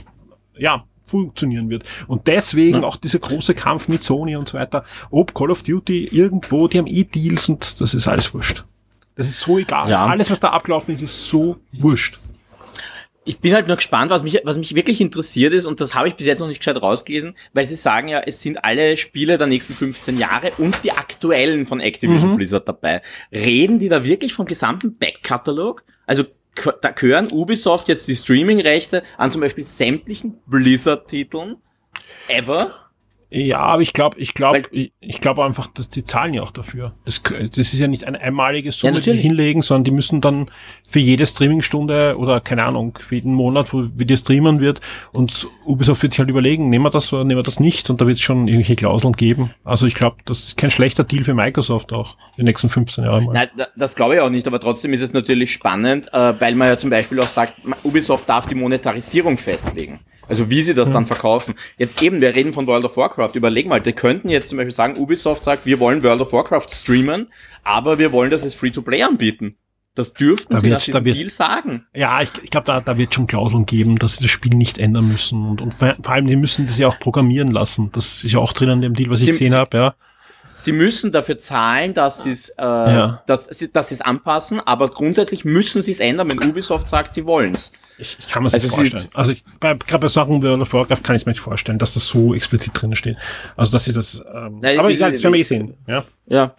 [0.55, 1.83] ja funktionieren wird.
[2.07, 2.87] Und deswegen ja.
[2.87, 4.83] auch dieser große Kampf mit Sony und so weiter.
[5.11, 8.63] Ob Call of Duty irgendwo, die haben eh Deals und das ist alles wurscht.
[9.15, 9.89] Das ist so egal.
[9.89, 10.05] Ja.
[10.05, 12.19] Alles, was da abgelaufen ist, ist so wurscht.
[13.25, 16.09] Ich bin halt nur gespannt, was mich, was mich wirklich interessiert ist, und das habe
[16.09, 19.37] ich bis jetzt noch nicht gescheit rausgelesen, weil sie sagen ja, es sind alle Spiele
[19.37, 22.37] der nächsten 15 Jahre und die aktuellen von Activision mhm.
[22.37, 23.01] Blizzard dabei.
[23.31, 25.85] Reden die da wirklich vom gesamten Backkatalog?
[26.05, 26.25] Also
[26.81, 31.57] da gehören Ubisoft jetzt die Streaming-Rechte an zum Beispiel sämtlichen Blizzard-Titeln
[32.27, 32.82] ever?
[33.35, 36.93] Ja, aber ich glaube, ich glaube, ich, glaube einfach, dass die zahlen ja auch dafür.
[37.03, 40.21] Das, das ist ja nicht eine einmalige Summe, ja, die sie hinlegen, sondern die müssen
[40.21, 40.51] dann
[40.87, 44.81] für jede Streamingstunde oder keine Ahnung, für jeden Monat, wo wie die streamen wird
[45.13, 47.99] und Ubisoft wird sich halt überlegen, nehmen wir das oder nehmen wir das nicht und
[48.01, 49.49] da wird es schon irgendwelche Klauseln geben.
[49.63, 53.23] Also ich glaube, das ist kein schlechter Deal für Microsoft auch die nächsten 15 Jahre
[53.23, 53.33] mal.
[53.33, 56.67] Nein, das glaube ich auch nicht, aber trotzdem ist es natürlich spannend, äh, weil man
[56.67, 60.01] ja zum Beispiel auch sagt, Ubisoft darf die Monetarisierung festlegen.
[60.27, 60.93] Also wie sie das mhm.
[60.93, 61.55] dann verkaufen.
[61.77, 63.31] Jetzt eben, wir reden von World of Warcraft.
[63.35, 66.67] Überleg mal, die könnten jetzt zum Beispiel sagen, Ubisoft sagt, wir wollen World of Warcraft
[66.69, 67.27] streamen,
[67.63, 69.57] aber wir wollen das als Free-to-Play anbieten.
[69.95, 71.85] Das dürften da sie nach diesem Deal sagen.
[71.93, 74.79] Ja, ich, ich glaube, da, da wird schon Klauseln geben, dass sie das Spiel nicht
[74.79, 75.45] ändern müssen.
[75.45, 77.91] Und, und vor allem, die müssen das ja auch programmieren lassen.
[77.91, 79.95] Das ist ja auch drin an dem Deal, was ich gesehen habe, ja.
[80.43, 83.23] Sie müssen dafür zahlen, dass sie es äh, ja.
[83.25, 87.25] dass sie dass es anpassen, aber grundsätzlich müssen sie es ändern, wenn Ubisoft sagt, sie
[87.25, 87.71] wollen's.
[87.97, 89.13] Ich, ich kann mir das also nicht vorstellen.
[89.13, 91.41] Also ich, bei, gerade bei Sachen wie World of Warcraft kann ich es mir nicht
[91.41, 93.17] vorstellen, dass das so explizit drin steht.
[93.55, 94.23] Also dass sie das.
[94.33, 95.75] Ähm, Nein, aber ich, ich, das werden wir eh sehen.
[95.87, 96.03] Ja.
[96.27, 96.55] Ja.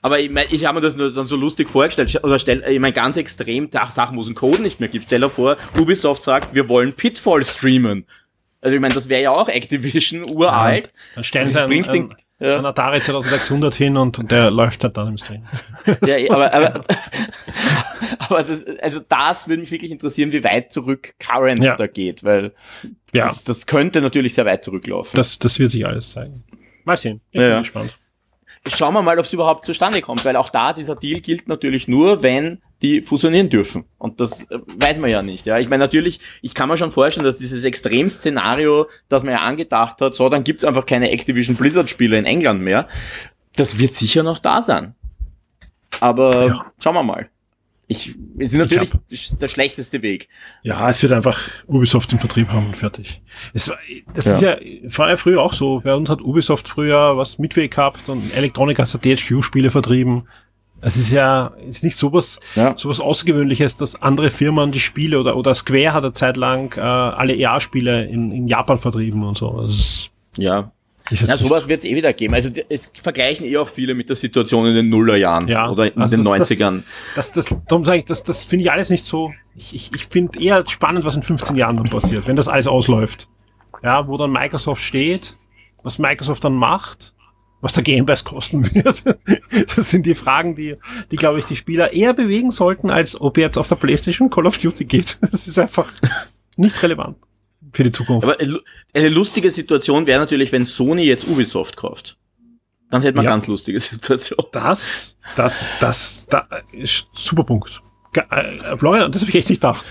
[0.00, 2.22] Aber ich, mein, ich habe mir das nur dann so lustig vorgestellt.
[2.22, 5.06] Oder stell, ich meine, ganz extrem, da Sachen, wo es einen Code nicht mehr gibt.
[5.06, 8.06] Stell dir vor, Ubisoft sagt, wir wollen Pitfall streamen.
[8.60, 10.86] Also ich meine, das wäre ja auch Activision uralt.
[10.86, 12.62] Ja, dann stellen sie einen, einen, ja.
[12.62, 15.44] Atari 2600 hin und, und der läuft halt dann im Stream.
[16.06, 16.84] ja, aber, aber,
[18.18, 21.76] aber das, also das würde mich wirklich interessieren, wie weit zurück Current ja.
[21.76, 22.52] da geht, weil
[23.12, 23.26] ja.
[23.26, 25.16] das, das könnte natürlich sehr weit zurücklaufen.
[25.16, 26.44] Das, das wird sich alles zeigen.
[26.84, 27.20] Mal sehen.
[27.32, 27.98] Ich bin gespannt.
[28.66, 31.88] Schauen wir mal, ob es überhaupt zustande kommt, weil auch da dieser Deal gilt natürlich
[31.88, 33.84] nur, wenn die fusionieren dürfen.
[33.98, 35.46] Und das äh, weiß man ja nicht.
[35.46, 39.40] Ja, ich meine natürlich, ich kann mir schon vorstellen, dass dieses Extremszenario, das man ja
[39.40, 42.88] angedacht hat, so dann gibt's einfach keine Activision Blizzard Spiele in England mehr.
[43.56, 44.94] Das wird sicher noch da sein.
[46.00, 46.72] Aber ja.
[46.78, 47.28] schauen wir mal.
[47.90, 50.28] Ich, es ist natürlich hab, der schlechteste Weg.
[50.62, 53.22] Ja, es wird einfach Ubisoft im Vertrieb haben und fertig.
[53.54, 53.72] Es,
[54.12, 54.32] das ja.
[54.34, 54.58] ist ja,
[54.98, 55.80] war ja früher auch so.
[55.80, 60.28] Bei uns hat Ubisoft früher was Midway gehabt und Electronic hat THQ-Spiele vertrieben.
[60.80, 62.74] Es ist ja ist nicht sowas, ja.
[62.76, 66.80] sowas Außergewöhnliches, dass andere Firmen die Spiele oder, oder Square hat eine Zeit lang äh,
[66.80, 69.60] alle EA-Spiele in, in Japan vertrieben und so.
[69.62, 70.70] Ist, ja.
[71.10, 72.34] Ist ja, sowas wird es eh wieder geben.
[72.34, 76.00] Also es vergleichen eh auch viele mit der Situation in den Nullerjahren ja, oder in
[76.00, 76.82] also den das, 90ern.
[77.14, 79.32] Das, das, das, darum sage ich, das, das finde ich alles nicht so.
[79.56, 82.66] Ich, ich, ich finde eher spannend, was in 15 Jahren dann passiert, wenn das alles
[82.66, 83.26] ausläuft.
[83.82, 85.34] Ja, wo dann Microsoft steht,
[85.82, 87.14] was Microsoft dann macht
[87.60, 89.02] was der Gamebase kosten wird.
[89.76, 90.76] Das sind die Fragen, die,
[91.10, 94.46] die glaube ich, die Spieler eher bewegen sollten, als ob jetzt auf der Playstation Call
[94.46, 95.18] of Duty geht.
[95.30, 95.90] Das ist einfach
[96.56, 97.16] nicht relevant
[97.72, 98.26] für die Zukunft.
[98.26, 98.36] Aber
[98.94, 102.16] eine lustige Situation wäre natürlich, wenn Sony jetzt Ubisoft kauft.
[102.90, 103.30] Dann hätte man ja.
[103.32, 104.44] ganz lustige Situation.
[104.52, 107.82] Das, das, das, das ist super Punkt.
[108.14, 109.84] äh, Florian, das habe ich echt nicht gedacht.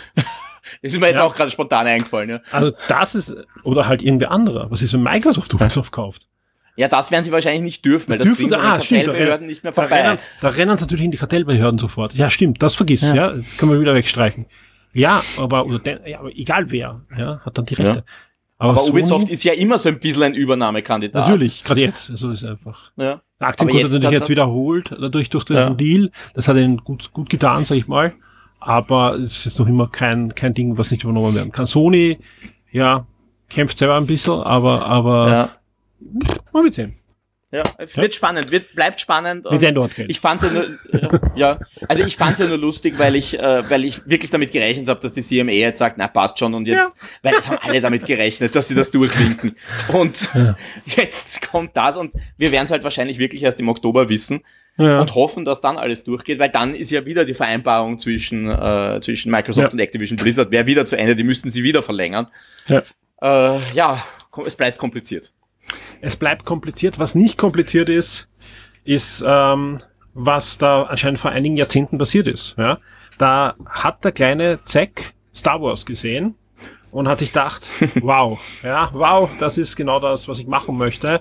[0.82, 1.26] Das ist mir jetzt ja.
[1.26, 2.30] auch gerade spontan eingefallen.
[2.30, 2.42] Ja.
[2.52, 4.70] Also das ist, oder halt irgendwie anderer.
[4.70, 6.24] Was ist, wenn Microsoft Ubisoft kauft?
[6.78, 9.48] Ja, das werden sie wahrscheinlich nicht dürfen, das weil das dürfen sie, ah, stimmt, Kartellbehörden
[9.48, 9.90] nicht mehr vorbei.
[9.90, 12.14] Da rennen, da rennen sie natürlich in die Kartellbehörden sofort.
[12.14, 13.16] Ja, stimmt, das vergiss, ja.
[13.16, 13.30] ja.
[13.32, 14.46] Das können wir wieder wegstreichen.
[14.94, 17.98] Ja, aber, oder den, ja, aber egal wer, ja, hat dann die Rechte.
[17.98, 18.04] Ja.
[18.60, 21.28] Aber, aber Ubisoft ist ja immer so ein bisschen ein Übernahmekandidat.
[21.28, 22.10] Natürlich, gerade jetzt.
[22.10, 22.92] Also ist einfach.
[22.96, 23.22] Ja.
[23.40, 25.70] Der Aktienkurs hat natürlich jetzt wiederholt, dadurch durch diesen ja.
[25.70, 26.12] Deal.
[26.34, 28.14] Das hat ihnen gut, gut getan, sag ich mal.
[28.60, 31.68] Aber es ist noch immer kein, kein Ding, was nicht übernommen werden kann.
[31.68, 32.18] Sony,
[32.72, 33.06] ja,
[33.50, 35.50] kämpft selber ein bisschen, aber, aber ja.
[36.52, 36.98] Mal wird sehen.
[37.50, 37.64] Ja,
[37.96, 39.46] wird spannend, wird, bleibt spannend.
[39.46, 40.66] Mit Nintendo hat Ich fand's ja nur,
[41.36, 41.58] ja,
[41.88, 45.00] also ich fand's ja nur lustig, weil ich, äh, weil ich wirklich damit gerechnet habe,
[45.00, 47.08] dass die CMA jetzt sagt, na passt schon und jetzt, ja.
[47.22, 49.56] weil jetzt haben alle damit gerechnet, dass sie das durchwinken.
[49.94, 50.58] Und ja.
[50.98, 54.42] jetzt kommt das und wir werden es halt wahrscheinlich wirklich erst im Oktober wissen.
[54.80, 55.00] Ja.
[55.00, 59.00] und hoffen, dass dann alles durchgeht, weil dann ist ja wieder die Vereinbarung zwischen, äh,
[59.02, 62.28] zwischen Microsoft und Activision Blizzard wäre wieder zu Ende, die müssten sie wieder verlängern.
[62.68, 62.84] Ja,
[63.24, 64.04] äh, ja
[64.46, 65.34] es bleibt kompliziert.
[66.02, 67.00] Es bleibt kompliziert.
[67.00, 68.30] Was nicht kompliziert ist,
[68.84, 69.80] ist, ähm,
[70.14, 72.56] was da anscheinend vor einigen Jahrzehnten passiert ist.
[72.58, 72.80] Ja?
[73.18, 76.36] Da hat der kleine Zack Star Wars gesehen
[76.92, 77.70] und hat sich gedacht,
[78.02, 81.20] wow, ja, wow, das ist genau das, was ich machen möchte.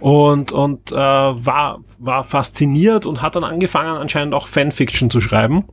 [0.00, 5.64] Und, und äh, war, war fasziniert und hat dann angefangen, anscheinend auch Fanfiction zu schreiben.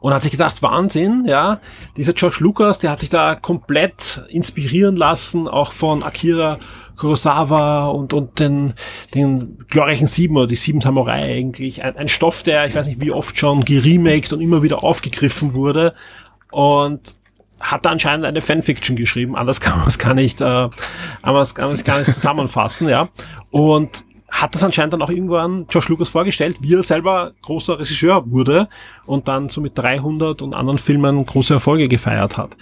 [0.00, 1.60] Und hat sich gedacht, Wahnsinn, ja,
[1.98, 6.58] dieser George Lucas, der hat sich da komplett inspirieren lassen, auch von Akira
[7.00, 8.74] Kurosawa und, und den,
[9.14, 11.82] den glorreichen Sieben oder die Sieben Samurai eigentlich.
[11.82, 15.54] Ein, ein Stoff, der, ich weiß nicht wie oft schon geremaked und immer wieder aufgegriffen
[15.54, 15.94] wurde.
[16.50, 17.16] Und
[17.60, 20.68] hat anscheinend eine Fanfiction geschrieben, anders kann man es gar nicht, äh,
[21.22, 23.08] anders kann man es gar nicht zusammenfassen, ja.
[23.50, 28.30] Und hat das anscheinend dann auch irgendwann Josh Lucas vorgestellt, wie er selber großer Regisseur
[28.30, 28.68] wurde
[29.06, 32.56] und dann so mit 300 und anderen Filmen große Erfolge gefeiert hat.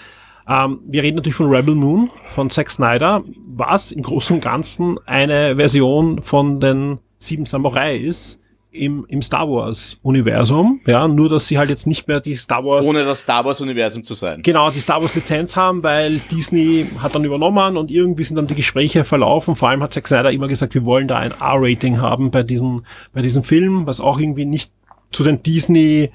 [0.49, 3.23] Ähm, wir reden natürlich von Rebel Moon von Zack Snyder,
[3.59, 8.39] was im Großen und Ganzen eine Version von den Sieben Samurai ist
[8.71, 12.65] im, im Star Wars Universum, ja, nur dass sie halt jetzt nicht mehr die Star
[12.65, 14.43] Wars ohne das Star Wars Universum zu sein.
[14.43, 18.47] Genau, die Star Wars Lizenz haben, weil Disney hat dann übernommen und irgendwie sind dann
[18.47, 19.57] die Gespräche verlaufen.
[19.57, 22.85] Vor allem hat Zack Snyder immer gesagt, wir wollen da ein R-Rating haben bei diesem
[23.13, 24.71] bei diesem Film, was auch irgendwie nicht
[25.11, 26.11] zu den Disney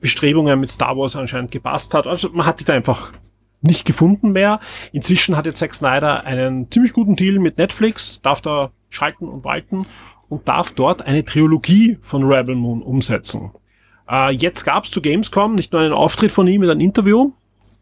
[0.00, 2.06] Bestrebungen mit Star Wars anscheinend gepasst hat.
[2.06, 3.12] Also man hat sich da einfach
[3.60, 4.60] nicht gefunden mehr.
[4.92, 9.44] Inzwischen hat jetzt Zack Snyder einen ziemlich guten Deal mit Netflix, darf da schalten und
[9.44, 9.86] walten
[10.28, 13.52] und darf dort eine Trilogie von Rebel Moon umsetzen.
[14.08, 17.32] Äh, jetzt gab es zu Gamescom nicht nur einen Auftritt von ihm mit einem Interview,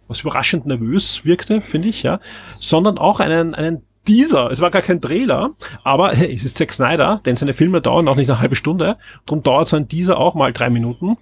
[0.08, 2.20] was überraschend nervös wirkte, finde ich, ja,
[2.54, 4.50] sondern auch einen, einen Teaser.
[4.50, 5.50] Es war gar kein Trailer,
[5.82, 8.96] aber hey, es ist Zack Snyder, denn seine Filme dauern auch nicht eine halbe Stunde,
[9.26, 11.16] darum dauert so ein Teaser auch mal drei Minuten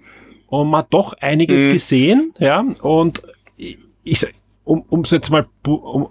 [0.47, 1.71] und man hat doch einiges mhm.
[1.71, 3.21] gesehen, ja, und
[3.57, 4.27] ich, ich
[4.65, 6.09] um, um es jetzt mal, um,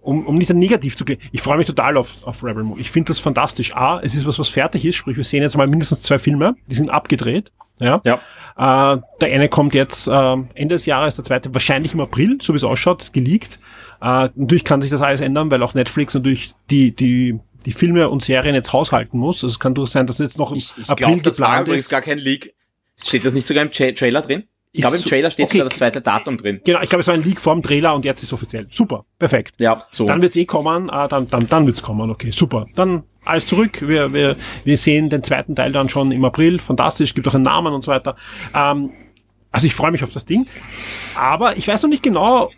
[0.00, 2.80] um, um nicht negativ zu gehen, ich freue mich total auf, auf Rebel Moon.
[2.80, 3.76] Ich finde das fantastisch.
[3.76, 6.56] A, es ist was, was fertig ist, sprich, wir sehen jetzt mal mindestens zwei Filme,
[6.66, 7.52] die sind abgedreht.
[7.80, 8.00] Ja.
[8.04, 8.94] ja.
[8.94, 12.52] Äh, der eine kommt jetzt äh, Ende des Jahres, der zweite wahrscheinlich im April, so
[12.52, 13.58] wie es ausschaut, ist geleakt.
[14.00, 18.08] Äh, natürlich kann sich das alles ändern, weil auch Netflix natürlich die, die, die Filme
[18.08, 19.38] und Serien jetzt haushalten muss.
[19.38, 21.60] Also es kann durchaus sein, dass jetzt noch im ich, ich April glaub, das war
[21.60, 22.54] übrigens gar kein Leak.
[22.96, 24.44] Steht das nicht sogar im Trailer drin?
[24.76, 25.58] Ich glaube, im Trailer steht okay.
[25.58, 26.60] sogar das zweite Datum drin.
[26.64, 28.66] Genau, ich glaube, es war ein Leak vor dem Trailer und jetzt ist es offiziell.
[28.72, 29.54] Super, perfekt.
[29.58, 30.04] Ja, so.
[30.04, 32.66] Dann wird's eh kommen, äh, dann, dann, dann wird's kommen, okay, super.
[32.74, 33.86] Dann alles zurück.
[33.86, 34.34] Wir, wir,
[34.64, 36.58] wir sehen den zweiten Teil dann schon im April.
[36.58, 38.16] Fantastisch, gibt auch einen Namen und so weiter.
[38.52, 38.90] Ähm,
[39.52, 40.48] also ich freue mich auf das Ding.
[41.14, 42.50] Aber ich weiß noch nicht genau,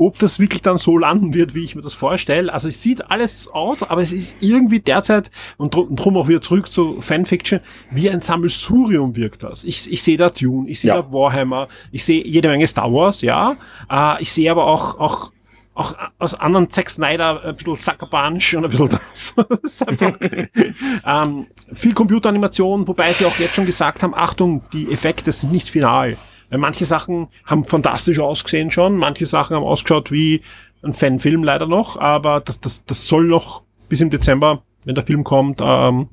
[0.00, 2.50] ob das wirklich dann so landen wird, wie ich mir das vorstelle.
[2.50, 6.40] Also es sieht alles aus, aber es ist irgendwie derzeit, und drum, drum auch wieder
[6.40, 7.60] zurück zu Fanfiction,
[7.90, 9.62] wie ein Sammelsurium wirkt das.
[9.62, 11.02] Ich, ich sehe da Dune, ich sehe ja.
[11.02, 13.54] da Warhammer, ich sehe jede Menge Star Wars, ja.
[13.90, 15.32] Äh, ich sehe aber auch, auch
[15.72, 19.34] auch aus anderen Zack Snyder ein bisschen Sucker Punch und ein bisschen das.
[19.48, 20.12] das ist einfach
[21.06, 25.70] ähm, viel Computeranimation, wobei sie auch jetzt schon gesagt haben, Achtung, die Effekte sind nicht
[25.70, 26.16] final.
[26.50, 30.42] Weil manche Sachen haben fantastisch ausgesehen schon, manche Sachen haben ausgeschaut wie
[30.82, 35.04] ein Fanfilm leider noch, aber das, das, das soll noch bis im Dezember, wenn der
[35.04, 36.08] Film kommt, ähm,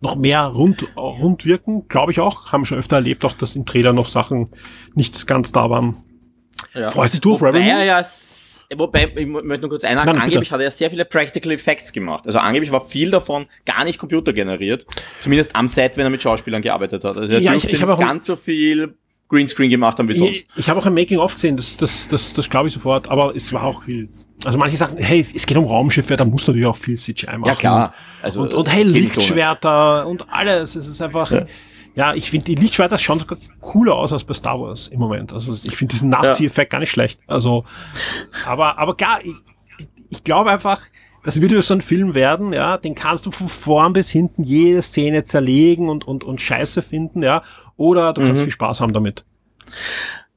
[0.00, 2.52] noch mehr rund, rund wirken, glaube ich auch.
[2.52, 4.50] Haben schon öfter erlebt, auch dass im Trailer noch Sachen
[4.94, 5.96] nicht ganz da waren.
[6.74, 6.90] Ja.
[6.90, 8.02] Freust du dich auf Rebel ja, ja,
[8.76, 10.54] Wobei, ich möchte nur kurz einhaken, Nein, angeblich bitte.
[10.54, 12.26] hat er sehr viele Practical Effects gemacht.
[12.26, 14.86] Also angeblich war viel davon gar nicht computergeneriert.
[15.20, 17.16] Zumindest am Set, wenn er mit Schauspielern gearbeitet hat.
[17.16, 18.96] Also er ja, ich, ich nicht ganz so viel
[19.34, 20.30] Greenscreen gemacht haben wie sonst.
[20.30, 23.34] Ich, ich habe auch ein Making-of gesehen, das, das, das, das glaube ich sofort, aber
[23.34, 24.08] es war auch viel.
[24.44, 27.46] Also manche sagen, hey, es geht um Raumschiffe, da muss natürlich auch viel CGI machen.
[27.46, 27.94] Ja klar.
[28.22, 30.76] Also, und, und hey, Lichtschwerter und alles.
[30.76, 31.46] Es ist einfach, ja.
[31.94, 35.32] ja, ich finde die Lichtschwerter schauen sogar cooler aus als bei Star Wars im Moment.
[35.32, 36.76] Also ich finde diesen Nachzieheffekt ja.
[36.76, 37.20] gar nicht schlecht.
[37.26, 37.64] Also,
[38.46, 39.34] aber, aber klar, ich,
[40.10, 40.80] ich glaube einfach,
[41.24, 44.44] das wird ja so ein Film werden, ja, den kannst du von vorn bis hinten
[44.44, 47.42] jede Szene zerlegen und, und, und Scheiße finden, ja,
[47.76, 48.44] oder du kannst mhm.
[48.44, 49.24] viel Spaß haben damit.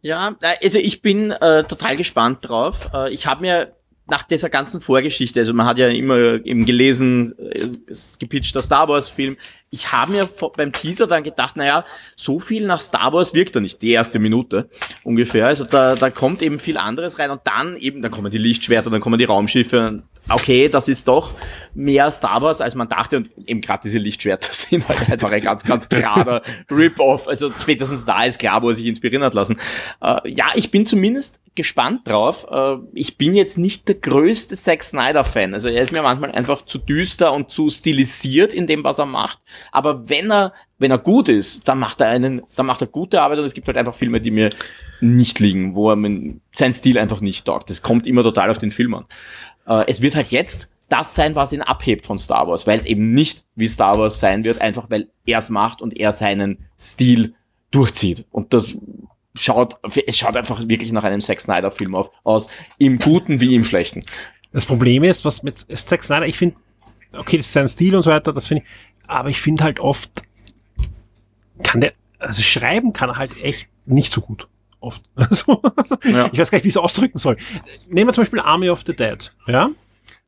[0.02, 2.90] Ja, äh, also ich bin äh, total gespannt drauf.
[2.94, 3.74] Äh, ich habe mir
[4.10, 8.62] nach dieser ganzen Vorgeschichte, also man hat ja immer eben gelesen, äh, es gepitcht der
[8.62, 9.36] Star Wars Film.
[9.70, 11.84] Ich habe mir beim Teaser dann gedacht, naja,
[12.16, 14.70] so viel nach Star Wars wirkt er nicht, die erste Minute
[15.04, 15.48] ungefähr.
[15.48, 18.90] Also da, da kommt eben viel anderes rein und dann eben, dann kommen die Lichtschwerter,
[18.90, 21.32] dann kommen die Raumschiffe okay, das ist doch
[21.74, 23.18] mehr Star Wars, als man dachte.
[23.18, 27.28] Und eben gerade diese Lichtschwerter sind halt einfach ein ganz, ganz gerader Rip-Off.
[27.28, 29.60] Also spätestens da ist klar, wo er sich inspirieren hat lassen.
[30.02, 32.48] Äh, ja, ich bin zumindest gespannt drauf.
[32.50, 35.54] Äh, ich bin jetzt nicht der größte Zack Snyder-Fan.
[35.54, 39.06] Also er ist mir manchmal einfach zu düster und zu stilisiert in dem, was er
[39.06, 39.40] macht.
[39.72, 43.22] Aber wenn er, wenn er gut ist, dann macht er einen, dann macht er gute
[43.22, 44.52] Arbeit und es gibt halt einfach Filme, die mir
[45.02, 47.70] nicht liegen, wo er mein, sein Stil einfach nicht taugt.
[47.70, 49.06] Das kommt immer total auf den Film an.
[49.68, 52.86] Äh, es wird halt jetzt das sein, was ihn abhebt von Star Wars, weil es
[52.86, 56.70] eben nicht wie Star Wars sein wird, einfach weil er es macht und er seinen
[56.80, 57.36] Stil
[57.72, 58.26] durchzieht.
[58.32, 58.78] Und das
[59.36, 63.54] schaut, es schaut einfach wirklich nach einem Zack Snyder Film auf, aus, im Guten wie
[63.54, 64.04] im Schlechten.
[64.54, 66.56] Das Problem ist, was mit Zack Snyder, ich finde,
[67.14, 69.80] okay, das ist sein Stil und so weiter, das finde ich, aber ich finde halt
[69.80, 70.10] oft,
[71.64, 74.48] kann der, also schreiben kann er halt echt nicht so gut
[74.80, 75.04] oft.
[75.16, 75.60] Also,
[76.04, 76.30] ja.
[76.32, 77.38] Ich weiß gar nicht, wie ich es ausdrücken soll.
[77.90, 79.32] Nehmen wir zum Beispiel Army of the Dead.
[79.48, 79.70] Ja?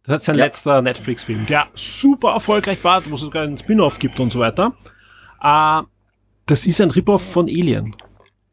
[0.04, 0.46] Das ist sein ja.
[0.46, 4.74] letzter Netflix-Film, der super erfolgreich war, wo es sogar einen Spin-off gibt und so weiter.
[5.44, 5.86] Uh,
[6.46, 7.96] das ist ein Rip-Off von Alien.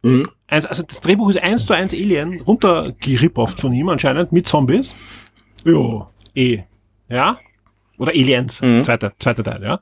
[0.02, 0.28] Mhm.
[0.48, 4.94] Also das Drehbuch ist eins zu eins Alien, runtergerippt von ihm anscheinend, mit Zombies.
[5.64, 6.62] Jo, eh.
[7.08, 7.38] Ja?
[7.98, 8.84] Oder Aliens, mhm.
[8.84, 9.80] zweiter, zweiter Teil, ja.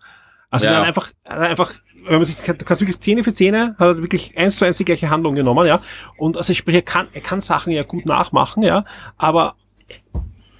[0.50, 0.72] Also ja.
[0.72, 1.74] dann einfach, einfach
[2.06, 4.78] wenn man sich, du kannst wirklich Szene für Szene, hat er wirklich eins zu eins
[4.78, 5.80] die gleiche Handlung genommen, ja.
[6.16, 8.84] Und also sprich, er kann, er kann Sachen ja gut nachmachen, ja,
[9.16, 9.56] aber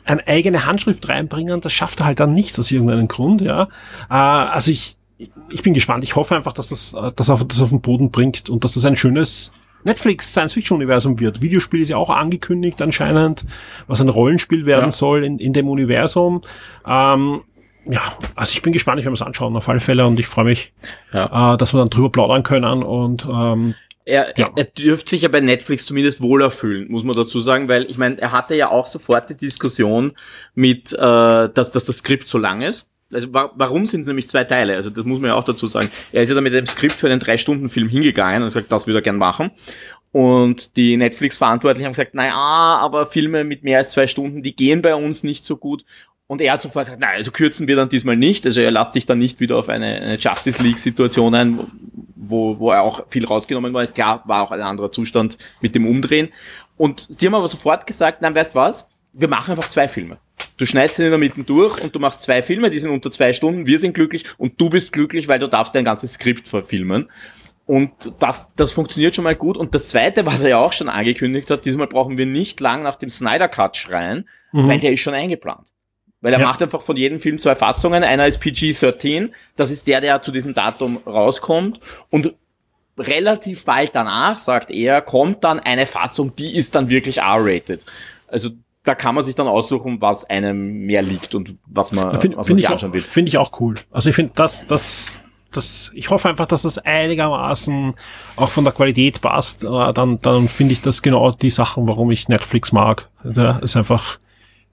[0.04, 3.68] eine eigene Handschrift reinbringen, das schafft er halt dann nicht aus irgendeinem Grund, ja.
[4.10, 4.96] Äh, also ich,
[5.50, 6.04] ich bin gespannt.
[6.04, 8.84] Ich hoffe einfach, dass das, dass er das auf den Boden bringt und dass das
[8.84, 9.52] ein schönes
[9.84, 11.40] Netflix Science Fiction Universum wird.
[11.42, 13.44] Videospiel ist ja auch angekündigt anscheinend,
[13.86, 14.90] was ein Rollenspiel werden ja.
[14.90, 16.40] soll in, in dem Universum.
[16.86, 17.42] Ähm,
[17.86, 20.26] ja, also ich bin gespannt, ich werde mir das anschauen auf alle Fälle und ich
[20.26, 20.72] freue mich,
[21.12, 21.54] ja.
[21.54, 23.74] äh, dass wir dann drüber plaudern können und ähm,
[24.06, 24.50] er, ja.
[24.54, 27.96] er dürfte sich ja bei Netflix zumindest wohler fühlen, muss man dazu sagen, weil ich
[27.96, 30.12] meine, er hatte ja auch sofort die Diskussion
[30.54, 32.90] mit, äh, dass, dass das Skript so lang ist.
[33.12, 34.76] Also wa warum sind es nämlich zwei Teile?
[34.76, 35.90] Also das muss man ja auch dazu sagen.
[36.12, 38.98] Er ist ja da mit dem Skript für einen Drei-Stunden-Film hingegangen und sagt, das würde
[38.98, 39.50] er gern machen.
[40.10, 44.82] Und die Netflix-Verantwortlichen haben gesagt, naja, aber Filme mit mehr als zwei Stunden, die gehen
[44.82, 45.84] bei uns nicht so gut.
[46.26, 48.46] Und er hat sofort gesagt, nein, also kürzen wir dann diesmal nicht.
[48.46, 51.60] Also er lässt sich dann nicht wieder auf eine, eine Justice League-Situation ein,
[52.16, 53.82] wo, wo er auch viel rausgenommen war.
[53.82, 56.30] Ist klar, war auch ein anderer Zustand mit dem Umdrehen.
[56.76, 58.90] Und sie haben aber sofort gesagt, nein, weißt was?
[59.12, 60.18] Wir machen einfach zwei Filme.
[60.56, 63.10] Du schneidest ihn in der Mitte durch und du machst zwei Filme, die sind unter
[63.10, 66.48] zwei Stunden, wir sind glücklich und du bist glücklich, weil du darfst dein ganzes Skript
[66.48, 67.10] verfilmen.
[67.66, 69.56] Und das, das funktioniert schon mal gut.
[69.56, 72.82] Und das Zweite, was er ja auch schon angekündigt hat, diesmal brauchen wir nicht lang
[72.82, 74.68] nach dem Snyder Cut schreien, mhm.
[74.68, 75.72] weil der ist schon eingeplant.
[76.24, 76.46] Weil er ja.
[76.46, 78.02] macht einfach von jedem Film zwei Fassungen.
[78.02, 81.80] Einer ist PG-13, das ist der, der zu diesem Datum rauskommt.
[82.08, 82.32] Und
[82.96, 87.84] relativ bald danach, sagt er, kommt dann eine Fassung, die ist dann wirklich R-rated.
[88.26, 88.48] Also
[88.84, 92.48] da kann man sich dann aussuchen, was einem mehr liegt und was man, find, was
[92.48, 93.02] man sich anschauen will.
[93.02, 93.74] Finde ich auch cool.
[93.90, 95.20] Also ich finde, das, das,
[95.52, 97.92] das, ich hoffe einfach, dass das einigermaßen
[98.36, 99.62] auch von der Qualität passt.
[99.62, 103.10] Äh, dann, dann finde ich das genau die Sachen, warum ich Netflix mag.
[103.22, 104.18] Da ist einfach,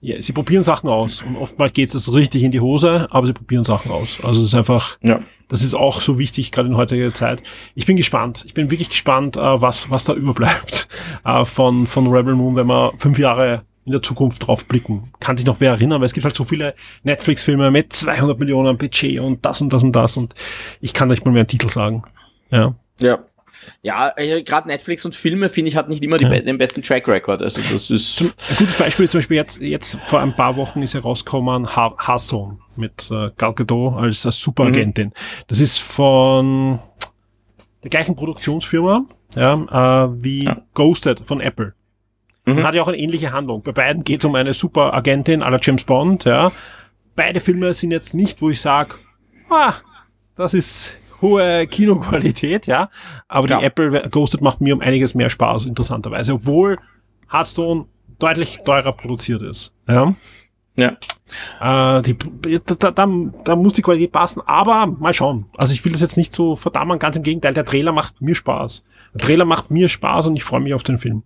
[0.02, 3.32] ja, sie probieren Sachen aus und oftmals geht es richtig in die Hose, aber sie
[3.32, 4.18] probieren Sachen aus.
[4.24, 5.20] Also es ist einfach, ja.
[5.46, 7.40] das ist auch so wichtig, gerade in heutiger Zeit.
[7.76, 8.42] Ich bin gespannt.
[8.44, 10.88] Ich bin wirklich gespannt, äh, was, was da überbleibt
[11.24, 15.04] äh, von, von Rebel Moon, wenn wir fünf Jahre in der Zukunft drauf blicken.
[15.20, 16.74] Kann sich noch wer erinnern, weil es gibt halt so viele
[17.04, 20.34] Netflix-Filme mit 200 Millionen Budget und das und das und das und
[20.80, 22.02] ich kann nicht mal mehr einen Titel sagen.
[22.50, 22.74] Ja.
[22.98, 23.20] Ja,
[23.82, 26.28] ja, äh, gerade Netflix und Filme, finde ich, hat nicht immer ja.
[26.28, 27.42] den besten Track Record.
[27.42, 30.94] Also das ist ein gutes Beispiel, zum Beispiel jetzt, jetzt vor ein paar Wochen ist
[30.94, 35.08] herausgekommen Hearthstone mit äh, Gal Gadot als, als Superagentin.
[35.08, 35.12] Mhm.
[35.48, 36.78] Das ist von
[37.82, 39.54] der gleichen Produktionsfirma ja,
[40.04, 40.62] äh, wie ja.
[40.74, 41.74] Ghosted von Apple.
[42.44, 42.64] Mhm.
[42.64, 43.62] hat ja auch eine ähnliche Handlung.
[43.62, 46.24] Bei beiden geht es um eine Superagentin aller James Bond.
[46.24, 46.50] Ja.
[47.14, 48.96] Beide Filme sind jetzt nicht, wo ich sage,
[49.48, 49.74] ah,
[50.34, 52.90] das ist hohe Kinoqualität, ja.
[53.28, 53.58] Aber ja.
[53.58, 56.34] die Apple Ghosted macht mir um einiges mehr Spaß, interessanterweise.
[56.34, 56.78] Obwohl
[57.30, 57.86] Hearthstone
[58.18, 59.72] deutlich teurer produziert ist.
[59.88, 60.14] Ja.
[60.76, 60.96] Ja.
[61.60, 62.16] Äh, die,
[62.64, 63.06] da, da,
[63.44, 65.46] da muss die Qualität passen, aber mal schauen.
[65.56, 68.34] Also ich will das jetzt nicht so verdammen, ganz im Gegenteil, der Trailer macht mir
[68.34, 68.82] Spaß.
[69.14, 71.24] Der Trailer macht mir Spaß und ich freue mich auf den Film.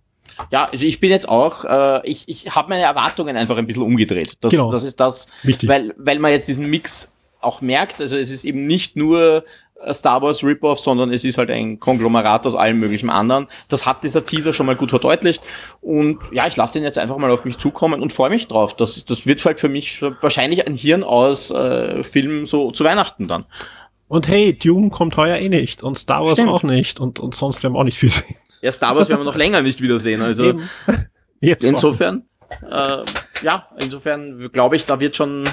[0.51, 3.83] Ja, also ich bin jetzt auch, äh, ich, ich habe meine Erwartungen einfach ein bisschen
[3.83, 4.35] umgedreht.
[4.41, 4.71] Das, Genau.
[4.71, 5.69] das ist das, Wichtig.
[5.69, 9.45] weil, weil man jetzt diesen Mix auch merkt, also es ist eben nicht nur
[9.93, 13.47] Star Wars Rip-Off, sondern es ist halt ein Konglomerat aus allem möglichen anderen.
[13.67, 15.43] Das hat dieser Teaser schon mal gut verdeutlicht
[15.81, 18.75] und ja, ich lasse den jetzt einfach mal auf mich zukommen und freue mich drauf.
[18.75, 23.27] Das, das wird halt für mich wahrscheinlich ein Hirn aus äh, Film so zu Weihnachten
[23.27, 23.45] dann.
[24.07, 26.49] Und hey, Dune kommt heuer eh nicht und Star Wars Stimmt.
[26.49, 28.35] auch nicht und, und sonst werden wir auch nicht viel sehen.
[28.61, 30.21] Ja, Star Wars werden wir noch länger nicht wiedersehen.
[30.21, 30.69] Also Eben.
[31.39, 32.23] Jetzt insofern,
[32.69, 33.03] äh,
[33.43, 35.43] ja, insofern glaube ich, da wird schon,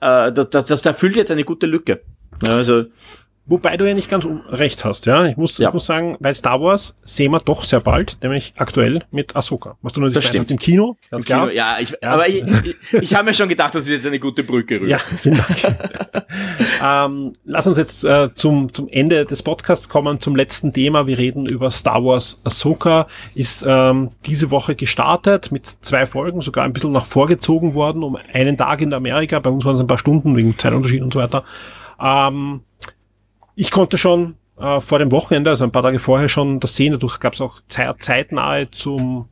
[0.00, 2.02] äh, das, das, das erfüllt jetzt eine gute Lücke.
[2.46, 2.84] Also
[3.50, 5.26] Wobei du ja nicht ganz recht hast, ja.
[5.26, 5.68] Ich muss, Ja.
[5.68, 9.76] ich muss sagen, weil Star Wars sehen wir doch sehr bald, nämlich aktuell mit Ahsoka.
[9.82, 11.52] Was du natürlich hast im Kino, ganz im Kino, klar.
[11.52, 12.10] ja, ich, Ja.
[12.10, 14.86] aber ich, ich, ich habe mir schon gedacht, das ist jetzt eine gute Brücke rüber.
[14.88, 16.24] Ja, vielen Dank.
[16.82, 21.06] ähm, lass uns jetzt äh, zum, zum Ende des Podcasts kommen, zum letzten Thema.
[21.08, 23.08] Wir reden über Star Wars Ahsoka.
[23.34, 28.16] Ist ähm, diese Woche gestartet mit zwei Folgen, sogar ein bisschen nach vorgezogen worden, um
[28.32, 29.38] einen Tag in Amerika.
[29.40, 31.44] Bei uns waren es ein paar Stunden wegen Zeitunterschied und so weiter.
[32.00, 32.60] Ähm,
[33.56, 36.92] ich konnte schon äh, vor dem Wochenende, also ein paar Tage vorher schon das sehen.
[36.92, 39.26] Dadurch gab es auch zei- zeitnahe zum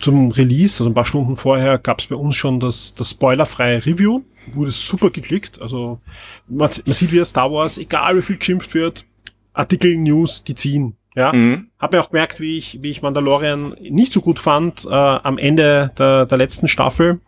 [0.00, 3.86] zum Release, also ein paar Stunden vorher, gab es bei uns schon das, das spoilerfreie
[3.86, 4.22] Review.
[4.52, 5.62] Wurde super geklickt.
[5.62, 6.00] Also
[6.48, 9.06] man, man sieht wieder Star Wars, egal wie viel geschimpft wird,
[9.54, 10.96] Artikel, News, die ziehen.
[11.14, 11.68] Ja, Mhm.
[11.78, 15.38] hab mir auch gemerkt, wie ich, wie ich Mandalorian nicht so gut fand äh, am
[15.38, 17.20] Ende der, der letzten Staffel.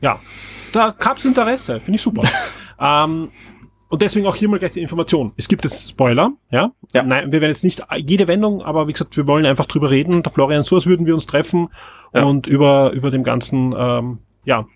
[0.00, 0.20] Ja,
[0.72, 2.22] da gab's Interesse, finde ich super.
[2.80, 3.30] ähm,
[3.88, 5.32] und deswegen auch hier mal gleich die Information.
[5.36, 6.72] Es gibt es Spoiler, ja.
[6.92, 7.02] Ja.
[7.02, 10.22] Nein, wir werden jetzt nicht jede Wendung, aber wie gesagt, wir wollen einfach drüber reden.
[10.22, 11.68] Der Florian, so als würden wir uns treffen
[12.12, 12.24] Ja.
[12.24, 14.66] und über, über dem ganzen, ähm, ja,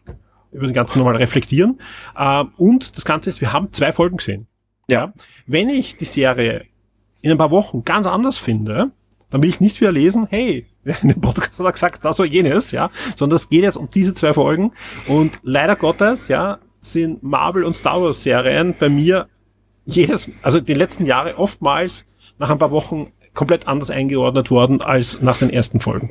[0.52, 1.78] über den ganzen nochmal reflektieren.
[2.18, 4.46] Ähm, und das Ganze ist, wir haben zwei Folgen gesehen.
[4.88, 5.12] Ja.
[5.46, 6.64] Wenn ich die Serie
[7.20, 8.92] in ein paar Wochen ganz anders finde,
[9.30, 10.66] dann will ich nicht wieder lesen, hey,
[11.02, 13.88] in dem Podcast hat er gesagt, das war jenes, ja, sondern es geht jetzt um
[13.88, 14.72] diese zwei Folgen
[15.06, 16.58] und leider Gottes, ja,
[16.92, 19.28] sind Marvel und Star Wars Serien bei mir
[19.84, 22.04] jedes, also die letzten Jahre oftmals
[22.38, 26.10] nach ein paar Wochen komplett anders eingeordnet worden als nach den ersten Folgen.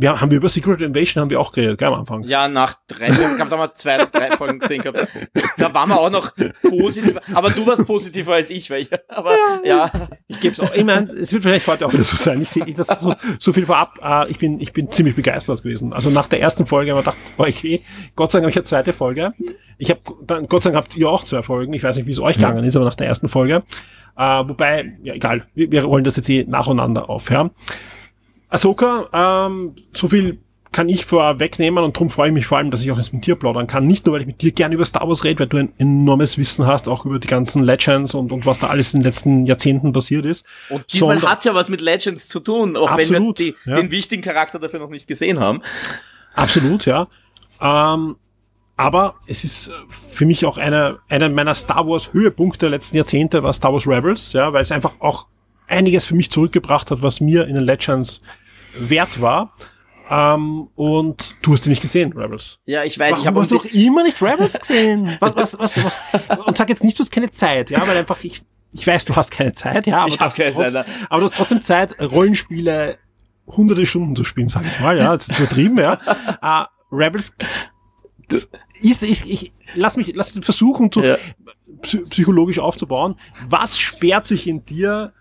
[0.00, 2.22] Wir haben wir über Secret Invasion haben wir auch geredet, gell, am Anfang.
[2.22, 5.08] Ja, nach drei Folgen, ich habe da mal zwei oder drei Folgen gesehen gehabt.
[5.56, 6.30] Da waren wir auch noch
[6.62, 9.34] positiv, aber du warst positiver als ich, weil ich, aber
[9.64, 9.90] ja,
[10.28, 10.72] Ich gebe es auch.
[10.72, 12.40] Ich meine, es wird vielleicht heute auch wieder so sein.
[12.40, 13.94] Ich sehe ich, das ist so, so viel vorab.
[14.00, 15.92] Äh, ich bin, ich bin ziemlich begeistert gewesen.
[15.92, 17.82] Also nach der ersten Folge habe ich gedacht, okay,
[18.14, 19.34] Gott sei Dank habe ich eine zweite Folge.
[19.78, 21.72] Ich habe, dann Gott sei Dank habt ihr auch zwei Folgen.
[21.72, 23.64] Ich weiß nicht, wie es euch gegangen ist, aber nach der ersten Folge.
[24.16, 27.30] Äh, wobei, ja egal, wir, wir rollen das jetzt eh nacheinander auf.
[27.30, 27.50] Ja.
[28.48, 29.08] Ahsoka,
[29.46, 30.38] ähm, so viel
[30.70, 33.26] kann ich vorwegnehmen und darum freue ich mich vor allem, dass ich auch jetzt mit
[33.26, 33.86] dir plaudern kann.
[33.86, 36.36] Nicht nur, weil ich mit dir gerne über Star Wars rede, weil du ein enormes
[36.36, 39.46] Wissen hast, auch über die ganzen Legends und, und was da alles in den letzten
[39.46, 40.44] Jahrzehnten passiert ist.
[40.68, 43.76] und diesmal hat's ja was mit Legends zu tun, auch Absolut, wenn wir die, ja.
[43.76, 45.62] den wichtigen Charakter dafür noch nicht gesehen haben.
[46.34, 47.08] Absolut, ja.
[47.60, 48.16] Ähm,
[48.76, 52.96] aber es ist äh, für mich auch einer einer meiner Star Wars Höhepunkte der letzten
[52.96, 55.26] Jahrzehnte war Star Wars Rebels, ja, weil es einfach auch
[55.68, 58.20] einiges für mich zurückgebracht hat, was mir in den Legends
[58.78, 59.54] wert war.
[60.10, 62.58] Ähm, und du hast die nicht gesehen, Rebels.
[62.64, 65.16] Ja, ich weiß, Warum ich habe hast du doch immer nicht Rebels gesehen?
[65.20, 66.00] Was, was, was, was?
[66.46, 68.40] Und sag jetzt nicht, du hast keine Zeit, ja, weil einfach ich,
[68.72, 71.20] ich weiß, du hast keine Zeit, ja, aber, Ich du, hast keine trotz, Zeit, aber
[71.20, 72.96] du hast trotzdem Zeit, Rollenspiele
[73.46, 75.98] hunderte Stunden zu spielen, sag ich mal, ja, das ist übertrieben, ja.
[76.42, 77.34] Äh, Rebels
[78.28, 78.48] das
[78.80, 81.16] ist, ich, ich lass mich, lass versuchen, zu, Ja.
[81.82, 83.16] psy psychologisch aufzubauen.
[83.48, 85.12] Was sperrt sich in dir,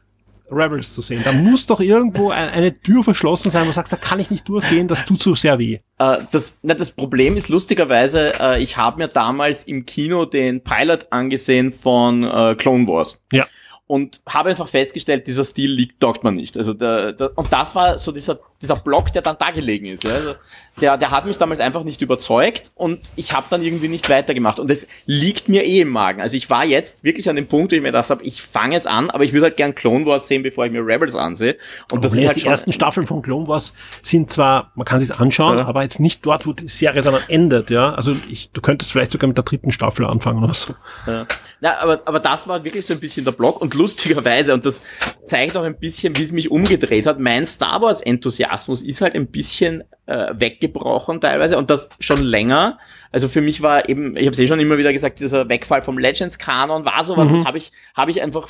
[0.51, 1.21] Rebels zu sehen?
[1.23, 4.29] Da muss doch irgendwo ein, eine Tür verschlossen sein, wo du sagst, da kann ich
[4.29, 5.77] nicht durchgehen, das tut so sehr weh.
[5.97, 10.61] Äh, das, na, das Problem ist lustigerweise, äh, ich habe mir damals im Kino den
[10.61, 13.23] Pilot angesehen von äh, Clone Wars.
[13.31, 13.45] Ja.
[13.87, 16.57] Und habe einfach festgestellt, dieser Stil liegt, taugt man nicht.
[16.57, 20.03] Also der, der, und das war so dieser, dieser Block, der dann da gelegen ist.
[20.03, 20.13] Ja?
[20.15, 20.35] Also
[20.81, 24.59] der, der hat mich damals einfach nicht überzeugt und ich habe dann irgendwie nicht weitergemacht.
[24.59, 26.21] Und es liegt mir eh im Magen.
[26.21, 28.75] Also ich war jetzt wirklich an dem Punkt, wo ich mir gedacht habe, ich fange
[28.75, 31.57] jetzt an, aber ich würde halt gern Clone Wars sehen, bevor ich mir Rebels ansehe.
[31.91, 34.85] Und das Problem ist halt die schon, ersten Staffeln von Clone Wars sind zwar, man
[34.85, 35.65] kann sich anschauen, Ja.
[35.65, 37.93] aber jetzt nicht dort, wo die Serie dann endet, ja.
[37.93, 40.73] Also ich, du könntest vielleicht sogar mit der dritten Staffel anfangen oder so.
[41.05, 41.27] Ja.
[41.59, 44.81] Ja, aber, aber das war wirklich so ein bisschen der Block und lustigerweise, und das
[45.25, 48.46] zeigt auch ein bisschen, wie es mich umgedreht hat, mein Star Wars Enthusiasmus
[48.81, 52.77] ist halt ein bisschen äh, weggebrochen teilweise und das schon länger.
[53.11, 55.81] Also für mich war eben, ich habe es eh schon immer wieder gesagt, dieser Wegfall
[55.81, 58.49] vom Legends-Kanon war sowas, das habe ich, habe ich einfach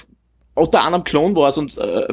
[0.54, 2.08] unter anderem Clone Wars und äh,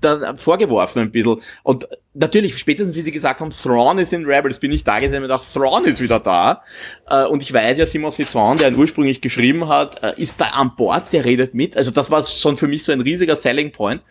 [0.00, 1.40] dann vorgeworfen ein bisschen.
[1.62, 5.22] Und natürlich, spätestens wie sie gesagt haben, Thrawn ist in Rebels, bin ich da gesehen
[5.22, 6.62] und dachte, Thrawn ist wieder da.
[7.08, 10.46] Äh, und ich weiß ja, Timothy Thrawn, der ihn ursprünglich geschrieben hat, äh, ist da
[10.46, 11.76] an Bord, der redet mit.
[11.76, 14.02] Also das war schon für mich so ein riesiger Selling Point.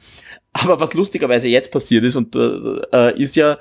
[0.53, 3.57] Aber was lustigerweise jetzt passiert ist und äh, ist ja,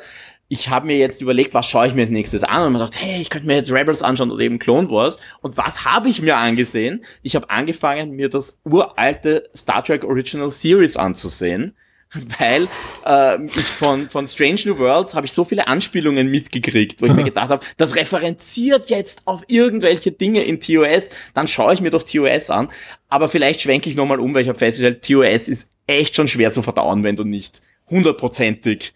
[0.48, 2.96] ich habe mir jetzt überlegt, was schaue ich mir als nächstes an und mir gedacht,
[2.96, 5.18] hey, ich könnte mir jetzt Rebels anschauen oder eben Clone Wars.
[5.40, 7.04] Und was habe ich mir angesehen?
[7.22, 11.74] Ich habe angefangen, mir das uralte Star Trek Original Series anzusehen,
[12.38, 12.68] weil
[13.04, 17.12] äh, ich von, von Strange New Worlds habe ich so viele Anspielungen mitgekriegt, wo ich
[17.12, 21.90] mir gedacht habe, das referenziert jetzt auf irgendwelche Dinge in TOS, dann schaue ich mir
[21.90, 22.68] doch TOS an.
[23.08, 26.50] Aber vielleicht schwenke ich nochmal um, weil ich habe festgestellt, TOS ist echt schon schwer
[26.50, 28.94] zu verdauen, wenn du nicht hundertprozentig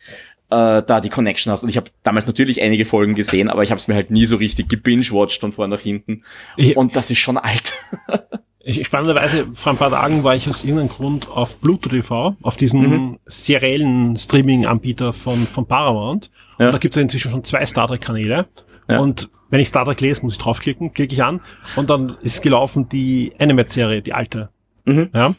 [0.50, 1.62] äh, da die Connection hast.
[1.62, 4.26] Und ich habe damals natürlich einige Folgen gesehen, aber ich habe es mir halt nie
[4.26, 6.22] so richtig gebingewatcht von vorne nach hinten.
[6.56, 7.74] Ich, und das ist schon alt.
[8.58, 12.56] ich, spannenderweise, vor ein paar Tagen war ich aus irgendeinem Grund auf Pluto TV, auf
[12.56, 13.18] diesen mhm.
[13.26, 16.30] seriellen Streaming-Anbieter von, von Paramount.
[16.58, 16.66] Ja.
[16.66, 18.46] Und da gibt es inzwischen schon zwei Star Trek-Kanäle.
[18.88, 18.98] Ja.
[18.98, 21.40] Und wenn ich Star Trek lese, muss ich draufklicken, klicke ich an
[21.76, 24.48] und dann ist gelaufen die Animate-Serie, die alte.
[24.84, 25.10] Mhm.
[25.14, 25.36] Ja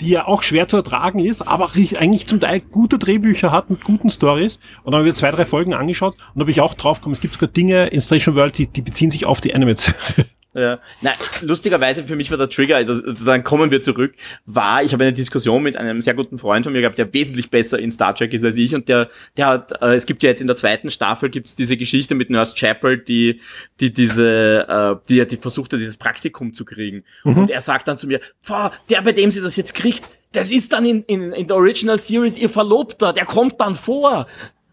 [0.00, 3.84] die ja auch schwer zu ertragen ist, aber eigentlich zum Teil gute Drehbücher hat mit
[3.84, 4.58] guten Stories.
[4.82, 7.20] Und dann haben wir zwei, drei Folgen angeschaut und bin ich auch drauf gekommen, es
[7.20, 10.26] gibt sogar Dinge in Station World, die, die beziehen sich auf die Animate-Serie.
[10.52, 10.80] Ja.
[11.00, 11.12] Na,
[11.42, 14.14] lustigerweise für mich war der Trigger, das, dann kommen wir zurück,
[14.46, 17.50] war, ich habe eine Diskussion mit einem sehr guten Freund von mir gehabt, der wesentlich
[17.50, 20.30] besser in Star Trek ist als ich und der, der hat, äh, es gibt ja
[20.30, 23.40] jetzt in der zweiten Staffel gibt's diese Geschichte mit Nurse Chapel, die,
[23.78, 27.04] die diese, äh, die, die versuchte, dieses Praktikum zu kriegen.
[27.22, 27.38] Mhm.
[27.38, 30.50] Und er sagt dann zu mir, Pfah, der, bei dem sie das jetzt kriegt, das
[30.50, 34.26] ist dann in, in, in der Original Series ihr Verlobter, der kommt dann vor.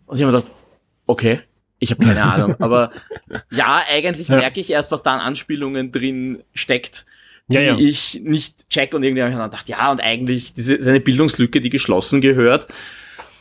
[0.08, 0.52] Und ich habe mir gedacht,
[1.06, 1.42] okay.
[1.80, 2.92] Ich habe keine Ahnung, aber
[3.52, 4.38] ja, eigentlich ja.
[4.38, 7.06] merke ich erst, was da an Anspielungen drin steckt,
[7.48, 7.78] die ja, ja.
[7.78, 11.00] ich nicht check und irgendwie habe ich dann gedacht, ja, und eigentlich diese ist eine
[11.00, 12.68] Bildungslücke, die geschlossen gehört.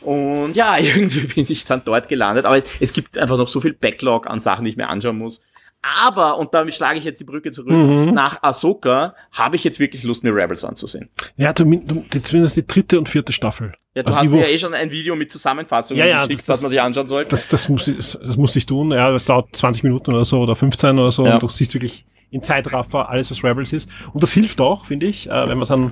[0.01, 3.73] Und ja, irgendwie bin ich dann dort gelandet, aber es gibt einfach noch so viel
[3.73, 5.41] Backlog an Sachen, die ich mir anschauen muss.
[5.81, 8.13] Aber, und damit schlage ich jetzt die Brücke zurück, mhm.
[8.13, 11.09] nach Ahsoka habe ich jetzt wirklich Lust, mir Rebels anzusehen.
[11.37, 13.73] Ja, zumindest die dritte und vierte Staffel.
[13.93, 16.41] Ja, du also hast mir ja eh schon ein Video mit Zusammenfassungen ja, ja, geschickt,
[16.41, 17.29] das, was man sich anschauen sollte.
[17.29, 18.91] Das, das, muss, ich, das muss ich tun.
[18.91, 21.25] Ja, das dauert 20 Minuten oder so oder 15 oder so.
[21.25, 21.35] Ja.
[21.35, 23.89] Und du siehst wirklich in Zeitraffer alles, was Rebels ist.
[24.13, 25.91] Und das hilft auch, finde ich, äh, wenn man dann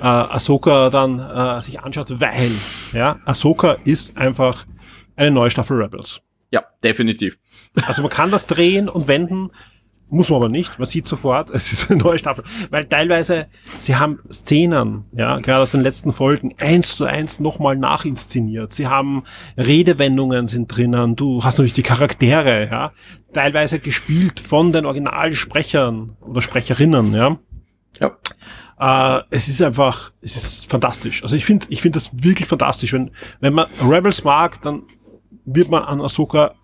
[0.00, 2.50] äh, Ahsoka dann äh, sich anschaut, weil
[2.92, 4.66] ja, Ahsoka ist einfach
[5.14, 6.20] eine neue Staffel Rebels.
[6.56, 7.36] Ja, definitiv.
[7.86, 9.50] Also man kann das drehen und wenden,
[10.08, 10.78] muss man aber nicht.
[10.78, 12.44] Man sieht sofort, es ist eine neue Staffel.
[12.70, 17.76] Weil teilweise, sie haben Szenen, ja, gerade aus den letzten Folgen, eins zu eins nochmal
[17.76, 18.72] nachinszeniert.
[18.72, 19.24] Sie haben
[19.58, 21.14] Redewendungen sind drinnen.
[21.14, 22.92] Du hast natürlich die Charaktere, ja,
[23.34, 27.38] teilweise gespielt von den Originalsprechern oder Sprecherinnen, ja.
[28.00, 28.16] Ja.
[28.78, 31.22] Uh, es ist einfach, es ist fantastisch.
[31.22, 32.94] Also ich finde, ich finde das wirklich fantastisch.
[32.94, 33.10] Wenn,
[33.40, 34.84] wenn man Rebels mag, dann
[35.46, 36.54] wird man an Ahsoka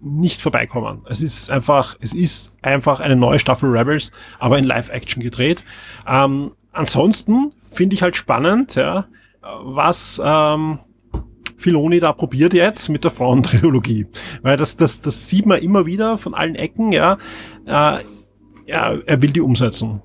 [0.00, 1.02] nicht vorbeikommen.
[1.08, 5.64] Es ist einfach, es ist einfach eine neue Staffel Rebels, aber in Live-Action gedreht.
[6.06, 9.06] Ähm, ansonsten finde ich halt spannend, ja,
[9.40, 10.80] was ähm,
[11.56, 14.08] Filoni da probiert jetzt mit der Frauentrilogie.
[14.42, 17.18] Weil das, das, das sieht man immer wieder von allen Ecken, ja.
[17.64, 17.98] Äh,
[18.66, 20.02] ja, er will die umsetzen.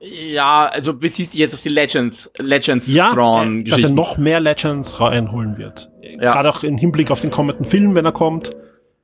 [0.00, 3.82] Ja, also beziehst du jetzt auf die Legends, Legends ja, Thrawn Geschichten.
[3.82, 5.90] dass er noch mehr Legends reinholen wird.
[6.02, 6.32] Ja.
[6.32, 8.52] Gerade auch im Hinblick auf den kommenden Film, wenn er kommt.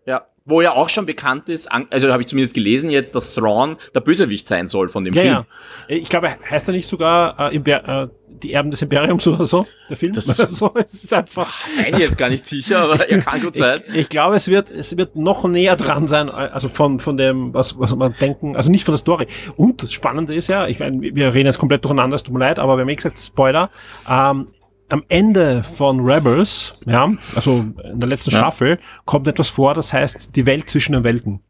[0.06, 3.76] Ja, wo ja auch schon bekannt ist, also habe ich zumindest gelesen jetzt, dass Thrawn
[3.94, 5.34] der Bösewicht sein soll von dem ja, Film.
[5.34, 5.46] Ja.
[5.88, 8.08] Ich glaube, heißt er nicht sogar äh, äh,
[8.42, 10.12] die Erben des Imperiums oder so, der Film?
[10.12, 11.66] Das so, es ist einfach.
[11.76, 13.80] Bin ich jetzt gar nicht sicher, aber er kann gut sein.
[13.88, 17.54] Ich, ich, glaube, es wird, es wird noch näher dran sein, also von, von dem,
[17.54, 19.26] was, was man denken, also nicht von der Story.
[19.56, 22.40] Und das Spannende ist ja, ich meine, wir reden jetzt komplett durcheinander, es tut mir
[22.40, 23.70] leid, aber wir haben eh gesagt, Spoiler,
[24.08, 24.46] ähm,
[24.88, 28.38] am Ende von Rebels, ja, also in der letzten ja.
[28.38, 31.40] Staffel, kommt etwas vor, das heißt die Welt zwischen den Welten.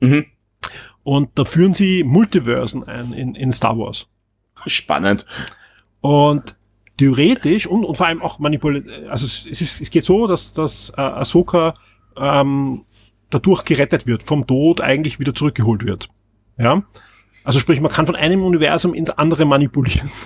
[0.00, 0.26] Mhm.
[1.02, 4.08] Und da führen sie Multiversen ein in, in Star Wars.
[4.66, 5.26] Spannend.
[6.00, 6.56] Und
[6.96, 10.90] theoretisch und, und vor allem auch manipuliert, also es, ist, es geht so, dass, dass
[10.96, 11.74] äh, Ahsoka
[12.16, 12.84] ähm,
[13.30, 16.08] dadurch gerettet wird, vom Tod eigentlich wieder zurückgeholt wird.
[16.58, 16.82] Ja.
[17.44, 20.10] Also sprich, man kann von einem Universum ins andere manipulieren.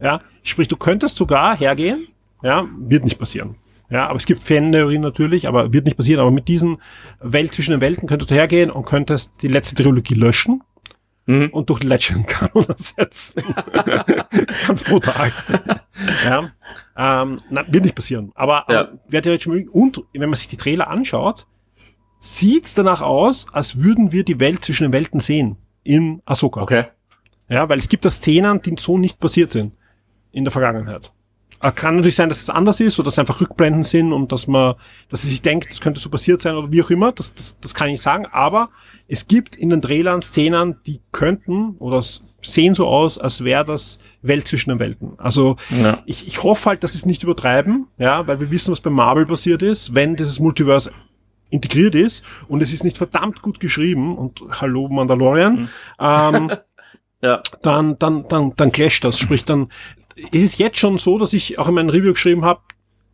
[0.00, 2.08] Ja, sprich, du könntest sogar hergehen,
[2.42, 3.54] ja, wird nicht passieren.
[3.88, 6.20] Ja, aber es gibt Fantheorien natürlich, aber wird nicht passieren.
[6.20, 6.78] Aber mit diesen
[7.20, 10.64] Welt zwischen den Welten könntest du hergehen und könntest die letzte Trilogie löschen
[11.26, 11.48] mhm.
[11.50, 13.42] und durch Legend Canon ersetzen.
[14.66, 15.32] Ganz brutal.
[16.24, 16.50] ja,
[16.96, 18.32] ähm, na, wird nicht passieren.
[18.34, 18.80] Aber, ja.
[18.80, 19.70] aber wäre theoretisch möglich.
[19.70, 21.46] Und wenn man sich die Trailer anschaut,
[22.20, 26.62] sieht's danach aus, als würden wir die Welt zwischen den Welten sehen in Ahsoka.
[26.62, 26.86] Okay.
[27.48, 29.74] Ja, weil es gibt da Szenen, die so nicht passiert sind
[30.30, 31.12] in der Vergangenheit.
[31.62, 34.32] Äh, Kann natürlich sein, dass es anders ist oder dass es einfach Rückblenden sind und
[34.32, 34.74] dass man,
[35.08, 37.12] dass sie sich denkt, das könnte so passiert sein oder wie auch immer.
[37.12, 38.26] Das, das, das kann ich nicht sagen.
[38.32, 38.70] Aber
[39.08, 42.02] es gibt in den Trailern Szenen, die könnten oder
[42.42, 45.12] sehen so aus, als wäre das Welt zwischen den Welten.
[45.18, 46.02] Also Ja.
[46.06, 48.90] ich, ich hoffe halt, dass sie es nicht übertreiben, ja, weil wir wissen, was bei
[48.90, 50.90] Marvel passiert ist, wenn dieses Multiverse
[51.50, 55.68] integriert ist und es ist nicht verdammt gut geschrieben und hallo Mandalorian,
[56.00, 56.50] ähm,
[57.24, 57.40] Ja.
[57.62, 59.16] dann, dann, dann, dann clasht das.
[59.16, 59.68] Sprich, dann
[60.16, 62.60] es ist jetzt schon so, dass ich auch in meinem Review geschrieben habe,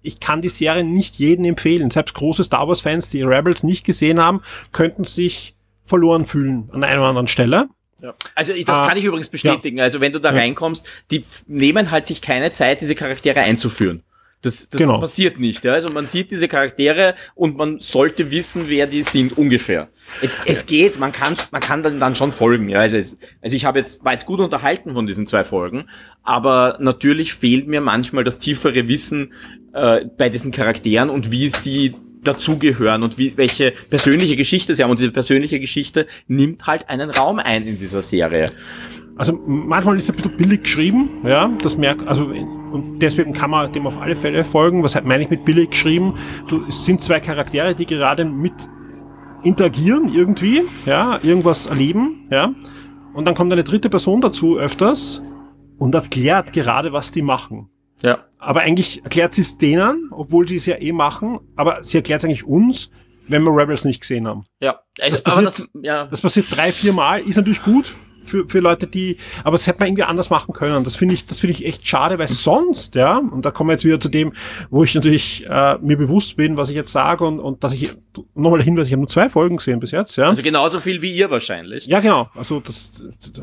[0.02, 1.90] ich kann die Serie nicht jedem empfehlen.
[1.90, 4.42] Selbst große Star Wars Fans, die Rebels nicht gesehen haben,
[4.72, 5.54] könnten sich
[5.84, 7.68] verloren fühlen an einer oder anderen Stelle.
[8.00, 8.14] Ja.
[8.34, 9.80] Also das Ah, kann ich übrigens bestätigen.
[9.80, 14.02] Also wenn du da reinkommst, die nehmen halt sich keine Zeit, diese Charaktere einzuführen.
[14.40, 15.00] Das, das Genau.
[15.00, 15.64] passiert nicht.
[15.64, 15.72] Ja?
[15.72, 19.88] Also man sieht diese Charaktere und man sollte wissen, wer die sind ungefähr.
[20.22, 22.68] Es, es geht, man kann, man kann dann, dann schon folgen.
[22.68, 22.78] Ja?
[22.80, 25.88] Also, es, also ich habe jetzt war jetzt gut unterhalten von diesen zwei Folgen,
[26.22, 29.32] aber natürlich fehlt mir manchmal das tiefere Wissen
[29.74, 34.90] äh, bei diesen Charakteren und wie sie dazugehören und wie, welche persönliche Geschichte sie haben.
[34.90, 38.50] Und diese persönliche Geschichte nimmt halt einen Raum ein in dieser Serie.
[39.18, 43.50] Also manchmal ist es ein bisschen billig geschrieben, ja, das merkt, also und deswegen kann
[43.50, 44.82] man dem auf alle Fälle folgen.
[44.84, 46.14] Was meine ich mit billig geschrieben?
[46.46, 48.52] Du, es sind zwei Charaktere, die gerade mit
[49.42, 52.52] interagieren irgendwie, ja, irgendwas erleben, ja,
[53.14, 55.22] und dann kommt eine dritte Person dazu öfters
[55.78, 57.68] und erklärt gerade, was die machen.
[58.02, 58.18] Ja.
[58.38, 62.20] Aber eigentlich erklärt sie es denen, obwohl sie es ja eh machen, aber sie erklärt
[62.20, 62.90] es eigentlich uns,
[63.26, 64.44] wenn wir Rebels nicht gesehen haben.
[64.60, 67.94] Ja, Das passiert- das, ja, Das passiert drei, vier Mal, ist natürlich gut
[68.28, 70.84] für, für Leute, die, aber das hätte man irgendwie anders machen können.
[70.84, 73.74] Das finde ich, das finde ich echt schade, weil sonst, ja, und da kommen wir
[73.74, 74.32] jetzt wieder zu dem,
[74.70, 77.92] wo ich natürlich äh, mir bewusst bin, was ich jetzt sage und, und dass ich
[78.34, 80.28] nochmal Hinweis, ich habe nur zwei Folgen gesehen bis jetzt, ja.
[80.28, 81.86] also genauso viel wie ihr wahrscheinlich.
[81.86, 82.28] Ja, genau.
[82.34, 83.02] Also das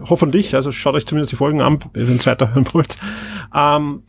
[0.09, 0.55] hoffentlich.
[0.55, 2.97] Also schaut euch zumindest die Folgen an, wenn ihr den zweiten hören wollt.
[3.53, 4.03] Ähm,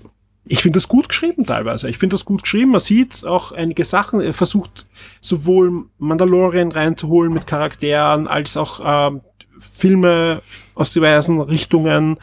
[0.48, 1.88] ich finde das gut geschrieben teilweise.
[1.90, 2.70] Ich finde das gut geschrieben.
[2.70, 4.20] Man sieht auch einige Sachen.
[4.20, 4.86] Er versucht
[5.20, 9.22] sowohl Mandalorian reinzuholen mit Charakteren, als auch ähm,
[9.58, 10.42] Filme
[10.76, 12.18] aus diversen Richtungen.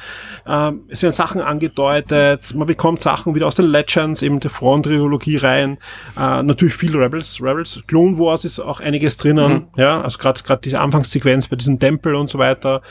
[0.48, 2.54] Ähm, es werden Sachen angedeutet.
[2.56, 5.78] Man bekommt Sachen wieder aus den Legends, eben der Front-Trilogie rein.
[6.18, 7.42] Äh, natürlich viel Rebels.
[7.42, 7.82] Rebels.
[7.88, 9.68] Clone Wars ist auch einiges drinnen.
[9.76, 12.82] Ja, also gerade gerade diese Anfangssequenz bei diesem Tempel und so weiter.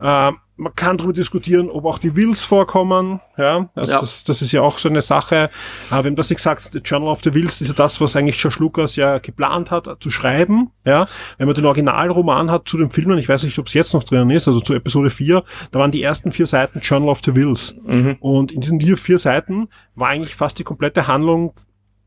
[0.00, 3.20] Äh, man kann darüber diskutieren, ob auch die Wills vorkommen.
[3.36, 4.00] Ja, also Ja.
[4.00, 5.50] Das, das ist ja auch so eine Sache.
[5.90, 8.16] Äh, wenn du das nicht sagst, The Journal of the Wills ist ja das, was
[8.16, 10.70] eigentlich George Lucas ja geplant hat, zu schreiben.
[10.84, 11.06] Ja,
[11.38, 14.02] wenn man den Originalroman hat zu den Filmen, ich weiß nicht, ob es jetzt noch
[14.02, 17.34] drinnen ist, also zu Episode 4, da waren die ersten vier Seiten Journal of the
[17.34, 17.76] Wills.
[18.20, 21.54] Und in diesen vier, vier Seiten war eigentlich fast die komplette Handlung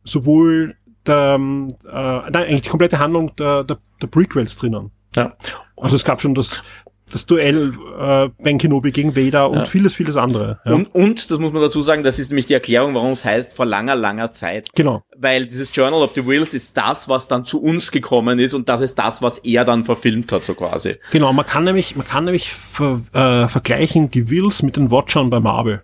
[0.04, 0.76] sowohl
[1.06, 4.92] der, ähm, äh, nein, eigentlich die komplette Handlung der, der, der Prequels drinnen.
[5.16, 5.36] Ja.
[5.78, 6.64] Also es gab schon das,
[7.12, 10.60] das Duell äh, Ben Kenobi gegen Vader und vieles, vieles andere.
[10.66, 10.74] Ja.
[10.74, 13.56] Und, und, das muss man dazu sagen, das ist nämlich die Erklärung, warum es heißt,
[13.56, 14.70] vor langer, langer Zeit.
[14.74, 15.04] genau.
[15.18, 18.70] Weil dieses Journal of the Wills ist das, was dann zu uns gekommen ist und
[18.70, 20.96] das ist das, was er dann verfilmt hat, so quasi.
[21.12, 25.30] Genau, man kann nämlich, man kann nämlich ver, äh, vergleichen die Wills mit den Watchern
[25.30, 25.84] bei Marvel.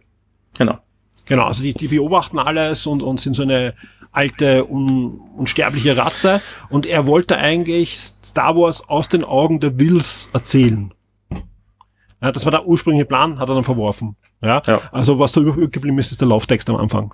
[0.57, 0.79] Genau.
[1.25, 3.73] Genau, also die, die beobachten alles und, und sind so eine
[4.11, 6.41] alte, un, unsterbliche Rasse.
[6.69, 10.93] Und er wollte eigentlich Star Wars aus den Augen der Wills erzählen.
[12.21, 14.15] Ja, das war der ursprüngliche Plan, hat er dann verworfen.
[14.41, 14.81] Ja, Ja.
[14.91, 17.13] also was da übrig geblieben ist, ist der Lauftext am Anfang.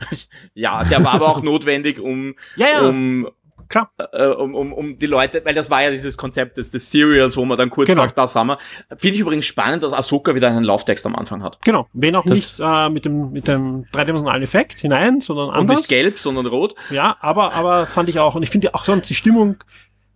[0.54, 2.88] Ja, der war aber auch notwendig, um, Ja, ja.
[2.88, 3.28] um
[3.68, 3.90] Klar.
[4.12, 7.36] äh, um, um, um die Leute, weil das war ja dieses Konzept des, des Serials,
[7.38, 8.02] wo man dann kurz Genau.
[8.02, 8.58] sagt, das haben wir.
[8.98, 11.58] Finde ich übrigens spannend, dass Ahsoka wieder einen Lauftext am Anfang hat.
[11.64, 11.88] Genau.
[11.94, 15.78] Wenn auch Das- nicht äh, mit dem mit dem dreidimensionalen Effekt hinein, sondern Und anders.
[15.78, 16.74] nicht gelb, sondern rot.
[16.90, 19.56] Ja, aber aber fand ich auch und ich finde auch sonst die Stimmung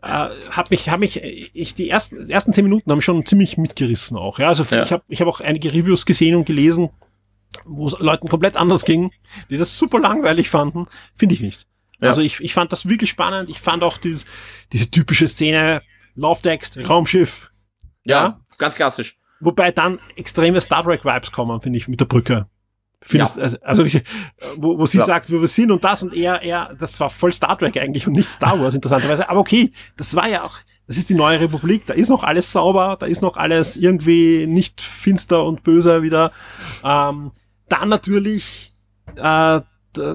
[0.02, 4.16] äh, hat mich hat mich ich die ersten ersten zehn Minuten haben schon ziemlich mitgerissen
[4.16, 4.38] auch.
[4.38, 4.82] Ja, also Ja.
[4.82, 6.90] ich habe ich habe auch einige Reviews gesehen und gelesen,
[7.64, 9.10] wo es Leuten komplett anders ging,
[9.50, 10.86] die das super langweilig fanden.
[11.16, 11.66] Finde ich nicht.
[12.00, 12.08] Ja.
[12.08, 13.48] Also ich, ich fand das wirklich spannend.
[13.50, 14.24] Ich fand auch dieses,
[14.72, 15.82] diese typische Szene
[16.14, 17.50] Lauftext Raumschiff.
[18.04, 19.18] Ja, ganz klassisch.
[19.40, 22.46] Wobei dann extreme Star Trek Vibes kommen, finde ich, mit der Brücke.
[23.00, 23.42] Findest, Ja.
[23.44, 23.84] also, also
[24.56, 25.04] wo, wo sie Ja.
[25.04, 28.06] sagt, wo wir sind und das und er, er, das war voll Star Trek eigentlich
[28.06, 29.28] und nicht Star Wars, interessanterweise.
[29.28, 30.56] Aber okay, das war ja auch,
[30.88, 34.46] das ist die neue Republik, da ist noch alles sauber, da ist noch alles irgendwie
[34.46, 36.32] nicht finster und böse wieder.
[36.82, 37.30] Ähm,
[37.68, 38.72] dann natürlich
[39.16, 39.60] äh,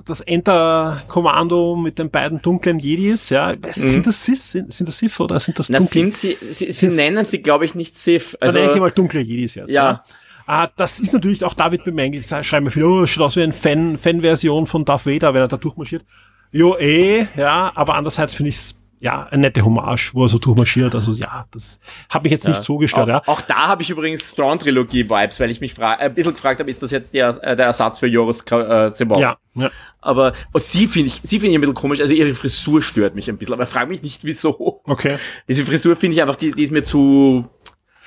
[0.05, 3.55] das Enter-Kommando mit den beiden dunklen Jedis, ja.
[3.61, 4.51] Was, Sind das Sith?
[4.51, 5.73] Sind, sind das Sith oder sind das Mhm.
[5.73, 5.91] Na, dunkle?
[6.11, 8.35] sind sie, sie, sie nennen sie, glaube ich, nicht Sith.
[8.39, 9.71] Also, Also, nenne ich mal dunkle Jedis jetzt.
[9.71, 10.03] Ja.
[10.45, 12.29] Ah, das ist natürlich auch David bemängelt.
[12.31, 15.41] Da Schreiben wir viel, oh, schaut aus wie eine Fan, Fan-Version von Darth Vader, wenn
[15.41, 16.05] er da durchmarschiert.
[16.51, 20.95] Jo, eh, ja, aber andererseits finde ich ja, eine nette Hommage, wo er so durchmarschiert.
[20.95, 23.03] Also ja, das hat mich jetzt nicht so gestört.
[23.03, 23.21] Auch, ja.
[23.25, 26.81] auch da habe ich übrigens Thrawn-Trilogie-Vibes, weil ich mich äh, ein bisschen gefragt habe, ist
[26.81, 28.89] das jetzt der, äh, der Ersatz für Joris äh?
[29.19, 29.71] Ja, ja.
[29.99, 31.99] Aber oh, sie finde ich, sie finde ich ein bisschen komisch.
[31.99, 34.79] Also ihre Frisur stört mich ein bisschen, aber frage mich nicht, wieso.
[34.85, 35.17] Okay.
[35.49, 37.49] Diese Frisur finde ich einfach, die, die ist mir zu.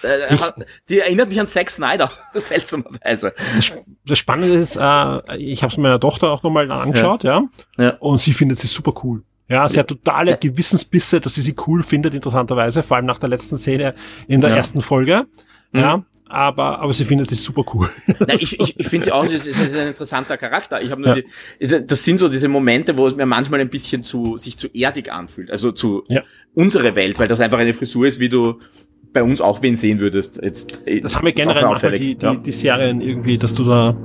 [0.03, 0.41] Äh, Ich-
[0.89, 3.33] die erinnert mich an Zack Snyder, seltsamerweise.
[4.07, 7.43] Das Spannende ist, äh, ich habe es meiner Tochter auch nochmal angeschaut, ja.
[7.79, 7.91] Ja.
[8.01, 9.23] Und sie findet sie super cool.
[9.49, 13.29] Ja, sie hat totale Gewissensbisse, dass sie sie cool findet, interessanterweise, vor allem nach der
[13.29, 13.95] letzten Szene
[14.27, 14.57] in der Ja.
[14.57, 15.27] ersten Folge.
[15.73, 17.89] Ja, aber, aber sie findet sie super cool.
[18.07, 20.83] Nein, ich ich, ich finde sie auch, es ist, ein interessanter Charakter.
[20.83, 21.27] Ich habe nur die,
[21.87, 25.13] das sind so diese Momente, wo es mir manchmal ein bisschen zu sich zu erdig
[25.13, 26.23] anfühlt, also zu Ja.
[26.55, 28.59] unsere Welt, weil das einfach eine Frisur ist, wie du
[29.17, 30.41] bei uns auch wen sehen würdest.
[30.43, 32.35] Jetzt, äh, Das haben wir generell auch manchmal die, die, ja.
[32.35, 33.97] die Serien irgendwie, dass du da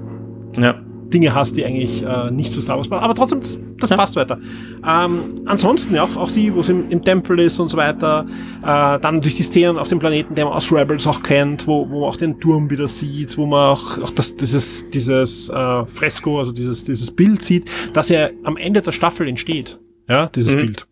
[0.58, 0.76] Ja.
[1.14, 3.04] Dinge hast, die eigentlich äh, nicht zu Star Wars passen.
[3.04, 3.98] Aber trotzdem, das, das Ja.
[3.98, 4.40] passt weiter.
[4.88, 8.26] Ähm, ansonsten, ja, auch, auch sie, wo sie im, im Tempel ist und so weiter.
[8.64, 11.90] Äh, dann durch die Szenen auf dem Planeten, den man aus Rebels auch kennt, wo,
[11.90, 15.86] wo man auch den Turm wieder sieht, wo man auch, auch das, dieses, dieses äh,
[15.86, 19.78] Fresko, also dieses, dieses Bild sieht, dass ja am Ende der Staffel entsteht.
[20.08, 20.60] Ja, dieses Mhm.
[20.60, 20.88] Bild.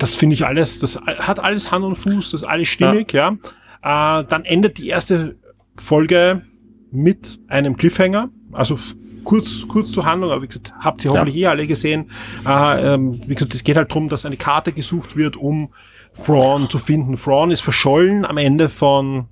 [0.00, 3.36] Das finde ich alles, das hat alles Hand und Fuß, das ist alles stimmig, ja.
[3.82, 5.36] Äh, dann endet die erste
[5.76, 6.42] Folge
[6.90, 8.30] mit einem Cliffhanger.
[8.52, 8.78] Also
[9.24, 12.10] kurz, kurz zur Handlung, aber wie gesagt, habt ihr hoffentlich eh alle gesehen.
[12.46, 15.72] Äh, ähm, wie gesagt, es geht halt darum, dass eine Karte gesucht wird, um
[16.14, 17.16] Thrawn zu finden.
[17.16, 19.28] Thrawn ist verschollen am Ende von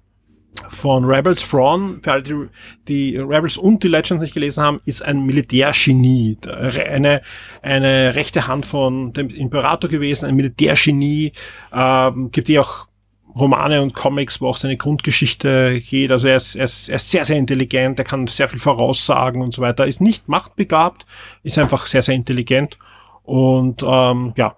[0.68, 1.48] von Rebels.
[1.48, 2.48] Thrawn, für alle, die,
[2.88, 6.36] die Rebels und die Legends nicht gelesen haben, ist ein Militärgenie.
[6.90, 7.22] Eine,
[7.62, 11.32] eine rechte Hand von dem Imperator gewesen, ein Militärgenie.
[11.72, 12.88] Ähm, gibt eh auch
[13.36, 16.10] Romane und Comics, wo auch seine Grundgeschichte geht.
[16.10, 19.42] Also er ist, er ist, er ist sehr, sehr intelligent, er kann sehr viel voraussagen
[19.42, 19.86] und so weiter.
[19.86, 21.06] Ist nicht machtbegabt,
[21.42, 22.78] ist einfach sehr, sehr intelligent.
[23.22, 24.56] Und ähm, ja,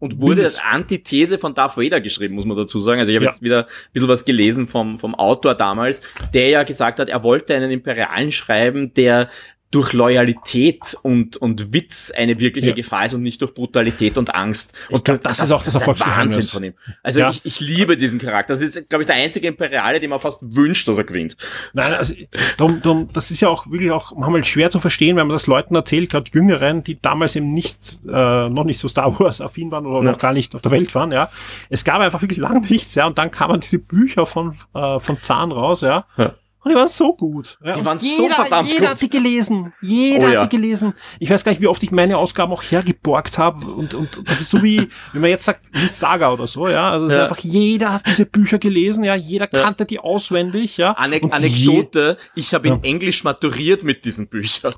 [0.00, 2.98] Und wurde als es- Antithese von Darth Vader geschrieben, muss man dazu sagen.
[2.98, 3.30] Also ich habe Ja.
[3.30, 6.00] jetzt wieder ein bisschen was gelesen vom, vom Autor damals,
[6.34, 9.28] der ja gesagt hat, er wollte einen Imperialen schreiben, der
[9.70, 12.74] durch Loyalität und, und Witz eine wirkliche Ja.
[12.74, 14.76] Gefahr ist und nicht durch Brutalität und Angst.
[14.88, 16.34] Und glaub, das ist auch das ein Erfolgsgeheimnis.
[16.36, 16.74] Wahnsinn von ihm.
[17.04, 17.30] Also Ja.
[17.30, 18.52] ich, ich liebe diesen Charakter.
[18.54, 21.36] Das ist, glaube ich, der einzige Imperiale, dem man fast wünscht, dass er gewinnt.
[21.72, 22.14] Nein, also
[22.56, 25.46] darum, darum, das ist ja auch wirklich auch manchmal schwer zu verstehen, wenn man das
[25.46, 29.70] Leuten erzählt, gerade Jüngeren, die damals eben nicht, äh, noch nicht so Star Wars affin
[29.70, 30.12] waren oder Ja.
[30.12, 31.30] noch gar nicht auf der Welt waren, ja.
[31.68, 35.22] Es gab einfach wirklich lang nichts, ja, und dann kamen diese Bücher von, äh, von
[35.22, 36.06] Zahn raus, ja.
[36.16, 36.34] Ja.
[36.62, 37.56] Und die waren so gut.
[37.64, 37.74] Ja.
[37.76, 38.88] Die waren so jeder, verdammt Jeder gut.
[38.90, 39.72] hat die gelesen.
[39.80, 40.42] Jeder Oh ja.
[40.42, 40.92] hat die gelesen.
[41.18, 43.66] Ich weiß gar nicht, wie oft ich meine Ausgaben auch hergeborgt habe.
[43.66, 44.78] Und, und das ist so wie,
[45.12, 46.90] wenn man jetzt sagt, wie Saga oder so, ja.
[46.90, 47.24] Also es Ja.
[47.24, 49.14] ist einfach, jeder hat diese Bücher gelesen, ja.
[49.14, 49.62] Jeder Ja.
[49.62, 50.92] kannte die auswendig, ja.
[50.92, 52.84] Anek Und Anekdote, ich habe in.
[52.84, 54.74] Englisch maturiert mit diesen Büchern.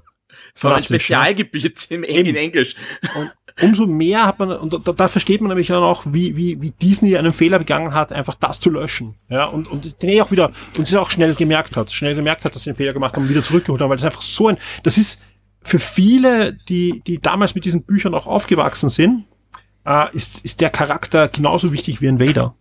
[0.55, 0.83] Es war ein.
[0.83, 2.27] Spezialgebiet in, Eben.
[2.31, 2.77] in Englisch.
[3.17, 6.61] Und umso mehr hat man, und da, da versteht man nämlich dann auch, wie, wie,
[6.63, 9.17] wie Disney einen Fehler begangen hat, einfach das zu löschen.
[9.29, 12.45] Ja, und, und den er auch wieder, und es auch schnell gemerkt hat, schnell gemerkt
[12.45, 14.59] hat, dass sie einen Fehler gemacht haben, wieder zurückgeholt haben, weil das einfach so ein,
[14.83, 15.21] das ist
[15.63, 19.25] für viele, die, die damals mit diesen Büchern auch aufgewachsen sind,
[19.87, 22.55] äh, ist, ist der Charakter genauso wichtig wie ein Vader.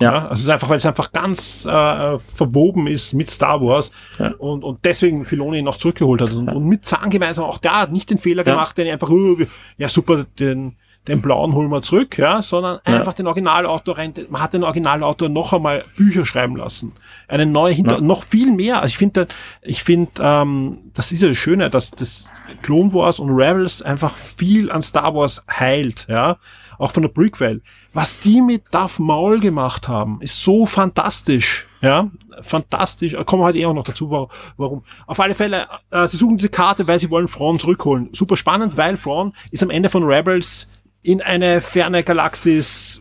[0.00, 0.22] Ja.
[0.28, 4.32] also es ist einfach, weil es einfach ganz äh, verwoben ist mit Star Wars Ja.
[4.38, 6.32] und, und deswegen Filoni ihn noch zurückgeholt hat.
[6.32, 8.52] Und, und mit Zahn gemeinsam auch der hat nicht den Fehler Ja.
[8.54, 9.36] gemacht, den einfach, oh,
[9.76, 10.76] ja super, den,
[11.08, 12.96] den blauen holen wir zurück, ja, sondern Ja.
[12.98, 16.92] einfach den Originalautor rein, man hat den Originalautor noch einmal Bücher schreiben lassen.
[17.28, 18.00] Eine neue Hinter, Ja.
[18.00, 18.76] noch viel mehr.
[18.82, 19.26] Also ich finde,
[19.62, 22.28] ich finde, ähm, das ist ja das Schöne, dass das
[22.62, 26.38] Clone Wars und Rebels einfach viel an Star Wars heilt, ja.
[26.82, 27.62] Auch von der Prequel.
[27.92, 32.10] Was die mit Darth Maul gemacht haben, ist so fantastisch, ja.
[32.40, 33.14] Fantastisch.
[33.24, 34.82] Kommen wir halt eh auch noch dazu, wa- warum.
[35.06, 38.08] Auf alle Fälle, äh, sie suchen diese Karte, weil sie wollen Thrawn zurückholen.
[38.12, 43.00] Super spannend, weil Thrawn ist am Ende von Rebels in eine ferne Galaxis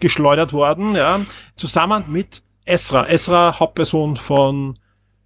[0.00, 1.20] geschleudert worden, ja,
[1.56, 3.06] zusammen mit Ezra.
[3.08, 4.78] Ezra, Hauptperson von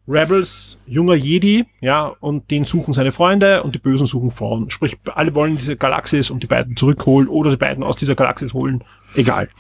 [0.09, 4.71] Rebels, junger Jedi, ja, und den suchen seine Freunde und die Bösen suchen Frauen.
[4.71, 8.55] Sprich, alle wollen diese Galaxis und die beiden zurückholen oder die beiden aus dieser Galaxis
[8.55, 8.83] holen.
[9.15, 9.51] Egal.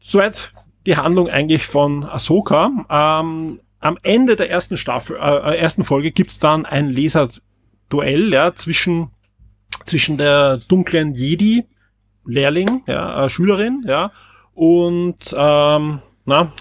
[0.00, 0.52] Soweit
[0.86, 2.70] die Handlung eigentlich von Ahsoka.
[2.88, 9.10] Ähm, am Ende der ersten Staffel, äh, ersten Folge gibt's dann ein Leserduell, ja, zwischen,
[9.84, 11.64] zwischen der dunklen Jedi,
[12.24, 14.12] Lehrling, ja, äh, Schülerin, ja,
[14.54, 16.52] und, ähm, na,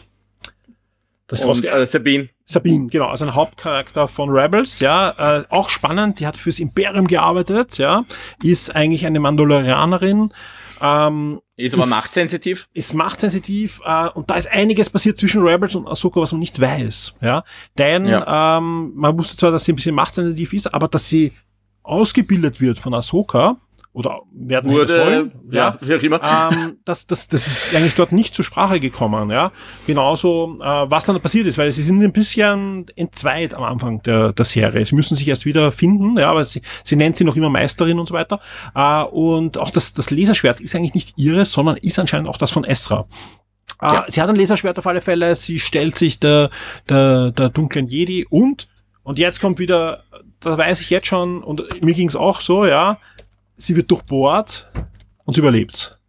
[1.28, 2.30] das ist Und äh, Sabine.
[2.48, 7.08] Sabine, genau, also ein Hauptcharakter von Rebels, ja, äh, auch spannend, die hat fürs Imperium
[7.08, 8.06] gearbeitet, ja,
[8.44, 10.32] ist eigentlich eine Mandalorianerin,
[10.80, 12.68] ähm, Ist aber Ist- machtsensitiv.
[12.74, 16.60] ist machtsensitiv äh, und da ist einiges passiert zwischen Rebels und Ahsoka, was man nicht
[16.62, 17.44] weiß, ja,
[17.80, 21.34] denn ähm, man wusste zwar, dass sie ein bisschen machtsensitiv ist, aber dass sie
[21.82, 23.58] ausgebildet wird von Ahsoka
[23.96, 26.22] oder werden Wurde, sollen, ja, wie auch immer.
[26.52, 29.54] ähm, das, das, das ist eigentlich dort nicht zur Sprache gekommen, ja.
[29.88, 34.34] Genauso, äh, was dann passiert ist, weil sie sind ein bisschen entzweit am Anfang der,
[34.34, 34.86] der Serie.
[34.86, 37.98] Sie müssen sich erst wieder finden, ja, aber sie, sie nennt sie noch immer Meisterin
[37.98, 38.42] und so weiter.
[38.76, 42.52] Äh, und auch das, das Laserschwert ist eigentlich nicht ihres, sondern ist anscheinend auch das
[42.52, 43.06] von Esra.
[43.82, 44.06] Äh, Ja.
[44.10, 46.50] Sie hat ein Laserschwert auf alle Fälle, sie stellt sich der,
[46.90, 48.68] der, der dunklen Jedi und,
[49.04, 50.04] und jetzt kommt wieder,
[50.42, 52.98] da weiß ich jetzt schon, und mir ging's auch so, ja,
[53.58, 54.68] sie wird durchbohrt
[55.26, 56.00] und sie überlebt.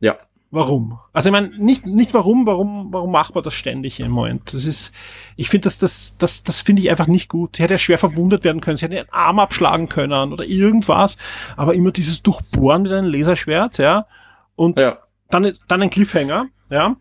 [0.00, 0.16] Ja.
[0.50, 1.00] Warum?
[1.12, 4.54] Also ich meine, nicht, nicht warum, warum, warum macht man das ständig im Moment?
[4.54, 4.92] Das ist,
[5.34, 7.56] ich finde, das, das, das, das finde ich einfach nicht gut.
[7.56, 11.16] Sie hätte ja schwer verwundet werden können, sie hätte ihren Arm abschlagen können oder irgendwas,
[11.56, 14.06] aber immer dieses Durchbohren mit einem Laserschwert, ja,
[14.54, 14.98] und Ja.
[15.28, 16.94] dann, dann ein Cliffhanger, ja.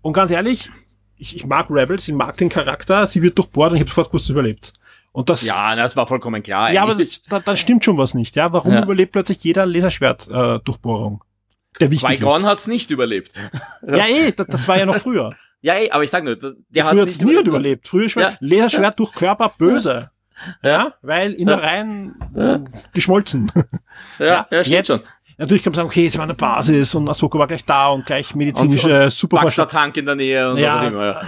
[0.00, 0.70] Und ganz ehrlich,
[1.16, 4.10] ich, ich mag Rebels, ich mag den Charakter, sie wird durchbohrt und ich habe sofort
[4.10, 4.72] kurz überlebt.
[5.12, 6.70] Und das, Ja, das war vollkommen klar.
[6.72, 7.20] ja, aber eigentlich.
[7.22, 8.52] das, da, dann stimmt schon was nicht, ja.
[8.52, 8.82] Warum Ja.
[8.82, 11.22] überlebt plötzlich jeder Laserschwert-Durchbohrung?
[11.80, 12.44] der wichtig Qui-Gon ist.
[12.46, 13.32] hat's nicht überlebt.
[13.86, 15.34] Ja, eh, das, das war ja noch früher.
[15.62, 17.86] Ja, ey, aber ich sag nur, der hat hat's niemand überlebt.
[17.86, 18.36] Früher Schwert, Ja.
[18.40, 20.10] Laserschwert durch Körper böse.
[20.62, 22.60] Ja, weil Innereien Ja.
[22.94, 23.52] geschmolzen.
[24.18, 25.00] Ja, ja, stimmt jetzt, schon.
[25.36, 28.06] Natürlich kann man sagen, okay, es war eine Basis und Ahsoka war gleich da und
[28.06, 29.70] gleich medizinische Und- und Superverschwörung.
[29.70, 30.76] Tank in der Nähe und Ja.
[30.76, 31.04] was auch immer.
[31.06, 31.20] Ja.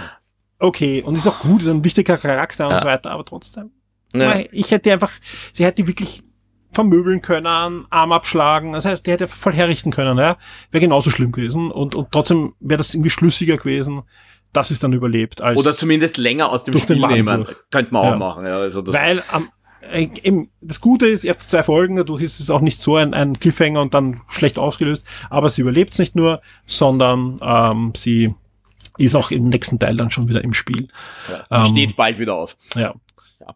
[0.63, 2.79] Okay, und ist auch gut, ist ein wichtiger Charakter und Ja.
[2.79, 3.71] so weiter, aber trotzdem.
[4.15, 4.39] Ja.
[4.51, 5.11] Ich hätte einfach,
[5.51, 6.23] sie hätte wirklich
[6.71, 7.45] vermöbeln können,
[7.89, 10.37] Arm abschlagen, heißt, die hätte voll herrichten können, ja.
[10.71, 14.03] Wäre genauso schlimm gewesen und, und trotzdem wäre das irgendwie schlüssiger gewesen,
[14.53, 17.45] dass es dann überlebt, als, Oder zumindest länger aus dem Spiel nehmen.
[17.69, 18.13] Könnte man Ja.
[18.13, 18.45] auch machen.
[18.45, 19.49] Ja, also das, weil am,
[19.91, 22.95] äh, eben, das Gute ist, ihr habt zwei Folgen, dadurch ist es auch nicht so
[22.95, 28.33] ein, ein Cliffhanger und dann schlecht ausgelöst, aber sie überlebt nicht nur, sondern ähm, sie
[28.97, 30.87] ist auch im nächsten Teil dann schon wieder im Spiel.
[31.29, 32.57] ja, ähm, steht bald wieder auf.
[32.75, 32.93] Ja.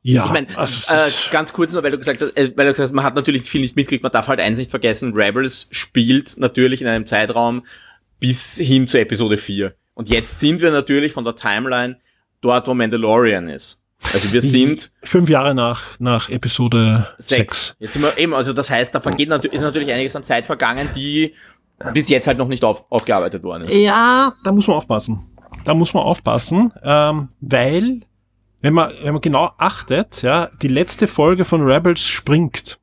[0.03, 0.25] Ja.
[0.25, 2.89] Ich meine, also, äh, ganz kurz nur, weil du gesagt hast, äh, weil du gesagt
[2.89, 6.37] hast, man hat natürlich viel nicht mitgekriegt, man darf halt eins nicht vergessen, Rebels spielt
[6.37, 7.65] natürlich in einem Zeitraum
[8.19, 9.73] bis hin zu Episode 4.
[9.93, 11.97] Und jetzt sind wir natürlich von der Timeline
[12.41, 13.83] dort, wo Mandalorian ist.
[14.13, 17.67] Also wir sind Fünf Jahre nach, nach Episode sechs.
[17.67, 17.75] 6.
[17.79, 20.45] Jetzt sind wir eben, also das heißt, da vergeht natürlich, ist natürlich einiges an Zeit
[20.45, 21.33] vergangen, die
[21.93, 23.75] bis jetzt halt noch nicht auf, aufgearbeitet worden ist.
[23.75, 25.19] Ja, da muss man aufpassen.
[25.63, 28.01] Da muss man aufpassen, ähm, weil,
[28.61, 32.79] wenn man, wenn man genau achtet, ja, die letzte Folge von Rebels springt.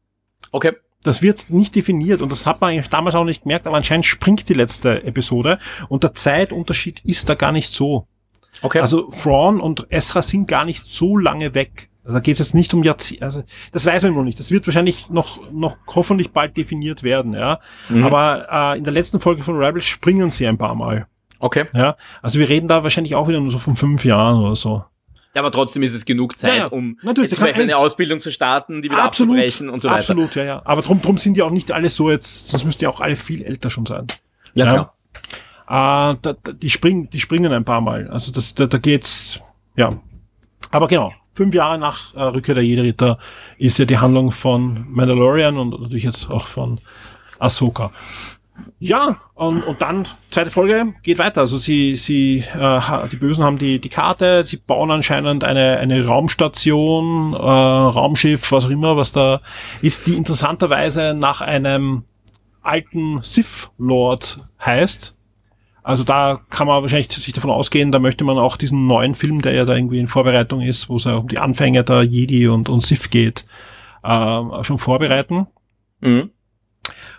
[0.52, 0.72] Okay.
[1.02, 4.06] Das wird nicht definiert und das hat man eigentlich damals auch nicht gemerkt, aber anscheinend
[4.06, 5.58] springt die letzte Episode
[5.90, 8.06] und der Zeitunterschied ist da gar nicht so.
[8.62, 8.80] Okay.
[8.80, 11.90] Also Thrawn und Ezra sind gar nicht so lange weg.
[12.06, 13.24] Da geht es jetzt nicht um Jahrzehnte.
[13.24, 14.38] Also das weiß man noch nicht.
[14.38, 17.60] Das wird wahrscheinlich noch, noch hoffentlich bald definiert werden, ja.
[17.88, 18.04] Mhm.
[18.04, 21.06] Aber äh, in der letzten Folge von Rebels springen sie ein paar Mal.
[21.38, 21.64] okay.
[21.72, 24.84] Ja, also wir reden da wahrscheinlich auch wieder nur so von fünf Jahren oder so.
[25.34, 26.66] Ja, aber trotzdem ist es genug Zeit, Ja, ja.
[26.66, 29.98] um Natürlich, zum Beispiel eine ein- Ausbildung zu starten, die wieder abzubrechen und so weiter.
[29.98, 30.62] Absolut, ja, ja.
[30.64, 33.16] Aber drum, drum sind die auch nicht alle so jetzt, sonst müssten ja auch alle
[33.16, 34.06] viel älter schon sein.
[34.54, 34.72] Ja, Ja.
[34.72, 34.94] klar.
[36.12, 38.08] Äh, da, da, die springen, die springen ein paar Mal.
[38.10, 39.40] Also das, da, da geht's,
[39.74, 39.98] ja.
[40.70, 43.18] Aber genau, fünf Jahre nach äh, Rückkehr der Jedi-Ritter
[43.58, 46.80] ist ja die Handlung von Mandalorian und natürlich jetzt auch von
[47.38, 47.90] Ahsoka.
[48.78, 51.40] Ja, und, und dann, zweite Folge geht weiter.
[51.40, 52.80] Also sie, sie, äh,
[53.10, 58.66] die Bösen haben die, die Karte, sie bauen anscheinend eine, eine Raumstation, äh, Raumschiff, was
[58.66, 59.40] auch immer, was da
[59.82, 62.04] ist, die interessanterweise nach einem
[62.62, 65.13] alten Sith-Lord heißt.
[65.84, 69.42] Also da kann man wahrscheinlich sich davon ausgehen, da möchte man auch diesen neuen Film,
[69.42, 72.48] der ja da irgendwie in Vorbereitung ist, wo es ja um die Anfänge der Jedi
[72.48, 73.44] und, und Sith geht,
[74.02, 75.46] ähm, schon vorbereiten.
[76.00, 76.30] Mhm.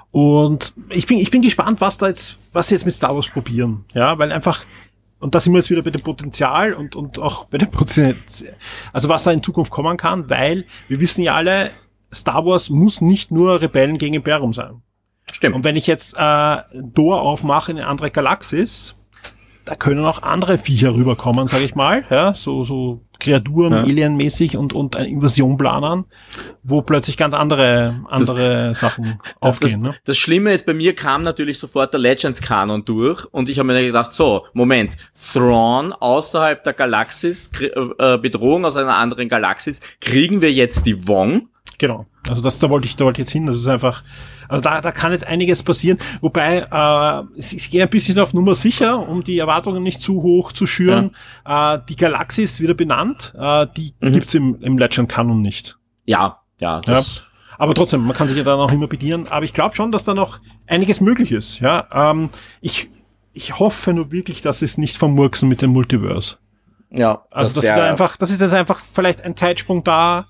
[0.09, 3.27] Und ich bin, ich bin gespannt, was da jetzt, was sie jetzt mit Star Wars
[3.27, 3.85] probieren.
[3.93, 4.65] Ja, weil einfach,
[5.19, 8.15] und da sind wir jetzt wieder bei dem Potenzial und, und auch bei dem Potenzial,
[8.91, 11.69] also was da in Zukunft kommen kann, weil wir wissen ja alle,
[12.11, 14.81] Star Wars muss nicht nur Rebellen gegen Imperium sein.
[15.31, 15.55] Stimmt.
[15.55, 19.07] Und wenn ich jetzt äh, Door aufmache in eine andere Galaxis,
[19.65, 23.79] da können auch andere Viecher rüberkommen, sage ich mal, ja, so so Kreaturen, Ja.
[23.81, 26.05] Alien-mäßig und und eine Invasion planen,
[26.61, 29.81] wo plötzlich ganz andere andere Sachen Das, aufgehen.
[29.83, 29.99] das, ne?
[30.03, 33.81] das Schlimme ist, bei mir kam natürlich sofort der Legends-Kanon durch und ich habe mir
[33.83, 34.95] gedacht, so, Moment,
[35.33, 41.07] Thrawn außerhalb der Galaxis, kri- äh, Bedrohung aus einer anderen Galaxis, kriegen wir jetzt die
[41.07, 41.47] Wong?
[41.79, 42.05] Genau.
[42.29, 43.45] Also das, da wollte ich, da wollte ich jetzt hin.
[43.47, 44.03] Das ist einfach,
[44.49, 45.99] also da, da kann jetzt einiges passieren.
[46.21, 50.21] Wobei, äh, ich, ich gehe ein bisschen auf Nummer sicher, um die Erwartungen nicht zu
[50.23, 51.11] hoch zu schüren.
[51.45, 53.33] Äh, die Galaxie ist wieder benannt.
[53.37, 54.13] Äh, die Mhm.
[54.13, 55.77] gibt's im, im Legend Canon nicht.
[56.05, 57.23] Ja, ja, das,
[57.57, 59.27] Aber trotzdem, man kann sich ja dann auch immer bedienen.
[59.27, 61.59] Aber ich glaube schon, dass da noch einiges möglich ist.
[61.59, 62.29] Ja, ähm,
[62.61, 62.89] ich,
[63.33, 66.37] ich hoffe nur wirklich, dass es nicht vermurksen mit dem Multiverse.
[66.91, 70.27] ja, Also das, ist da einfach, das ist jetzt einfach vielleicht ein Zeitsprung da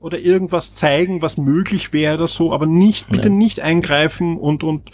[0.00, 3.34] oder irgendwas zeigen, was möglich wäre oder so, aber nicht, bitte Ja.
[3.34, 4.90] nicht eingreifen und, und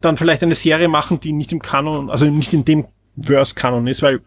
[0.00, 2.86] dann vielleicht eine Serie machen, die nicht im Kanon, also nicht in dem
[3.20, 4.20] Verse-Kanon ist, weil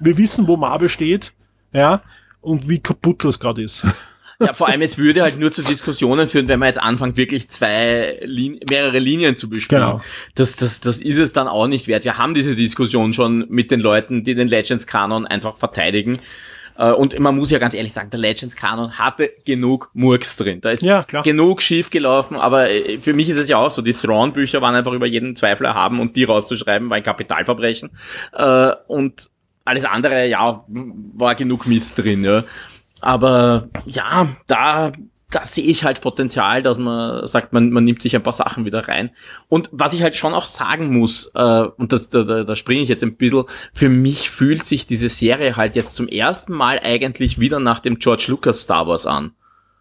[0.00, 1.32] wir wissen, wo Marvel steht,
[1.72, 2.02] ja,
[2.40, 3.86] und wie kaputt das gerade ist.
[4.42, 7.50] Ja, vor allem, es würde halt nur zu Diskussionen führen, wenn man jetzt anfängt, wirklich
[7.50, 9.82] zwei, Lin mehrere Linien zu bespielen.
[9.82, 10.00] Genau.
[10.34, 12.04] Das, das, das ist es dann auch nicht wert.
[12.04, 16.20] Wir haben diese Diskussion schon mit den Leuten, die den Legends-Kanon einfach verteidigen.
[16.78, 20.60] Äh, Und man muss ja ganz ehrlich sagen, der Legends-Kanon hatte genug Murks drin.
[20.60, 21.22] Da ist Ja, klar.
[21.22, 24.74] genug schief gelaufen, aber äh, für mich ist es ja auch so, die Thrawn-Bücher waren
[24.74, 27.90] einfach über jeden Zweifel erhaben und die rauszuschreiben war ein Kapitalverbrechen.
[28.32, 29.30] Äh, Und
[29.64, 32.44] alles andere, ja, war genug Mist drin, ja.
[33.00, 34.92] Aber ja, da,
[35.30, 38.64] da sehe ich halt Potenzial, dass man sagt, man, man nimmt sich ein paar Sachen
[38.64, 39.10] wieder rein.
[39.48, 42.82] Und was ich halt schon auch sagen muss, äh, und das, da, da, da springe
[42.82, 46.80] ich jetzt ein bisschen, für mich fühlt sich diese Serie halt jetzt zum ersten Mal
[46.82, 49.32] eigentlich wieder nach dem George Lucas Star Wars an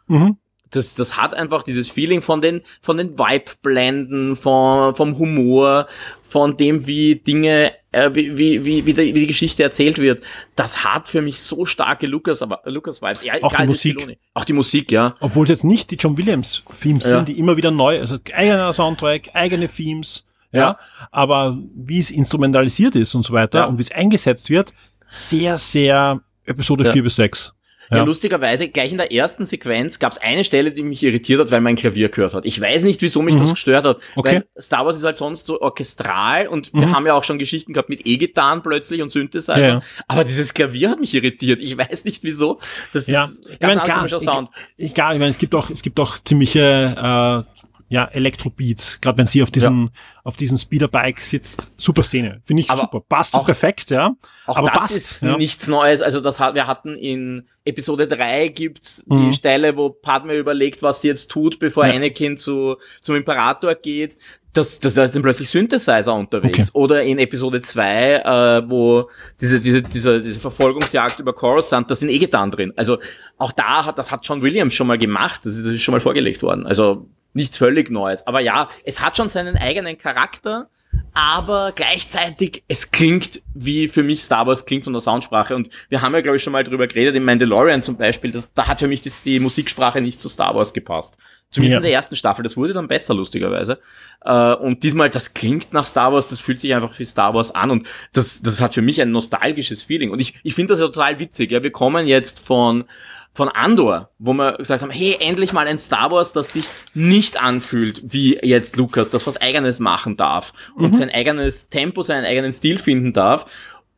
[0.08, 0.38] Mhm.
[0.72, 5.88] das, das hat einfach dieses Feeling von den, von den Vibe-Blenden, von, vom Humor,
[6.24, 10.24] von dem, wie Dinge, äh, wie, wie, wie, wie, die, wie die Geschichte erzählt wird.
[10.56, 13.24] Das hat für mich so starke Lucas, aber Lucas Vibes.
[13.24, 14.18] Ja, Auch die Musik.
[14.34, 15.16] Auch die Musik, ja.
[15.20, 17.18] Obwohl es jetzt nicht die John Williams Themes Ja.
[17.18, 20.80] sind, die immer wieder neu, also eigener Soundtrack, eigene Themes, ja, Ja.
[21.12, 23.66] aber wie es instrumentalisiert ist und so weiter Ja.
[23.66, 24.74] und wie es eingesetzt wird,
[25.10, 26.92] sehr, sehr Episode Ja.
[26.92, 27.54] 4 bis 6.
[27.92, 27.98] Ja.
[27.98, 28.04] Ja.
[28.04, 31.62] lustigerweise, gleich in der ersten Sequenz gab es eine Stelle, die mich irritiert hat, weil
[31.62, 32.46] mein Klavier gehört hat.
[32.46, 33.98] Ich weiß nicht, wieso mich das gestört hat.
[33.98, 34.04] Mhm.
[34.16, 34.36] Okay.
[34.54, 36.96] Weil Star Wars ist halt sonst so orchestral und wir Mhm.
[36.96, 39.60] haben ja auch schon Geschichten gehabt mit E-Gitarren plötzlich und Synthesizer.
[39.60, 39.82] Ja.
[40.08, 41.60] Aber dieses Klavier hat mich irritiert.
[41.60, 42.60] Ich weiß nicht wieso.
[42.94, 44.50] Das Ja, ist ich ganz meine, ein klar, komischer Sound.
[44.78, 47.59] Ich, ich, klar, ich meine, es gibt auch, es gibt auch ziemliche, äh,
[47.90, 49.90] ja, Elektrobeats, gerade wenn sie auf diesen,
[50.24, 51.72] auf diesen Speederbike sitzt.
[51.78, 52.42] Super Szene.
[52.46, 53.02] Finde ich Aber super.
[53.02, 54.12] Passt auch- perfekt, ja.
[54.46, 55.36] Auch aber das passt, ist ja.
[55.38, 56.02] nichts Neues.
[56.04, 59.34] Also das hat, wir hatten in Episode 3 gibt's die Mhm.
[59.34, 61.94] Stelle, wo Padme überlegt, was sie jetzt tut, bevor Ja.
[61.96, 64.18] Anakin zu, zum Imperator geht.
[64.54, 66.74] Das, das ist dann plötzlich Synthesizer unterwegs.
[66.74, 69.10] Oder in Episode 2, äh, wo
[69.40, 72.74] diese, diese, diese, diese Verfolgungsjagd über Coruscant, da sind eh getan drin.
[72.76, 72.98] Also
[73.38, 75.42] auch da hat, das hat John Williams schon mal gemacht.
[75.46, 76.66] Das ist, das ist schon mal vorgelegt worden.
[76.66, 78.26] Also nichts völlig Neues.
[78.28, 80.70] Aber ja, es hat schon seinen eigenen Charakter
[81.14, 86.02] aber gleichzeitig, es klingt wie für mich Star Wars klingt von der Soundsprache und wir
[86.02, 88.80] haben ja, glaube ich, schon mal drüber geredet, in Mandalorian zum Beispiel, das, da hat
[88.80, 91.18] für mich das, die Musiksprache nicht zu Star Wars gepasst.
[91.52, 91.78] Zumindest Ja.
[91.78, 93.80] in der ersten Staffel, das wurde dann besser, lustigerweise.
[94.24, 97.52] Äh, und diesmal, das klingt nach Star Wars, das fühlt sich einfach wie Star Wars
[97.52, 100.12] an und das, das hat für mich ein nostalgisches Feeling.
[100.12, 101.52] Und ich, ich finde das ja total witzig.
[101.52, 102.86] Ja, wir kommen jetzt von,
[103.34, 107.42] von Andor, wo wir gesagt haben, hey, endlich mal ein Star Wars, das sich nicht
[107.42, 112.52] anfühlt wie jetzt Lucas, das was eigenes machen darf und sein eigenes Tempo, seinen eigenen
[112.52, 113.46] Stil finden darf.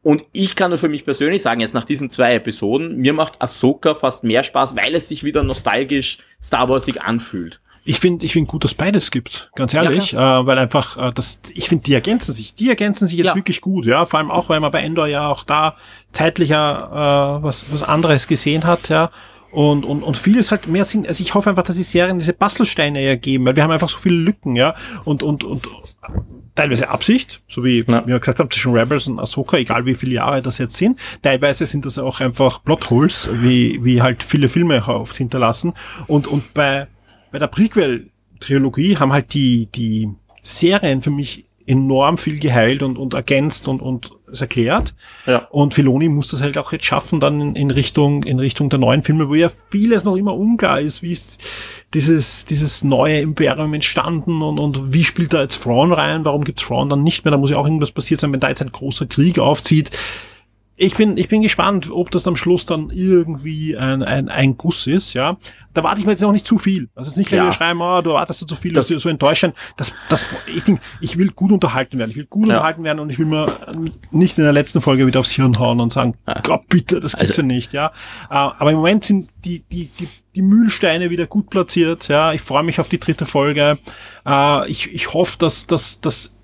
[0.03, 3.41] Und ich kann nur für mich persönlich sagen, jetzt nach diesen zwei Episoden, mir macht
[3.41, 7.62] Ahsoka fast mehr Spaß, weil es sich wieder nostalgisch Star Warsig anfühlt.
[7.84, 11.40] Ich finde, ich finde gut, dass beides gibt, ganz ehrlich, äh, weil einfach äh, das,
[11.53, 13.36] ich finde, die ergänzen sich, die ergänzen sich jetzt Ja.
[13.36, 15.76] wirklich gut, ja, vor allem auch, weil man bei Endor ja auch da
[16.12, 19.10] zeitlicher äh, was was anderes gesehen hat, ja.
[19.52, 21.06] Und, und, und vieles halt mehr Sinn.
[21.06, 23.98] Also ich hoffe einfach, dass die Serien diese Bastelsteine ergeben, weil wir haben einfach so
[23.98, 24.76] viele Lücken, ja.
[25.03, 25.68] Und, und, und
[26.56, 28.06] teilweise Absicht, so wie Ja.
[28.08, 30.98] wir gesagt haben, zwischen Rebels und Ahsoka, egal wie viele Jahre das jetzt sind.
[31.22, 35.74] Teilweise sind das auch einfach Plotholes, wie, wie halt viele Filme oft hinterlassen.
[36.08, 36.88] Und, und bei,
[37.32, 40.10] bei der Prequel-Trilogie haben halt die, die
[40.41, 44.94] Serien für mich enorm viel geheilt und, und ergänzt und, und es erklärt.
[45.26, 45.48] Ja.
[45.52, 48.80] Und Filoni muss das halt auch jetzt schaffen, dann in, in Richtung, in Richtung der
[48.80, 51.41] neuen Filme, wo ja vieles noch immer unklar ist, wie ist
[51.94, 56.60] dieses, dieses neue Imperium entstanden und, und wie spielt da jetzt Thrawn rein, warum gibt
[56.60, 58.72] Thrawn dann nicht mehr, da muss ja auch irgendwas passiert sein, wenn da jetzt ein
[58.72, 59.91] großer Krieg aufzieht.
[60.84, 64.88] Ich bin, ich bin gespannt, ob das am Schluss dann irgendwie ein, ein, ein Guss
[64.88, 65.38] ist, ja.
[65.76, 66.90] Da warte ich mir jetzt noch nicht zu viel.
[66.95, 67.53] Also jetzt nicht gleich Ja.
[67.53, 69.53] schreiben, oh, du erwartest zu viel, Das- das, so enttäuschen.
[69.78, 72.10] Das, das, ich denke, ich will gut unterhalten werden.
[72.10, 72.56] Ich will gut Ja.
[72.56, 73.56] unterhalten werden und ich will mir
[74.10, 77.32] nicht in der letzten Folge wieder aufs Hirn hauen und sagen, Gott bitte, das gibt's
[77.32, 77.88] Also- ja nicht, ja.
[78.30, 82.34] Äh, Aber im Moment sind die, die, die, die Mühlsteine wieder gut platziert, ja.
[82.34, 83.78] Ich freue mich auf die dritte Folge.
[84.26, 86.40] Äh, Ich, ich hoffe, dass, dass, dass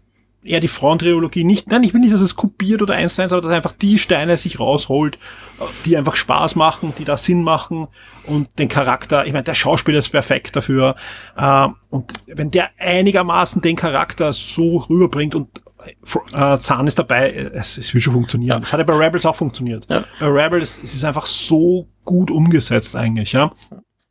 [0.48, 3.34] eher die Frauentrilogie nicht, nein, ich will nicht, dass es kopiert oder eins zu eins,
[3.34, 5.16] aber dass einfach die Steine sich rausholt,
[5.60, 7.88] äh, die einfach Spaß machen, die da Sinn machen
[8.26, 10.96] und den Charakter, ich meine, der Schauspieler ist perfekt dafür
[11.36, 15.62] äh, und wenn der einigermaßen den Charakter so rüberbringt und
[16.34, 18.62] äh, Zahn ist dabei, äh, es, es wird schon funktionieren.
[18.62, 19.86] Das hat ja bei Rebels auch funktioniert.
[19.90, 20.04] Ja.
[20.20, 23.52] Bei Rebels es ist einfach so gut umgesetzt eigentlich, ja.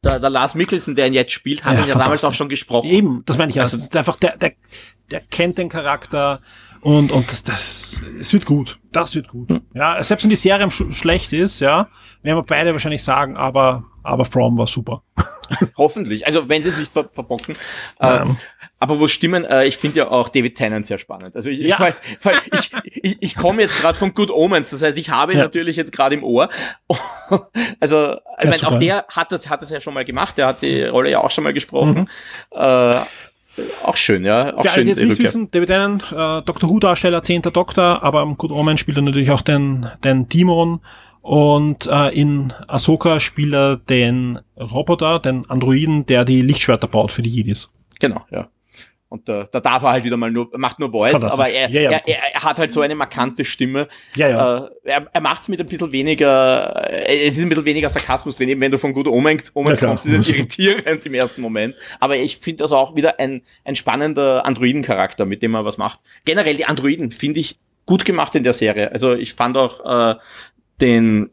[0.05, 2.49] Der, der Lars Mikkelsen, der ihn jetzt spielt, hat Ja, ihn ja damals auch schon
[2.49, 2.87] gesprochen.
[2.87, 3.61] Eben, das meine ich.
[3.61, 4.53] Also, Also- ist einfach der, der,
[5.11, 6.41] der kennt den Charakter
[6.81, 8.79] Und, und das, es wird gut.
[8.93, 9.51] Das wird gut.
[9.51, 9.63] Hm.
[9.75, 11.89] Ja, selbst wenn die Serie sch schlecht ist, ja,
[12.23, 15.03] werden wir beide wahrscheinlich sagen, aber, aber From war super.
[15.77, 16.27] Hoffentlich.
[16.27, 17.57] Also wenn sie es nicht ver verbocken.
[18.01, 18.37] Ähm,
[18.79, 21.35] aber wo stimmen, äh, ich finde ja auch David Tennant sehr spannend.
[21.35, 21.89] Also ich, ja.
[21.89, 21.95] ich,
[22.53, 22.73] ich,
[23.03, 25.45] ich, ich komme jetzt gerade von Good Omens, das heißt, ich habe ihn ja.
[25.45, 26.51] natürlich jetzt gerade im Ohr.
[27.81, 30.63] also ich meine, auch der hat das, hat das ja schon mal gemacht, der hat
[30.63, 32.09] die Rolle ja auch schon mal gesprochen.
[32.53, 32.59] Mhm.
[32.59, 33.01] Äh,
[33.83, 34.55] auch schön, ja.
[34.55, 38.03] Auch Für schön, alle, die jetzt nicht wissen, David Tennant, äh, Doctor Who-Darsteller, zehnter Doktor,
[38.03, 40.81] aber am Good Omens spielt er natürlich auch den, den Demon
[41.23, 47.23] und äh, in Ahsoka spielt er den Roboter, den Androiden, der die Lichtschwerter baut für
[47.23, 47.73] die Jedis.
[47.99, 48.49] Genau, ja.
[49.09, 51.83] Und da, da darf er halt wieder mal nur, macht nur Voice, aber er, ja,
[51.83, 51.91] ja.
[51.93, 53.87] Er, er, er, hat halt so eine markante Stimme.
[54.17, 54.57] Ja, ja.
[54.57, 57.89] Äh, er er macht es mit ein bisschen weniger, äh, es ist ein bisschen weniger
[57.89, 61.15] Sarkasmus drin, eben wenn du von Good Omens, Omens ja, kommst, ist es irritierend im
[61.15, 61.77] ersten Moment.
[62.01, 66.01] Aber ich finde das auch wieder ein, ein spannender Androiden-Charakter, mit dem er was macht.
[66.25, 68.91] Generell die Androiden finde ich gut gemacht in der Serie.
[68.91, 70.17] Also ich fand auch äh,
[70.81, 71.31] den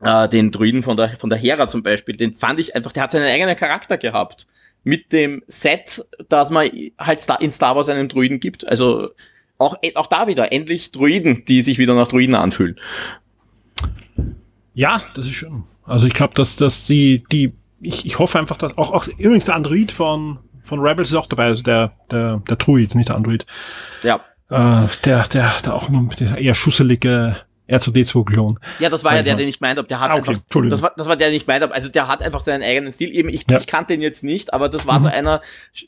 [0.00, 3.02] äh, den Druiden von der von der Hera zum Beispiel, den fand ich einfach, der
[3.02, 4.46] hat seinen eigenen Charakter gehabt
[4.84, 8.66] mit dem Set, dass man halt in Star Wars einen Druiden gibt.
[8.66, 9.10] Also
[9.58, 12.76] auch, auch da wieder endlich Druiden, die sich wieder nach Druiden anfühlen.
[14.74, 15.64] Ja, das ist schön.
[15.84, 19.46] Also ich glaube, dass, dass die, die, ich, ich hoffe einfach, dass auch, auch übrigens
[19.46, 23.16] der Android von, von Rebels ist auch dabei, also der, der, der Druid, nicht der
[23.16, 23.44] Android.
[24.02, 24.20] Ja.
[24.48, 27.36] Äh, der, der, der auch nur der eher schusselige
[27.70, 28.58] R2D2-Klon.
[28.78, 30.30] Ja, das war ja der, den ich meinte, der hat ah, okay.
[30.30, 32.92] einfach, das war, das war der, den ich meinte, also der hat einfach seinen eigenen
[32.92, 33.14] Stil.
[33.14, 33.58] Eben, ich, ja.
[33.58, 35.02] ich kannte ihn jetzt nicht, aber das war mhm.
[35.02, 35.40] so einer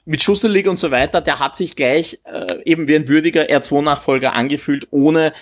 [0.04, 4.32] mit Schusselig und so weiter, der hat sich gleich äh, eben wie ein würdiger R2-Nachfolger
[4.32, 5.32] angefühlt, ohne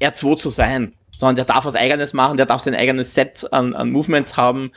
[0.00, 0.94] R2 zu sein.
[1.18, 4.72] Sondern der darf was eigenes machen, der darf sein eigenes Set an, an Movements haben.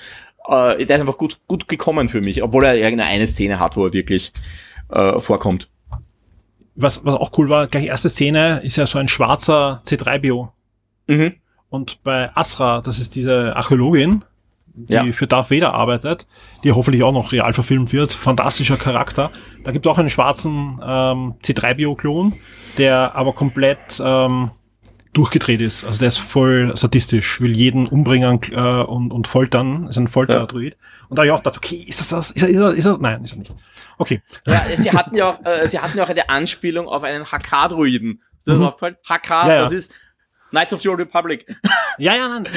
[0.48, 3.76] Äh, der ist einfach gut, gut gekommen für mich, obwohl er irgendeine eine Szene hat,
[3.76, 4.32] wo er wirklich
[4.90, 5.68] äh, vorkommt.
[6.76, 10.54] Was, was auch cool war, gleich erste Szene ist ja so ein schwarzer C3-Bio
[11.10, 11.34] Mhm.
[11.70, 14.24] Und bei Asra, das ist diese Archäologin,
[14.74, 15.12] die ja.
[15.12, 16.28] für Darth Vader arbeitet,
[16.64, 18.12] die hoffentlich auch noch real verfilmt wird.
[18.12, 19.32] Fantastischer Charakter.
[19.64, 22.36] Da gibt es auch einen schwarzen ähm, C3-Bio-Klon,
[22.78, 24.52] der aber komplett ähm,
[25.14, 25.84] durchgedreht ist.
[25.84, 29.88] Also der ist voll sadistisch, will jeden umbringen äh, und, und foltern.
[29.88, 30.74] Ist ein Folterdruid.
[30.74, 31.08] Ja.
[31.10, 32.32] Und da habe ich auch gedacht, okay, ist das das?
[32.32, 32.98] Ist er, ist er, ist er?
[33.00, 33.56] Nein, ist er nicht.
[33.98, 34.22] Okay.
[34.46, 38.22] Ja, sie hatten ja auch, äh, sie hatten ja auch eine Anspielung auf einen HK-Druiden.
[38.46, 38.72] Das mhm.
[39.04, 39.62] HK, ja, ja.
[39.62, 39.94] das ist
[40.52, 41.46] Knights of the Old Republic.
[42.02, 42.48] Ja, ja, nein,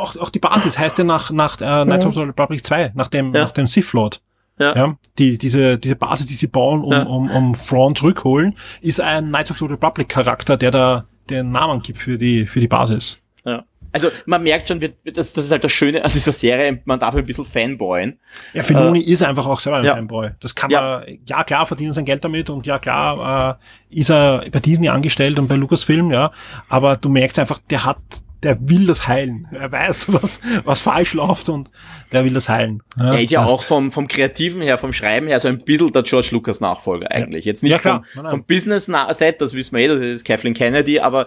[0.00, 2.90] auch, auch die Basis heißt ja nach, nach äh, Knights of the Old Republic 2,
[2.96, 3.42] nach dem, ja.
[3.42, 4.20] nach dem Sith Lord.
[4.58, 4.74] Ja.
[4.74, 4.96] ja.
[5.16, 7.02] die, diese, diese Basis, die sie bauen, um, ja.
[7.04, 11.82] um, um Thrawn zurückholen, ist ein Knights of the Republic Charakter, der da den Namen
[11.82, 13.22] gibt für die, für die Basis.
[13.92, 17.14] Also man merkt schon, das, das ist halt das Schöne an dieser Serie, man darf
[17.14, 18.18] ein bisschen fanboyen.
[18.52, 19.94] Ja, Filoni äh, ist einfach auch selber ein ja.
[19.94, 20.30] Fanboy.
[20.40, 21.14] Das kann man, ja.
[21.26, 23.58] ja klar, verdienen sein Geld damit und ja klar,
[23.90, 26.30] äh, ist er bei Disney angestellt und bei Lucasfilm, ja,
[26.68, 27.98] aber du merkst einfach, der hat
[28.42, 29.46] der will das heilen.
[29.52, 31.70] Er weiß, was, was falsch läuft und
[32.12, 32.82] der will das heilen.
[32.96, 35.58] Ja, er ist ja, ja, auch vom, vom Kreativen her, vom Schreiben her so ein
[35.62, 37.44] bisschen der George Lucas Nachfolger eigentlich.
[37.44, 41.26] Jetzt nicht vom, vom Business-Set, das wissen wir eh, das ist Kathleen Kennedy, aber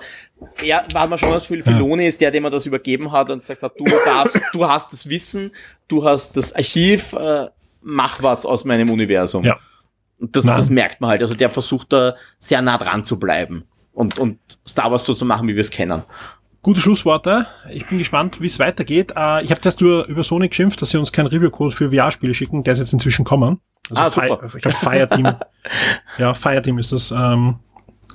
[0.63, 3.41] er war man schon das Gefühl, Filoni ist der, dem er das übergeben hat und
[3.41, 5.51] gesagt hat, du darfst, du hast das Wissen,
[5.87, 7.47] du hast das Archiv, äh,
[7.81, 9.43] mach was aus meinem Universum.
[9.43, 9.59] Ja.
[10.19, 11.21] Und das, das merkt man halt.
[11.21, 15.25] Also der versucht da sehr nah dran zu bleiben und, und Star Wars so zu
[15.25, 16.03] machen, wie wir es kennen.
[16.63, 17.45] Gute Schlussworte.
[17.69, 19.11] Ich bin gespannt, wie es weitergeht.
[19.17, 22.33] Äh, ich habe das nur über Sony geschimpft, dass sie uns keinen Review-Code für VR-Spiele
[22.33, 22.63] schicken.
[22.63, 23.59] Der ist jetzt inzwischen kommen.
[23.89, 24.37] Also ah, super.
[24.37, 25.35] Fire, ich glaube Fireteam.
[26.17, 27.11] ja, Fireteam ist das.
[27.11, 27.59] Ähm,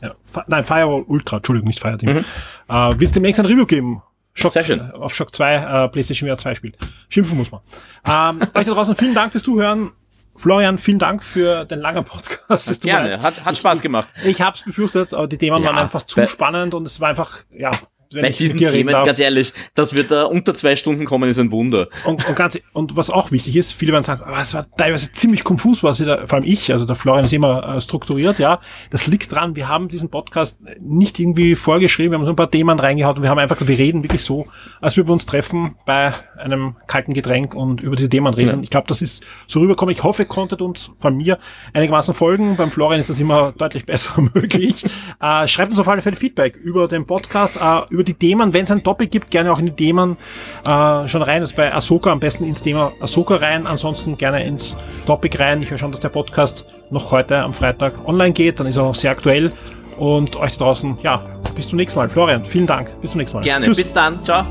[0.00, 0.14] ja,
[0.46, 2.14] nein, Firewall Ultra, Entschuldigung, nicht Fireteam.
[2.14, 2.24] Mhm.
[2.70, 4.02] Äh, Wird es demnächst ein Review geben?
[4.32, 4.80] Shock, Sehr schön.
[4.92, 6.78] Auf Shock 2, äh, PlayStation VR 2 spielt.
[7.10, 7.60] Schimpfen muss man.
[8.06, 9.90] Ähm, euch da draußen vielen Dank fürs Zuhören.
[10.36, 12.80] Florian, vielen Dank für den langen Podcast.
[12.80, 14.08] Gerne, hat, hat Spaß gemacht.
[14.22, 16.98] Ich, ich habe es befürchtet, aber die Themen ja, waren einfach zu spannend und es
[17.00, 17.72] war einfach, ja,
[18.10, 21.52] wenn Bei diesen Themen, ganz ehrlich, dass wir da unter zwei Stunden kommen, ist ein
[21.52, 21.88] Wunder.
[22.04, 25.44] Und, und, ganz, und was auch wichtig ist, viele werden sagen, es war teilweise ziemlich
[25.44, 28.60] konfus, was ich da, vor allem ich, also der Florian ist immer äh, strukturiert, ja.
[28.90, 32.50] Das liegt dran, wir haben diesen Podcast nicht irgendwie vorgeschrieben, wir haben so ein paar
[32.50, 34.46] Themen reingehaut und wir haben einfach, wir reden wirklich so,
[34.80, 38.58] als wir uns treffen bei einem kalten Getränk und über diese Themen reden.
[38.58, 38.62] Ja.
[38.62, 39.92] Ich glaube, das ist so rübergekommen.
[39.92, 41.38] Ich hoffe, ihr konntet uns von mir
[41.74, 42.56] einigermaßen folgen.
[42.56, 44.84] Beim Florian ist das immer deutlich besser möglich.
[45.20, 48.62] äh, schreibt uns auf alle Fälle Feedback über den Podcast, äh, über die Themen, wenn
[48.62, 50.16] es ein Topic gibt, gerne auch in die Themen
[50.64, 51.42] äh, schon rein.
[51.42, 55.62] Also bei Ahsoka am besten ins Thema Ahsoka rein, ansonsten gerne ins Topic rein.
[55.62, 58.84] Ich will schon, dass der Podcast noch heute am Freitag online geht, dann ist er
[58.84, 59.52] noch sehr aktuell.
[59.98, 61.24] Und euch da draußen, ja,
[61.56, 62.08] bis zum nächsten Mal.
[62.08, 62.88] Florian, vielen Dank.
[63.00, 63.42] Bis zum nächsten Mal.
[63.42, 63.78] Gerne, Tschüss.
[63.78, 64.22] bis dann.
[64.24, 64.44] Ciao.